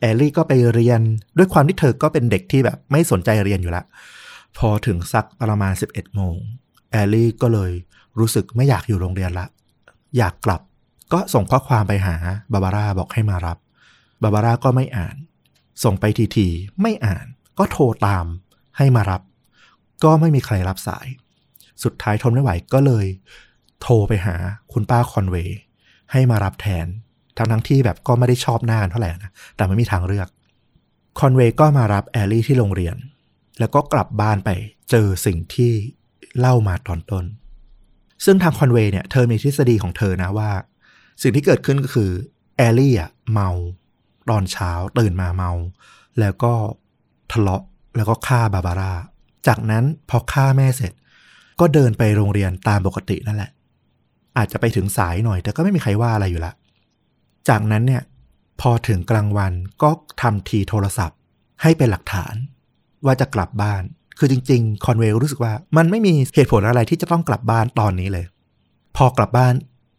[0.00, 1.00] แอลลี่ก็ไปเรียน
[1.38, 3.84] ด้วยความที่เธอก็เป็นเด็กที่แบบไม่สนใจเรียนอยู่ละ
[4.58, 6.36] พอถึงสักประมาณ 11โมง
[6.90, 7.72] แอลลี่ก็เลย
[8.18, 9.46] รู้สึกไม่อยากอยู่โรงเรียนละ
[10.16, 10.60] อยากกลับ
[11.12, 12.16] ก็ส่งข้อความไปหา
[12.52, 13.58] บาบาร่าบอกให้มารับ
[14.22, 15.16] บาบาร่าก็ไม่อ่าน
[15.84, 16.04] ส่งไป
[16.36, 17.26] ทีๆไม่อ่าน
[17.58, 18.24] ก็โทรตาม
[18.76, 19.22] ให้มารับ
[20.04, 21.06] ก็ไม่มีใครรับสาย
[21.82, 23.06] สุดท้ายทนไม่ไหวก็เลย
[23.82, 24.34] โทรไปหา
[24.72, 25.58] คุณป้าคอนเวย์
[26.12, 26.86] ให้มารับแทน
[27.38, 30.28] ทั้งทั้งที่แบบก็ไม่ได้ชอบหน้ากันเท่าไหร่นะแต่ไม่มีทางเลือก
[31.18, 32.96] คอนเวย์ก็มารับแอลลี่ที่โรงเรียน
[33.58, 34.50] แล้วก็กลับบ้านไป
[34.90, 35.72] เจอสิ่งที่
[36.38, 37.24] เล่ามาตอนต้น
[38.24, 40.50] ซึ่งทางคอนเวย์เนี่ยเธอมีทฤษฎีของเธอนะว่า
[41.22, 42.10] สิ่งที่เกิดขึ้นก็คือ
[42.56, 43.50] แอลลี่อะเมา
[44.30, 45.50] ตอนเช้าตื่นมาเมา
[46.20, 46.52] แล้วก็
[47.32, 47.62] ทะเลาะ
[47.96, 48.92] แล้วก็ฆ่าบาบาร่า
[49.46, 50.92] จากนั้นพอฆ่าแม่เสร็จ
[51.60, 53.50] ก็เดินไปโรงเรียนตามปกตินั่นแหละ
[54.36, 56.52] อาจจะไปถึงสายหน่อย แต่ก็ไม่มีใครว่าอะไรอยู่ละ
[57.48, 58.02] จากนั้นเนี่ย
[58.60, 59.90] พอถึงกลางวันก็
[60.22, 61.18] ทำทีโทรศัพท์
[61.62, 62.34] ให้เป็นหลักฐาน
[63.04, 63.82] ว่าจะกลับบ้าน
[64.18, 68.26] คือจริง ๆ คอนเวย์รู้สึกว่ามันไม่มีเหตุผลอะไรที่จะต้องกลับบ้านตอนนี้เลย
[68.96, 69.54] พอกลับบ้าน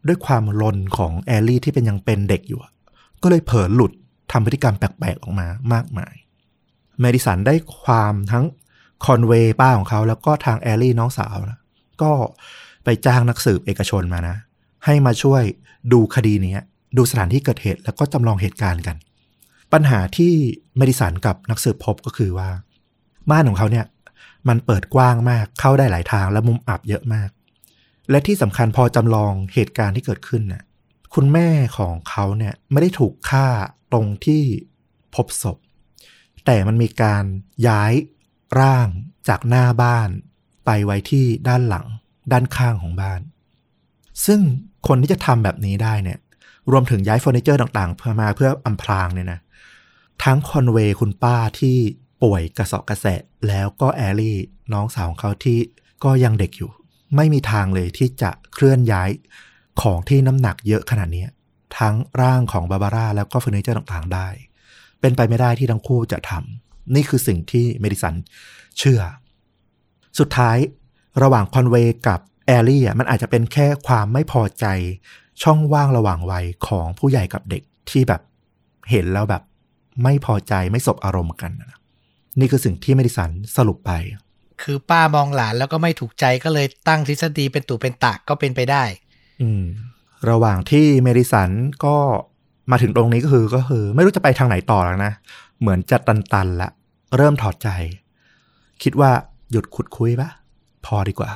[0.08, 2.60] ด้วยความลนของแอลลี่ที่เป็นยังเป็นเด็กอยู่
[3.22, 3.92] ก็เลยเผลอหลุด
[4.32, 6.14] ทำพฤติกรรมแปลกๆออกมามากมาย
[7.00, 8.46] เมดิสันได้ความทั้ง
[9.06, 11.60] คอนเวย์ป้าของเขา แล้วก็ทางแอลลี่น้องสาวนะ
[12.02, 12.12] ก็
[12.84, 14.36] ไปจ้างนักสืบเอกชนมานะ
[14.86, 15.44] ให้มาช่วย
[15.94, 16.64] ดูคดีนี้
[16.98, 18.96] ดูสถานที่เกิดเหตุ แล้วก็จำลองเหตุการณ์กัน
[19.74, 20.34] ปัญหาที่
[20.78, 22.50] เมดิสันกับนักสืบพบก็คือว่า
[23.32, 23.86] บ้านของเขาเนี่ย
[24.48, 27.30] มันเปิดกว้างมากเข้าได้หลายทางและมุมอับเยอะมาก
[28.10, 30.64] และที่สำคัญพอจำลองเหตุการณ์ที่เกิดขึ้นน่ะ
[31.14, 33.48] คุณแม่ของเขาเนี่ยไม่ได้ถูกฆ่า
[33.92, 34.44] ตรงที่
[35.16, 35.58] พบศพ
[36.46, 37.24] แต่มันมีการ
[37.68, 37.94] ย้าย
[38.60, 38.88] ร่าง
[39.28, 40.10] จากหน้าบ้าน
[40.66, 41.86] ไปไว้ที่ด้านหลัง
[42.32, 43.22] ด้านข้างของบ้าน
[44.26, 44.40] ซึ่ง
[44.88, 46.20] คนที่จะทำแบบนี้ได้เนี่ย
[46.72, 49.40] รวมถึงย้ายเฟอร์นิเจอร์ต่างๆเพื่อมาเพื่ออำพรางเนี่ยนะ
[50.24, 51.78] ทั้งคอนเวย์คุณป้าที่
[52.24, 54.38] ป่วยกระเสาะกระแสะแล้วก็แอลลี่
[54.74, 55.60] น้องสาวของเขาที่
[56.04, 56.72] ก็ยังเด็กอยู่
[57.16, 59.10] ไม่มีทางเลยที่จะเคลื่อนย้าย
[59.82, 61.26] ของที่น้ำหนักเยอะขนาดนี้
[61.78, 64.28] ทั้งร่างของบาบาร่าแล้วก็เฟอร์นิเจอร์ต่างๆได้
[65.02, 68.16] เป็นไปไม่ได้ที่ทั้งคู่จะทำนี่คือสิ่งที่เมดิสัน
[68.78, 69.02] เชื่อ
[70.20, 70.58] สุดท้าย
[71.22, 74.66] ระหว่างคอนเวย์กับแอลลี่มันอาจจะเป็นแค่ความไม่พอใจ
[75.44, 78.22] ช่องว่างระหว่างวัยของผู้ใหญ่กับเด็กที่แบบ
[78.90, 79.44] เห็นแล้วแบบ
[80.04, 81.78] ไม่พอใจไม่สบอารมณ์กันนะ
[82.40, 83.92] นี่คือสิ่งที่เมดิสันสรุปไป
[84.62, 88.84] คือป้ามองหลานแล้วก็ไม่ถูกใจก็เลยตั้งทฤษฎีเป็นตุเป็นตะก็เป็นไปได้
[89.42, 89.64] อืม
[90.30, 91.50] ระหว่างที่เมดิสัน
[91.86, 91.96] ก็
[92.72, 95.14] มาถึงตรงนี้ก็คือก็คือ ไม่รู้จะไปทางไหนต่อแล้วนะ
[95.60, 96.70] เหมือนจะตันๆละ
[97.18, 97.70] เริ่มถอดใจ
[98.84, 99.12] คิดว่า
[99.52, 100.30] หยุดขุดคุยปะ
[100.86, 101.32] พอดีกว่า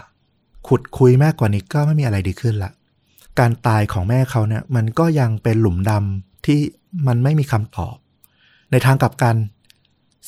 [0.68, 2.72] ขุดคุยมากกว่านี้ก็ไม่มีอะไรดีขึ้นละ
[3.40, 6.60] การตายของแม่เขาเนี่ยมันก็ยังเป็นหลุมดำที่
[7.08, 7.96] มันไม่มีคำตอบ
[8.72, 9.36] ในทางกลับกัน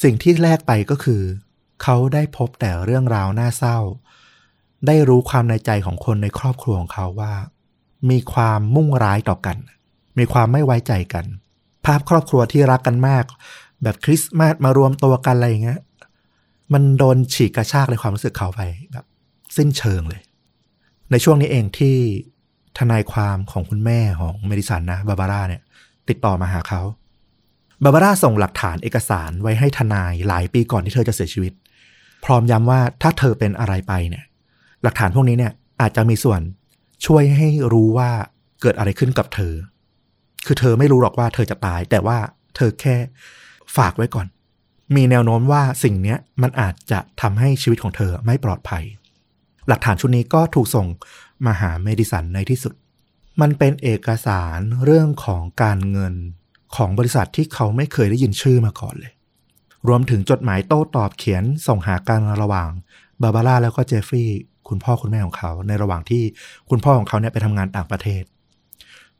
[0.03, 1.21] สิ่งที่แลกไปก็คือ
[1.83, 3.77] เขาได้พบแต่เรื่องราวน่าเศร้า
[4.87, 7.33] ได้รู้ความในใจของคนในครอบครัวของเขาว่า
[8.09, 9.57] มีความมุ่งร้ายต่อกัน
[10.17, 11.25] มีความไม่ไว้ใจกัน
[11.85, 13.25] ภาพครอบครัวที่รักกันมาก
[13.83, 15.81] แบบคริสต์มาสมารวมตัวกันอะไรอย่างเงี้ย
[16.73, 19.05] มันโดนฉีกกระชากในความรู้สึกเขาไปแบบ
[19.57, 20.21] สิ้นเชิงเลย
[21.11, 21.97] ในช่วงนี้เองที่
[22.79, 25.61] ทนายความของคุณแม่ของเมดิสันนะบาบาร่าเนี่ย
[26.09, 26.81] ติดต่อมาหาเขา
[27.83, 31.53] บาบาร่าส่งหลักฐานเอกสารไว้ให้ทนายหลายปีก่อนที่เธอจะเสียชีวิต
[32.25, 34.25] พร้อมย้ำว่าถ้าเธอเป็นอะไรไปเนี่ย
[34.83, 35.51] หลักฐานพวกนี้เนี่ย
[35.81, 36.41] อาจจะมีส่วน
[37.05, 38.09] ช่วยให้รู้ว่า
[38.61, 39.53] เกิดอะไรขึ้นกับเธอ
[40.45, 42.17] คือเธอไม่รู้หรอกว่าเธอจะตาย แต่ว่า
[42.55, 42.95] เธอแค่
[43.77, 44.27] ฝากไว้ก่อน
[44.95, 48.83] มีแนวโน้มว่าสิ่งนี้มันอาจจะทำให้ชีวิตของเธอไม่ปลอดภัย
[49.67, 50.87] หลักฐานชุดนี้ก็ถูกส่ง
[51.45, 52.73] มาหาเมดิสันในที่สุด
[53.41, 56.13] มันเป็นเอกสารเรื่องของการเงิน
[56.75, 59.13] ของบริษัทที่เขาไม่เคยได้ยินชื่อมาก่อนเลย
[59.87, 62.69] รวมถึงจดหมายโต้ตอบเขียนส่งหากันระหว่าง
[63.21, 66.23] บาบาร่าแล้วก็เจฟฟรีย์คุณพ่อคุณแม่ของเขาในระหว่างที่
[66.69, 68.23] คุณพ่อของเขาเนี่ยไปทำงานต่างประเทศ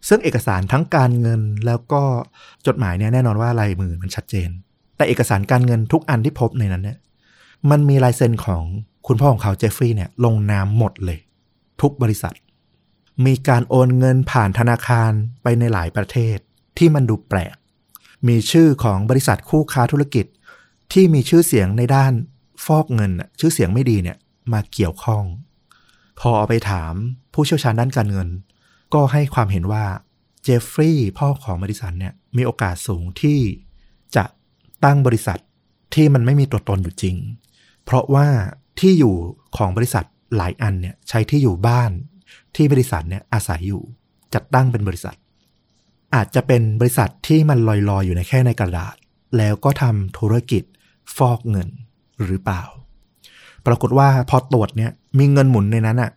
[0.08, 2.02] ซึ่งเอกสารทั้งการเงินแล้วก็
[2.68, 4.50] จดหมายเนี่ยแน่นอนว่าลายมือมันชัดเจน
[4.96, 6.98] แต่เอกสารการเงินทุกอันที่พบในนั้นเนี่ย
[7.70, 8.64] มันมีลายเซ็นของ
[9.08, 11.20] คุณพ่อของเขาเจฟฟรีย์เนี่ยลงนามหมดเลย
[11.82, 12.36] ทุกบริษัท
[13.26, 15.12] มีการโอนเงินผ่านธนาคาร
[15.44, 16.38] ไปในหลายประเทศ
[16.78, 17.56] ที่มันดูแปลก
[18.28, 20.26] มีชื่อของบริษัทคู่ค้าธุรกิจ
[20.94, 22.14] ที่มีชื่อเสียงในด้าน
[22.66, 24.18] ฟอกเงินชื่อเสียงไม่ดีเนี่ย
[24.54, 25.24] มาเกี่ยวข้อง
[26.20, 26.94] พอเอาไปถาม
[27.34, 28.30] ผู้เชี่ยวชาญด้านการเงิน
[28.94, 29.86] ก็ให้ความเห็นว่า
[30.44, 33.40] เจฟฟรีย์พ่อของมาริสันเนี่ยมีโอกาสสูงที่
[34.16, 34.26] จะ
[34.84, 35.40] ตั้งบริษัท
[35.94, 37.16] ที่มันไม่มีตัวตนอยู่จริง
[37.84, 38.28] เพราะว่า
[38.80, 39.16] ที่อยู่
[39.58, 40.06] ของบริษัท
[40.36, 41.92] หลายอันเนี่ยใช้ที่อยู่บ้าน
[42.56, 43.84] ที่บริษัทเนี่ยอาศัยอยู่
[44.34, 45.16] จัดตั้งเป็นบริษัท
[46.16, 48.96] อาจจะเป็นบริษัทที่มันลอยๆอยู่ในแค่ในกระดาษ
[49.38, 50.64] แล้วก็ทำธุรกิจ
[51.18, 51.70] ฟอกเงิน
[52.26, 52.64] หรือเปล่า
[53.66, 56.12] ปรากฏว่าพอตรวจเนี่ยมีเงินหมุนในนั้นอะ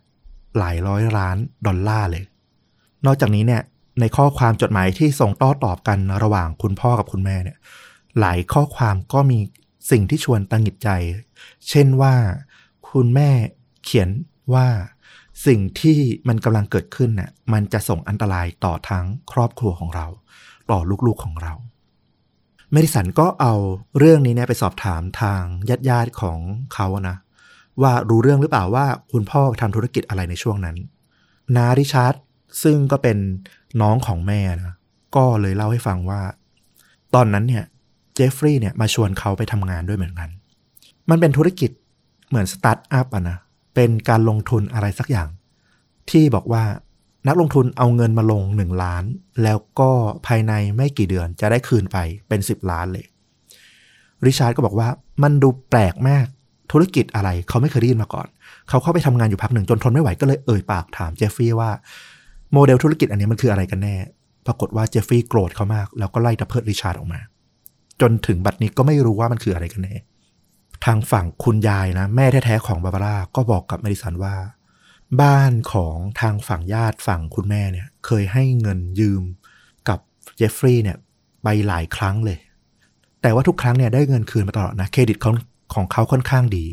[0.57, 2.23] หลายร้อยล้านดอลลาร์เลย
[3.05, 3.61] นอกจากนี้เนี่ย
[3.99, 7.57] ในข้อความจดหมายที่ส่งต่อตอบกันระหว่างคุณพ่อกับคุณแม่เนี่ย
[8.19, 9.39] หลายข้อความก็มี
[9.91, 10.89] สิ่งที่ชวนตังหิดใจ
[11.69, 12.13] เช่นว่า
[12.89, 13.29] คุณแม่
[13.83, 14.09] เขียน
[14.53, 14.67] ว่า
[15.47, 20.07] สิ่งที่มันกำลังเกิดขึ้นน่ะมันจะส่งอันตรายต่อทั้งครอบครัวของเรา
[20.71, 21.53] ต่อลูกๆของเรา
[22.71, 23.53] เมดิสันก็เอา
[23.97, 26.39] เรื่องนี้เนี่ยไปสอบถามทางญาติญาติๆของ
[26.73, 27.17] เขานะ
[27.81, 30.75] ว่ารู้เรื่องหรือเปล่าว่าคุณพ่อทำธุรกิจอะไรในช่วงนั้น
[31.55, 32.15] นาริชาร์ด
[32.63, 33.17] ซึ่งก็เป็น
[33.81, 34.75] น้องของแม่นะ
[35.15, 36.21] ก็เลยเล่าให้ฟังว่า
[37.15, 37.65] ตอนนั้นเนี่ย
[38.15, 40.29] เจฟฟรีย์เนี่ยมาชวนเขาไปทำงานด้วยเหมือนกัน
[41.09, 41.71] มันเป็นธุรกิจ
[42.29, 43.37] เหมือนสตาร์ทอัพอะนะ
[43.79, 45.29] เป็นการลงทุนอะไรสักอย่าง
[46.09, 46.63] ที่บอกว่า
[47.27, 49.03] นักลงทุนเอาเงินมาลงหนึ่งล้าน
[49.43, 49.91] แล้วก็
[50.27, 53.05] ภายในไม่กี่เดือนจะได้คืนไปเป็นสิบล้านเลย
[54.25, 54.87] ริชาร์ดก็บอกว่า
[55.23, 56.25] มันดูแปลกมาก
[56.71, 58.27] ธุรกิจอะไรเขาไม่เคยได้ยินมาก่อน
[58.69, 61.69] เขาเข้าไปทำงานอยู่พักหนึ่งจนทนไม่ไหวก็เลยเอ่ยปากถามเจฟฟี่ว่า
[62.53, 63.95] โมเดลธุรกิจอันนี้มันคืออะไรกันแน่
[64.45, 67.19] ปรากฏว่าเจฟฟี่โกรธเขามาก แล้วก็ไล่ตะเพิดริชาร์ดออกมา
[68.01, 69.95] จนถึงบัดนี้ก็ไม่รู้ว่ามันคืออะไรกันแน่
[70.85, 74.35] ทางฝั่งคุณยายนะ แม่แท้ๆของบาบาร่าก็บอกกับเมดิสันว่า
[75.21, 79.23] บ้านของทางฝั่งญาติฝั่งคุณแม่เนี่ย เคยให้เงินยืม
[79.89, 79.99] กับ
[80.35, 80.97] เจฟฟรีย์เนี่ย
[81.43, 82.37] ไปหลายครั้งเลย
[83.21, 85.35] แต่ว่าทุกครั้งเนี่ยได้เงินคืนมาตลอดนะ เครดิตของ
[85.73, 86.65] ของเขาค่อนข้างดี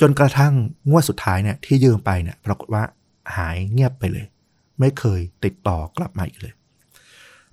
[0.00, 0.52] จนกระทั่ง
[0.90, 2.82] งวดสุดท้ายเนี่ยที่ยืมไปเนี่ยปรากฏว่า
[3.36, 4.26] หายเงียบไปเลย
[4.80, 6.54] ไม่เคยติดต่อกลับมาอีกเลย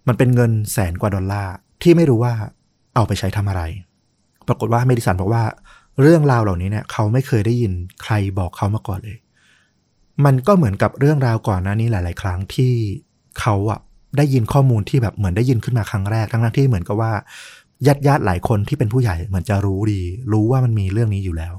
[0.08, 2.34] มันเป็นเงินแสนกว่าดอลลาร์ที่ไม่รู้ว่า
[2.96, 3.62] เอาไปใช้ทำอะไร
[4.48, 5.44] ปรากฏว่าเมดิสันบอกว่า
[6.02, 7.74] เรื่องราวเหล่านี้เนี่ยเขาไม่เคยได้ยิน
[8.04, 9.18] ใครบอกเขามาก่อนเลย
[10.26, 12.74] มันก็เหมือนกับเรื่องราวก่อนหน้านี้หลาย ๆ ครั้งที่
[13.40, 13.80] เขาอะ
[14.18, 17.12] ได้ยินข้อมูลที่แบบเหมือนได้ยินขึ้นมาครั้งแรก ทั้งที่เหมือนกับว่า
[17.88, 20.02] ญาติญาติหลายคนที่เป็นผู้ใหญ่เหมือนจะรู้ดี
[20.34, 21.54] รู้ว่ามันมีเรื่องนี้อยู่แล้ว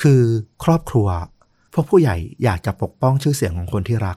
[0.00, 0.20] คือ
[0.64, 1.08] ครอบครัว
[1.74, 4.16] พวกผู้ใหญ่อยากจะปกป้องชื่อเสียงของคนที่รัก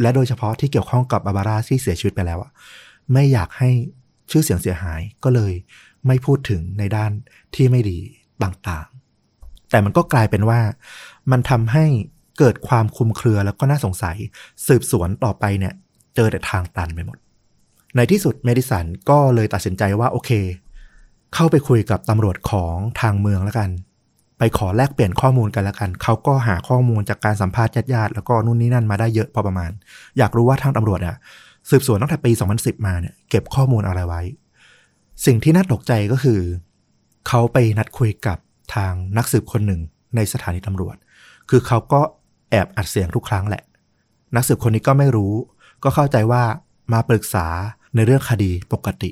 [0.00, 2.50] และโดยเฉพาะที่เกี่ยวข้องกับบาบาร่าที่เสียชีวิตไปแล้วอะ
[3.12, 3.70] ไม่อยากให้
[4.30, 5.52] ชื่อเสียงเสียหายก็เลย
[6.06, 7.10] ไม่พูดถึงในด้าน
[7.54, 7.98] ที่ไม่ดี
[8.42, 10.60] ต่างๆ แต่มันก็กลายเป็นว่า
[11.30, 11.84] มันทำให้
[12.38, 14.16] เกิดความคลุมเครือแล้วก็น่าสงสัย
[14.66, 15.74] สืบสวนต่อไปเนี่ย
[16.14, 17.18] เจอแต่ทางตันไปหมด
[17.96, 20.30] ในที่สุดเมดิสันก็เลยตัดสินใจว่าโอเค
[21.34, 23.70] เข้าไปคุยกับตำรวจของทางเมืองแล้วกัน
[24.38, 29.70] ไปขอแลกเปลี่ยนข้อมูลกันแล้วกัน เขาก็หาข้อมูลจากการสัมภาษณ์ญาติๆแล้วก็นู่นนี่นั่นมาได้เยอะพอประมาณ
[30.18, 31.16] อยากรู้ว่าทางตำรวจอะ
[31.70, 34.22] สืบสวนตั้งแต่ปี 2010 มาเนี่ยเก็บข้อมูลอะไรไว้
[35.26, 36.40] สิ่งที่น่าตกใจก็คือ
[37.28, 38.38] เขาไปนัดคุยกับ
[38.74, 39.80] ทางนักสืบคนหนึ่ง
[40.16, 40.96] ในสถานีตำรวจ
[41.50, 42.00] คือเขาก็
[42.50, 43.62] แอบอัดเสียงทุกครั้งแหละ
[44.36, 45.34] นักสืบคนนี้ก็ไม่รู้
[45.82, 46.42] ก็เข้าใจว่า
[46.92, 47.46] มาปรึกษา
[47.94, 49.10] ในเรื่องคดีปกติ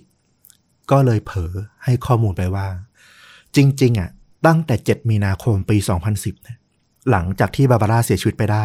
[0.91, 1.53] ก็เลยเผลอ
[1.85, 2.67] ให้ข้อมูลไปว่า
[3.57, 4.11] จริง ๆ อะ
[4.47, 5.77] ตั้งแต่ 7 มีนาคมปี
[6.11, 6.59] 2010เนี่ย
[7.11, 8.65] หลังจากที่บาบาร่าเสียชีวิตไปได้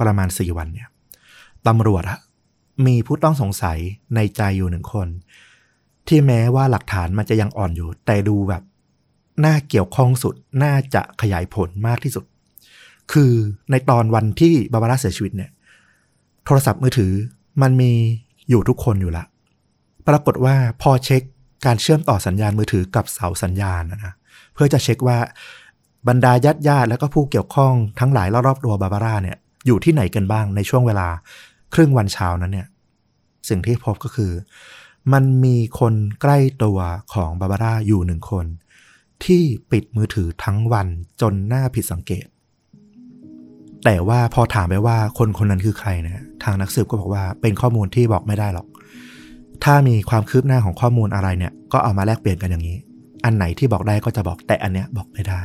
[0.00, 0.88] ประมาณ 4 วันเนี่ย
[1.66, 2.18] ตำรวจอะ
[2.86, 3.78] มีผู้ต้องสงสัย
[4.14, 5.08] ในใจอยู่หนึ่งคน
[6.08, 8.62] ที่แม้ว่าหลักฐานมันจะยังอ่อนอยู่ แต่ดูแบบ
[9.44, 12.24] น่าเกี่ยวข้องสุดน่าจะขยายผลมากที่สุด
[13.12, 13.32] คือ
[13.70, 15.50] ในตอนวันที่บาบาร่าเสียชีวิตเนี่ย
[16.44, 17.12] โทรศัพท์มือถือ
[17.62, 17.92] มันมี
[18.48, 19.24] อยู่ทุกคนอยู่ละ
[20.08, 21.22] ปรากฏว่าพอเช็ค
[21.66, 24.12] การเชื่อมต่อสัญญาณมือถือกับเสาสัญญาณนะ
[24.54, 25.18] เพื่อจะเช็คว่า
[26.08, 29.36] บรรดาญาติญาติแล้วก็ผู้เกี่ยวข้องทั้งหลายรอบๆตัวบาบาร่าเนี่ย
[29.66, 31.08] อยู่ที่ไหนกันบ้างในช่วงเวลา
[31.74, 32.68] ครึ่งวันเช้านั้นเนี่ย
[33.48, 34.32] สิ่งที่พบก็คือ
[35.12, 36.78] มันมีคนใกล้ตัว
[37.14, 38.46] ของบาบาร่าอยู่หนึ่งคน
[39.26, 40.88] ที่ปิดมือถือทั้งวัน
[41.20, 42.26] จนหน่าผิดสังเกต
[43.84, 48.66] แต่ว่าพอถามไปว่าคนคนนั้นคือใครนะทางนักสืบก็บอกว่าเป็นข้อมูลที่บอกไม่ได้หรอก
[49.64, 52.76] ถ้ามีความคืบหน้าของข้อมูลอะไรเนี่ยก็เอามาแลกเปลี่ยนกันอย่างนี้
[53.24, 55.40] อันไหนที่บอกได้ก็จะบอกแต่อันเนี้ยบอกไม่ได้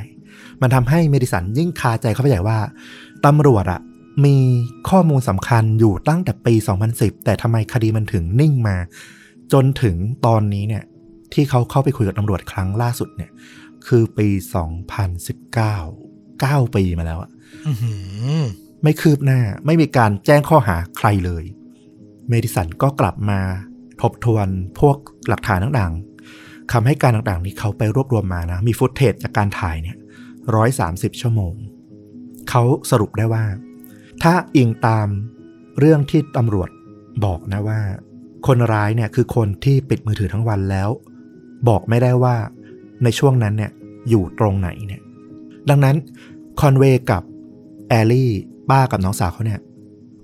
[0.61, 2.57] มันทำให้เมดิสันยิ่งคาใจเข้าไปใหญ่ว่า
[3.25, 3.79] ตำรวจอะ
[4.25, 4.37] มี
[4.89, 6.53] ข้อมูลสำคัญอยู่ตั้งแต่ปี
[6.89, 8.75] 2010 แต่ทำไมคดีมันถึงนิ่งมา
[9.53, 10.83] จนถึงตอนนี้เนี่ย
[11.33, 13.31] ที่เขาเข้าไปคุยกับตำรวจครั้งล่าสุดเนี่ย
[13.87, 14.27] คือปี
[15.11, 17.31] 2019 9 ปีมาแล้วอะ
[17.67, 17.93] อื้อหื
[18.39, 18.41] อ
[18.83, 21.43] ไม่คืบหน้า ไม่มีการแจ้งข้อหาใครเลย
[22.29, 23.39] เมดิสันก็กลับมา
[24.01, 24.47] ทบทวน
[24.79, 24.97] พวก
[25.29, 29.97] หลักฐานต่างๆคำให้การต่างๆที่เขาไปรวบรวมมานะ มีฟุตเทจจากการถ่ายเนี่ย
[30.55, 31.53] ร้อยสามสิบชั่วโมง
[32.49, 33.43] เขาสรุปได้ว่า
[34.23, 35.07] ถ้าอิงตาม
[35.79, 36.69] เรื่องที่ตำรวจ
[37.25, 37.79] บอกนะว่า
[38.47, 40.89] คนร้ายเนี่ยคือคนที่ปิดมือถือทั้งวันแล้ว
[41.67, 42.35] บอกไม่ได้ว่า
[43.03, 43.71] ในช่วงนั้นเนี่ย
[44.09, 45.01] อยู่ตรงไหนเนี่ย
[45.69, 45.95] ดังนั้น
[46.59, 47.23] คอนเวย์กับ
[47.89, 48.31] แอลลี่
[48.69, 49.59] ป้ากับน้องสาวเขาเนี่ย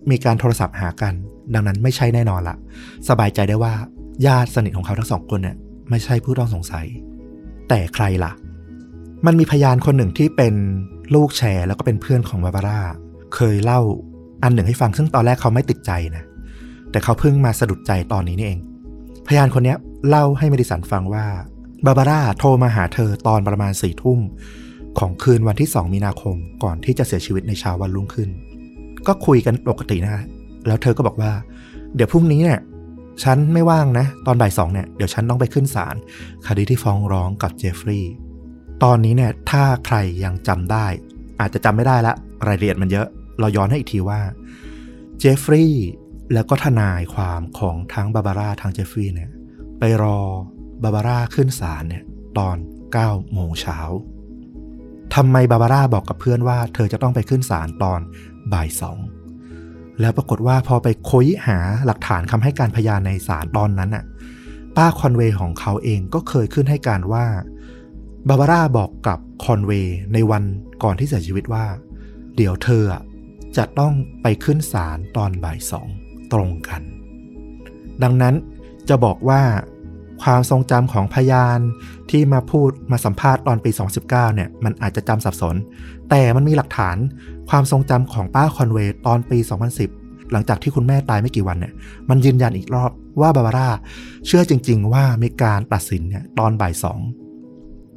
[0.10, 1.14] มีการโทรศัพท์หากัน
[1.54, 2.58] ดังนั้นไม่ใช่แน่นอนละ
[3.10, 3.74] สบายใจได้ว่า
[4.26, 5.56] ญาติสนิทของเขาทั้งสองคนเนี่ย
[5.90, 6.86] ไม่ใช่ผู้ต้องสงสัย
[7.70, 8.32] แต่ใครล่ะ
[9.26, 10.54] มันมีพยานคนหนึ่งที่เป็น
[11.16, 12.80] ลูกแชร์แล้วก็เป็นเพื่อนของบาบาร่า
[13.36, 13.82] เคยเล่า
[14.44, 16.24] อันหนึ่งให้ฟังซึ่งตอนแรกเขาไม่ติดใจนะ
[16.92, 18.60] แต่เขาเพิ่งมาสะดุดใจตอนนี้นี่เอง
[19.28, 19.76] พยานคนนี้
[20.08, 21.26] เล่าให้เมดิสันฟังว่า
[21.86, 24.20] บาบาร่าโทรมาหาเธอตอนประมาณสี่ทุ่ม
[25.00, 28.30] ของคืนวันที่2มีนาคมก่อนที่จะเสียชีวิตในเช้าวันรุ่งขึ้น
[29.08, 30.24] ก็คุยกันปกตินะ
[30.68, 31.32] แล้วเธอก็บอกว่า
[31.96, 32.60] เดี๋ยวพรุ่งนี้เนี่ย
[33.24, 35.96] ฉันไม่ว่างนะ ตอนบ่ายสองเนี่ยเดี๋ยวฉันต้องไปขึ้นศาล
[36.48, 38.14] คดีที่ฟ้องร้องกับเจฟฟรีย์
[38.84, 40.88] ตอนนี้เนี่ยถ้าใครยังจำได้
[41.40, 42.14] อาจจะจำไม่ได้ละ
[42.48, 43.08] รายละเอียดมันเยอะ
[43.40, 44.20] เราย้อนให้อีกทีว่า
[45.20, 45.88] เจฟฟรีย์
[46.34, 49.30] แล้วก็ทนายความของทั้งบาบาร่าทั้งเจฟฟรีย์เนี่ย
[49.80, 50.20] ไปรอ
[50.84, 52.04] บาบาร่าขึ้นศาลเนี่ย
[52.38, 52.58] ตอน
[52.96, 53.80] 9โมงเช้า
[55.16, 58.00] ทำไมบาบาร่าบอกกับเพื่อนว่า เธอจะต้องไปขึ้นศาลตอน
[58.54, 59.00] บ่ายสอง
[60.00, 64.06] แล้วปรากฏว่าพอไปค้ยหาหลักฐานคำให้การพยานในศาลตอนนั้นน่ะ
[64.78, 67.26] ป้าคอนเวย์ของเขาเองก็เคยขึ้นให้การว่า
[68.30, 70.44] บาบาร่าบอกกับคอนเวย์ในวัน
[70.84, 71.66] ก่อนที่เสียชีวิตว่า
[72.36, 73.04] เดี๋ยวเธออะ
[73.58, 75.88] จะต้องไปขึ้นศาลตอนบ่ายสอง
[76.34, 76.82] ตรงกัน
[78.04, 78.36] ดังนั้น
[78.90, 79.42] จะบอกว่า
[80.24, 81.60] ความทรงจำของพยาน
[82.12, 83.72] ที่มาพูดมาสัมภาษณ์ตอนปี
[84.04, 85.56] 2019 เนี่ย มันอาจจะจำสับสน
[86.10, 86.98] แต่มันมีหลักฐาน
[87.50, 89.38] ความทรงจำของป้าคอนเวย์ตอนปี
[89.86, 91.74] 2010 หลังจากที่คุณแม่ตายไม่กี่วันเนี่ย
[92.10, 93.70] มันยืนยันอีกรอบว่าบาบาร่า
[94.26, 97.00] เชื่อจริง ๆ ว่ามีการตัดสินเนี่ยตอนบ่ายสอง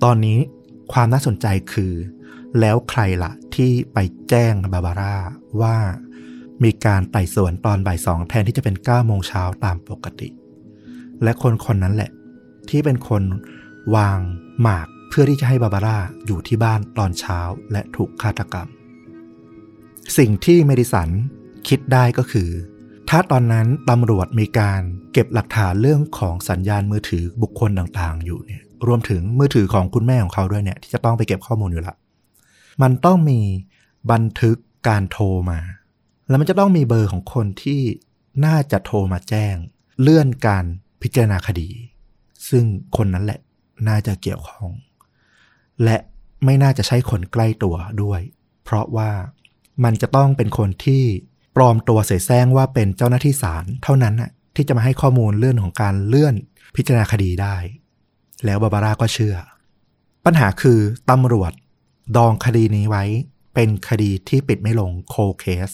[0.05, 0.39] ตอนนี้
[0.93, 1.93] ความน่าสนใจคือ
[2.61, 3.99] แล้วใครล่ะที่ไป
[4.29, 5.17] แจ้งบาบาร่า
[5.61, 5.77] ว่า
[6.65, 10.29] มีการไต่สวนตอนบ่ายสองแทนที่จะเป็น9โมงเช้าตามปกติ
[11.23, 12.11] และคนคนนั้นแหละ
[12.71, 13.23] ที่เป็นคน
[13.97, 14.19] วาง
[14.63, 17.39] หมากเพื่อที่จะให้บาบาร่าอยู่ที่บ้านตอนเช้า
[17.73, 18.69] และถูกฆาตกรรม
[20.19, 21.09] สิ่งที่เมดิสัน
[21.69, 22.51] คิดได้ก็คือ
[23.11, 24.81] ถ้าตอนนั้นตำรวจมีการ
[25.13, 31.95] เก็บหลักฐานเรื่องของสัญญาณมือถือบุคคลต่างๆ อยู่เนี่ยรวมถึงมือถือของคุณแม่ของเขาด้วยเนี่ยที่จะต้องไปเก็บข้อมูลอยู่ละ
[32.83, 33.41] มันต้องมี
[34.13, 34.57] บันทึก
[34.89, 35.61] การโทรมา
[36.29, 37.81] แล้วมันจะต้องมีเบอร์ของคนที่
[38.45, 39.55] น่าจะโทรมาแจ้ง
[40.01, 40.65] เลื่อนการ
[41.03, 41.69] พิจารณาคดี
[42.51, 42.65] ซึ่ง
[42.97, 43.41] คนนั้นแหละ
[43.89, 44.71] น่าจะเกี่ยวข้อง
[45.85, 45.97] และ
[46.45, 48.21] ไม่น่าจะใช่คนใกล้ตัวด้วย
[48.65, 49.11] เพราะว่า
[49.85, 51.03] มันจะต้องเป็นคนที่
[51.57, 56.35] ปลอมตัวเสแสร้งว่าเป็นเจ้าหน้าที่ศาลเท่านั้นน่ะที่จะมาให้ข้อมูลเรื่องของการเลื่อน
[56.77, 57.57] พิจารณาคดีได้
[58.45, 59.37] แล้วบาบาร่าก็เชื่อ
[60.25, 60.79] ปัญหาคือ
[61.11, 61.53] ตำรวจ
[62.17, 63.05] ดองคดีนี้ไว้
[63.55, 65.71] เป็นคดีที่ปิดไม่ลง cold case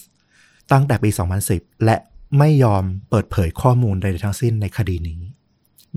[0.73, 1.11] ตั้งแต่ปี
[1.47, 1.97] 2010 และ
[2.39, 5.21] ไม่ยอมเปิดเผยข้อมูลใดๆทั้งสิ้นในคดีนี้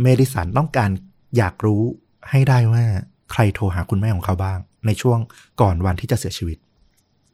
[0.01, 0.89] เมดิสันต้องการ
[1.37, 1.83] อยากรู้
[2.29, 2.83] ให้ได้ว่า
[3.31, 5.19] ใครโทรหาคุณแม่ของเขาบ้าง ในช่วง
[5.61, 6.57] ก่อนวันที่จะเสียชีวิต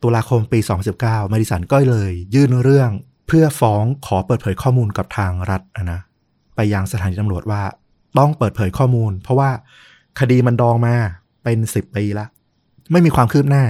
[0.01, 0.59] ตุลาคมปี
[0.95, 2.89] 2019 เมดิสันก็เลยยื่นเรื่อง
[3.27, 5.99] เพื่อฟ้องขอเปิดเผยข้อมูลกับทางรัฐนะ
[6.55, 7.61] ไปยังสถานีตำรวจว่า
[8.17, 9.49] ต้องเปิดเผยข้อมูล เพราะว่า
[10.19, 10.95] คดีมันดองมา
[11.43, 12.25] เป็น10ปีละ
[12.91, 13.63] ไม่มีความคืบหน้า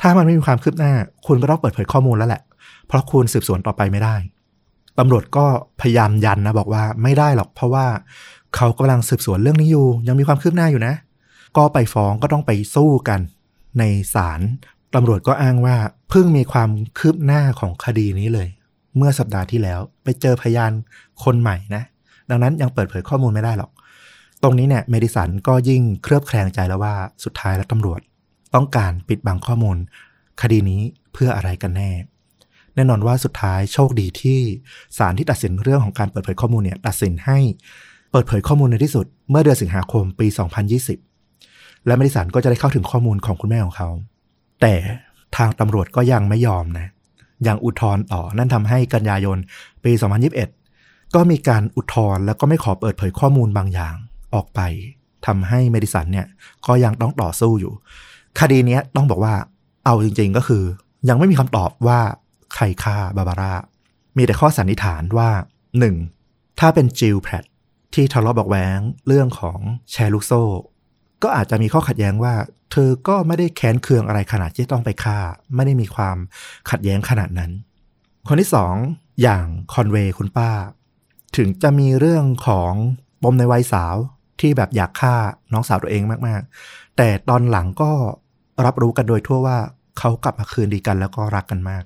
[0.00, 0.92] ถ้ามันไม่มีความคืบหน้า
[1.26, 2.42] คุณก็ต้องเปิดเผยข้อมูลแล้วแหละ
[2.86, 4.16] เพราะคุณสืบสวนต่อไปไม่ได้
[4.98, 5.46] ตำรวจก็
[5.80, 7.86] พยายามยันนะบอกว่าไม่ได้หรอก เพราะว่า
[8.56, 10.94] เขากำลังสืบสวนเรื่องนี้อยู่ ยังมีความคืบหน้าอยู่นะ
[11.56, 13.20] ก็ไปฟ้องก็ต้องไปสู้กัน
[13.78, 13.84] ใน
[14.14, 14.40] ศาล
[14.94, 15.76] ตำรวจก็อ้างว่า
[16.10, 18.48] เพิ่งมีความคืบหน้าของคดีนี้เลย
[18.96, 20.72] เมื่อสัปดาห์ที่แล้วไปเจอพยาน
[21.24, 21.82] คนใหม่นะ
[22.30, 23.70] ดังนั้นยังเปิดเผยข้อมูลไม่ได้หรอก
[24.42, 26.94] ตรงนี้เนี่ยเมดิสันก็ยิ่งเครือบแคลงใจแล้วว่า
[27.24, 28.00] สุดท้ายแล้วตำรวจ
[28.54, 29.76] ต้องการปิดบังข้อมูล
[30.42, 30.80] คดีนี้
[31.12, 31.90] เพื่ออะไรกันแน่
[32.74, 34.40] แน่นอนว่าสุดท้ายโชคดีที่
[34.98, 37.38] ศาลที่ตัดสินเรื่องของการเปิดเผยข้อมูลเนี่ยตัดสินให้
[38.10, 40.26] เปิดเผยข้อมูลในที่สุด เมื่อเดือนสิงหาคมปี
[41.06, 43.88] 2020 และเมดิสันก็จะได้เข้าถึงข้อมูลของคุณแม่ของเขา
[44.60, 44.74] แต่
[45.36, 46.88] ทางตำรวจก็ยังไม่ยอมนะ
[47.46, 49.38] ยังอุทธรณ์ต่อนั่นทำให้กันยายน
[49.84, 49.92] ปี
[50.52, 53.94] 2021 ก็มีการอุทธรณ์แล้วก็ไม่ขอเปิดเผยข้อมูลบางอย่าง
[54.34, 54.60] ออกไป
[55.26, 56.26] ทำให้เมดิสันเนี่ย
[56.66, 57.72] ก็ยังต้องต่อสู้อยู่
[58.40, 59.34] คดีนี้ต้องบอกว่า
[59.84, 60.62] เอาจริง ๆก็คือ
[61.08, 62.00] ยังไม่มีคำตอบว่า
[62.54, 63.54] ใครฆ่าบาบาร่า
[64.16, 65.30] มีแต่ข้อสันนิษฐานว่า
[65.94, 66.60] 1.
[66.60, 67.44] ถ้าเป็นจิลแพด
[67.94, 69.58] ที่ทะเลาะบอกแวงเรื่องของ
[69.92, 70.42] แชร์ลูกโซ่
[71.22, 72.34] ก็อาจจะมีข้อขัดแย้งว่า
[72.72, 75.18] เธอก็ไม่ได้แค้นเคืองอะไรขนาดที่ต้องไปฆ่า
[75.54, 76.16] ไม่ได้มีความ
[76.70, 77.50] ขัดแย้งขนาดนั้น
[78.28, 78.74] คนที่สอง
[79.22, 80.50] อย่างคอนเวย์คุณป้า
[81.36, 82.72] ถึงจะมีเรื่องของ
[83.22, 83.96] ปมในวัยสาว
[84.40, 85.14] ที่แบบอยากฆ่า
[85.52, 87.92] น้องสาวตัวเองมากๆ แต่ตอนหลังก็
[88.64, 89.58] รับรู้กันโดยทั่วว่า
[89.98, 91.84] เขากลับมาคืนดีกันแล้วก็รักกันมาก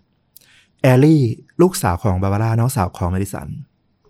[0.83, 1.23] แอลลี่
[1.61, 3.49] ลูกสาวของบาบาร่าน้องสาวของเมดิสัน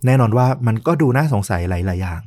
[0.06, 2.22] แน่นอนว่ามันก็ดูน่าสงสัยหลาย ๆ อย่าง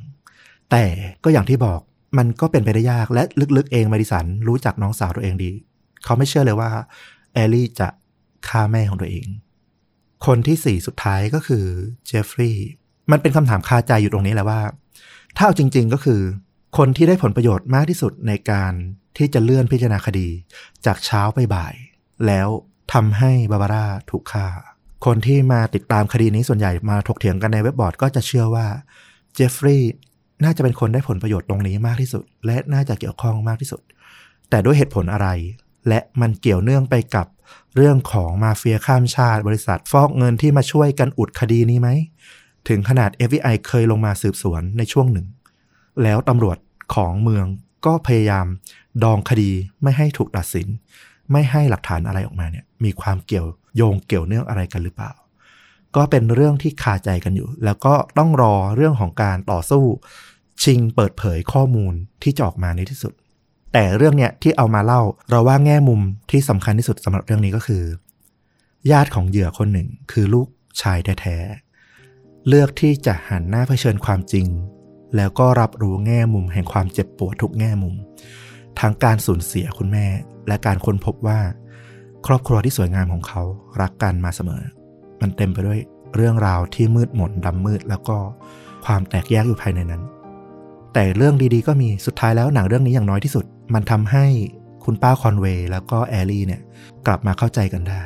[0.70, 0.84] แต่
[1.24, 1.80] ก็อย่างที่บอก
[2.18, 3.22] มันก็เป็นไปได้ยากและ
[3.56, 5.50] ลึก ๆ เองเมดิสันรู้จักน้องสาวตัวเองดี
[6.04, 6.70] เขาไม่เชื่อเลยว่า
[7.34, 7.88] แอลลี่จะ
[8.48, 9.26] ฆ่าแม่ของตัวเอง
[10.26, 11.64] คนที่สี่สุดท้ายก็คือ
[12.06, 12.68] เจฟฟรีย์
[13.10, 14.60] มันเป็นคำถามคาใจอยู่ตรงนี้แหละว่า
[15.36, 16.20] ถ้าเอาจริง ๆ ก็คือ
[16.78, 18.72] คนที่ได้ผลประโยชน์มากที่สุดในการ
[19.16, 20.28] ที่จะเลื่อนพิจารณาคดี
[20.86, 21.74] จากเช้าไปบ่าย
[22.26, 22.48] แล้ว
[22.92, 24.46] ทำให้บาบาร่าถูกฆ่า
[25.04, 28.66] คนที่มาติดตามคดีนี้ส่วนใหญ่มาถกเถียงกันในเว็บบอร์ดก็จะเชื่อว่า
[29.34, 29.92] เจฟฟรีย์
[30.44, 33.80] น่าจะเป็นคนได้ผลประโยชน์ตรงนี้มากที่สุด และน่าจะเกี่ยวข้องมากที่สุด
[34.50, 35.28] แต่ด้วยเหตุผลอะไร
[35.88, 37.26] และมันเกี่ยวเนื่องไปกับ
[37.76, 41.88] เรื่องของมาเฟียข้ามชาติ บริษัทฟอกเงินที่มาช่วยกันอุดคดีนี้ไหม
[42.68, 45.26] ถึงขนาด FBI เคยลงมาสืบสวนในช่วงหนึ่ง
[46.02, 46.58] แล้วตำรวจ
[46.94, 47.46] ของเมือง
[47.86, 48.46] ก็พยายาม
[49.04, 49.50] ดองคดี
[49.82, 50.68] ไม่ให้ถูกตัดสิน
[51.32, 53.46] ไม่ให้หลักฐานอะไรออกมาเนี่ยมีความเกี่ยว
[53.76, 55.12] โยงเกี่ยวเนื่องอะไรกันหรือเปล่า
[55.96, 59.84] ก็เป็นเรื่องที่คาใจกันอยู่ แล้วก็ต้องรอเรื่องของการต่อสู้
[60.62, 63.12] ชิงเปิดเผยข้อมูลที่จะออกมาในที่สุด
[63.72, 66.00] แต่เรื่องเนี้ยที่เอามาเล่าเราว่าแง่มุม
[66.30, 67.84] ที่สำคัญที่สุดสำหรับเรื่องนี้ก็คือ
[68.90, 70.48] ญาติของเหยื่อคนหนึ่งคือลูก
[70.82, 74.46] ชายแท้ๆเลือกที่จะหันหน้าเผชิญความจริง
[75.16, 77.94] แล้วก็รับรู้แง่มุมแห่งความเจ็บปวดทุกแง่มุม
[78.80, 80.06] ทั้งการสูญเสียคุณแม่
[80.48, 81.40] และการค้นพบว่า
[82.26, 83.42] ครอบครัวที่สวยงามของเขา
[83.80, 84.62] รักกันมาเสมอ
[85.20, 85.80] มันเต็มไปด้วย
[86.16, 88.16] เรื่องราวที่มืดมนดำมืด แล้วก็
[88.86, 90.02] ความแตกแยกอยู่ภายในนั้น
[90.92, 93.44] แต่เรื่องดีๆ ก็มีสุดท้ายแล้วหนังเรื่องนี้อย่างน้อยที่สุด
[93.74, 94.24] มันทำให้
[94.84, 96.60] คุณป้าคอนเวย์แล้วก็แอลลี่เนี่ย
[97.06, 98.02] กลับมาเข้าใจกันได้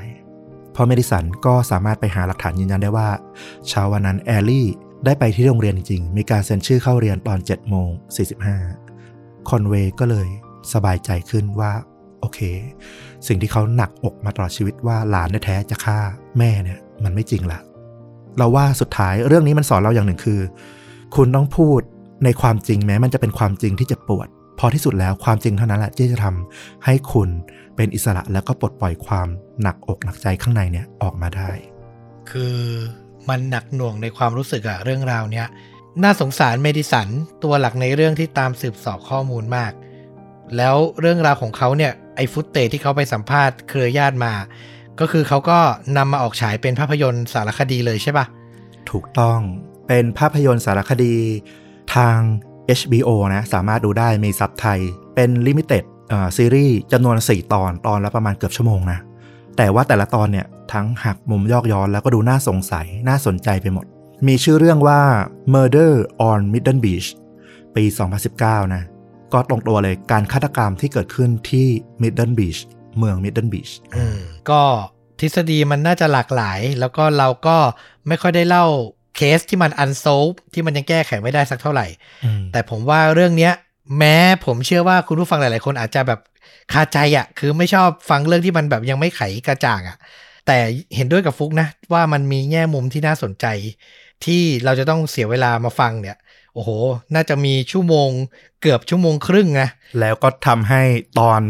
[0.73, 3.09] เพราะเมดิสันก็สามารถไปหาหลักฐานยืนยันได้ว่า
[3.69, 4.67] เช้าวันนั้นแอลลี่
[5.05, 7.89] ได้ไปที่โรงเรียนจริงๆมีการเซ็นชื่อเข้าเรียนตอน7โมง
[8.69, 10.29] 45คอนเวย์ก็เลย
[10.73, 11.73] สบายใจขึ้นว่า
[12.21, 12.41] โอเค
[13.29, 15.99] สิ่งที่เขาหนักอกมาตลอดชีวิตว่าหลานแท้จะฆ่า
[16.39, 17.61] แม่เนี่ย มันไม่จริงละ
[18.39, 20.41] เราว่าสุดท้ายเรื่องนี้มันสอนเราอย่างหนึ่งคือ
[21.17, 21.81] คุณต้องพูด
[22.25, 24.29] ในความจริงแม้ มันจะเป็นความจริงที่จะปวด
[24.59, 27.29] พอที่สุดแล้วความจริงเท่านั้นแหละที่จะทำให้คุณ
[27.77, 29.29] เป็นอิสระแล้วก็ปลดปล่อยความ
[29.63, 31.51] หนักอกหนักใจข้างในเนี่ยออกมาได้
[32.31, 32.59] คือ
[33.29, 35.47] มันหนักหน่วงในความรู้สึกอะเรื่องราวเนี้ย
[36.03, 37.09] น่าสงสารเมดิสัน
[37.45, 39.73] ตัวหลักในเรื่องที่ตามสืบสอบข้อมูลมาก
[40.57, 44.33] แล้วเรื่องราวของเขาเนี่ย ไอ footage ที่เขาไปสัมภาษณ์เครือญาติมา
[45.01, 45.59] ก็คือเขาก็
[45.97, 48.27] นำมาออกฉายเป็นภาพยนตร์สารคดีเลยใช่ปะ
[48.91, 49.39] ถูกต้อง
[49.89, 51.15] เป็นภาพยนตร์สารคดี
[51.95, 52.17] ทาง
[52.79, 54.81] HBO นะ สามารถดูได้มีซับไทย
[55.15, 55.85] เป็น limited
[56.37, 58.99] series จำนวน 4 ตอนตอนละประมาณเกือบชั่วโมงนะ
[59.57, 63.87] แต่ว่าแต่ละตอนเนี่ย ทั้งหักมุมยอกย้อนแล้วก็ดูน่าสงสัยน่าสนใจไปหมด
[64.27, 65.01] มีชื่อเรื่องว่า
[65.55, 65.93] Murder
[66.29, 67.09] on Middle Beach
[67.77, 67.85] ปี
[68.29, 68.83] 2019 นะ
[69.33, 71.67] ก็ตรงตัวเลยการฆาตกรรมที่เกิดขึ้นที่
[72.03, 72.61] Middle Beach
[72.99, 74.19] เมือง Middle Beach อืม
[74.51, 74.63] ก็
[75.21, 77.57] ทฤษฎีมันน่าจะหลากหลาย แล้วก็เราก็
[78.09, 78.65] ไม่ค่อยได้เล่า
[79.17, 81.87] เคสที่มัน unsolved ที่มันยังแก้ไขไม่ได้สักเท่าไหร่
[82.25, 83.53] อืมแต่ผมว่าเรื่องเนี้ย
[83.99, 84.17] แม้
[84.47, 86.21] ผมเชื่อว่าคุณผู้ฟังหลาย ๆ คนอาจจะแบบ
[86.73, 89.97] คาใจอะ่ะ คือไม่ชอบฟังเรื่องที่มันแบบยังไม่ไขกระจ่างอะ่ะ
[90.47, 90.57] แต่
[90.97, 93.47] เห็นด้วยกับฟุกนะ ว่ามันมีแง่มุมที่น่าสนใจ
[94.25, 96.17] ที่เราจะต้องเสียเวลามาฟังเนี่ย
[96.55, 96.71] โอ้โห
[97.15, 98.09] น่าจะมีชั่วโมง
[98.61, 99.69] เกือบชั่วโมงครึ่งนะ
[100.01, 100.83] แล้วก็ทำให้
[101.21, 101.41] ตอน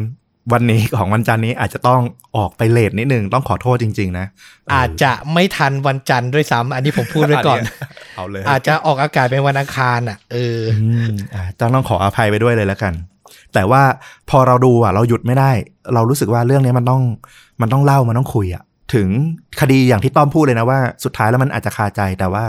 [0.52, 2.01] วันนี้ของวันจันทร์นี้อาจจะต้อง
[2.36, 4.27] ออกไปเลทนิดนึง ต้องขอโทษจริง ๆ นะ
[4.70, 7.60] เอาจจะไม่ทันวันจันทร์ด้วยซ้ำอันนี้ผมพูดไว้ก่อน
[8.16, 12.94] เอาเลยอาจจะออกอากาศเป็นวันอังคารอะเอออืมอ่าต้องต้องขออภัยไปด้วยเลยแล้วกัน
[13.55, 13.82] แต่ว่า
[14.31, 15.51] พอเราดูอะ เราหยุดไม่ได้
[15.94, 17.02] เรารู้สึกว่าเรื่องนี้มันต้อง
[17.60, 18.62] มันต้องเล่ามันต้องคุยอะ
[18.94, 19.09] ถึง
[19.60, 22.44] คดีอย่างที่ต้อมพูดเลยนะว่า สุดท้ายแล้วมันอาจจะคาใจแต่ว่า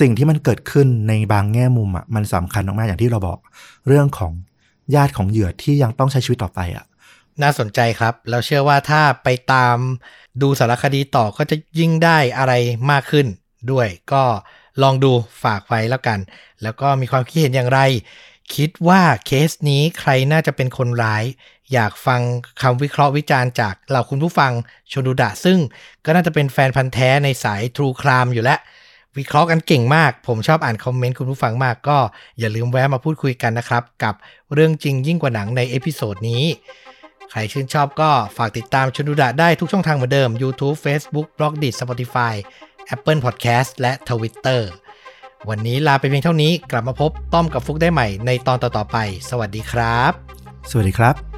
[0.00, 3.38] สิ่งที่มันเกิดขึ้นในบางแง่มุมอะมันสำคัญมากๆอย่างที่เราบอก
[3.88, 4.32] เรื่องของ
[4.94, 6.84] ญาติของเหยื่อที่ยังต้องใช้ชีวิตต่อไปอะ
[7.42, 9.76] น่าสนใจครับแล้วเชื่อว่าถ้าไปตาม
[10.42, 12.52] ดูสารคดีต่อก็จะยิ่งได้อะไร
[12.90, 13.26] มากขึ้น
[13.70, 14.22] ด้วย ก็
[14.82, 15.12] ลองดู
[15.42, 16.18] ฝากไว้แล้วกัน
[16.62, 17.80] แล้วก็มีความคิดเห็นอย่างไร
[18.54, 21.24] คิดว่าเคสนี้ใครน่าจะเป็นคนร้าย
[21.72, 22.20] อยากฟัง
[22.62, 24.52] คำวิเคราะห์วิจารณ์จากเหล่าคุณผู้ฟัง
[24.92, 25.58] ชนดูดะ ซึ่ง
[26.04, 28.58] ก็น่าจะเป็นแฟนพันธุ์แท้ในสาย true crime อยู่แล้ว
[29.18, 31.98] วิเคราะห์กันเก่งมาก ผมชอบอ่านคอมเมนต์คุณผู้ฟังมาก ก็
[32.38, 34.14] อย่าลืมแวะมาพูดคุยกันนะครับ กับ
[34.52, 36.44] เรื่องจริงยิ่งกว่าหนังใน episode นี้
[37.30, 42.34] ใครชื่นชอบก็ฝากติดตามชนดูดะได้ทุกช่องทางเหมือนเดิม YouTube Facebook b l o g d i t Spotify
[42.94, 44.62] Apple Podcast และ Twitter
[45.48, 48.96] วันนี้ลาไปเพียงเท่านี้กลับมาพบต้อมกับฟุกได้ใหม่ในตอนต่อๆไป
[49.30, 50.12] สวัสดีครับ
[50.70, 51.31] สวัสดีครับ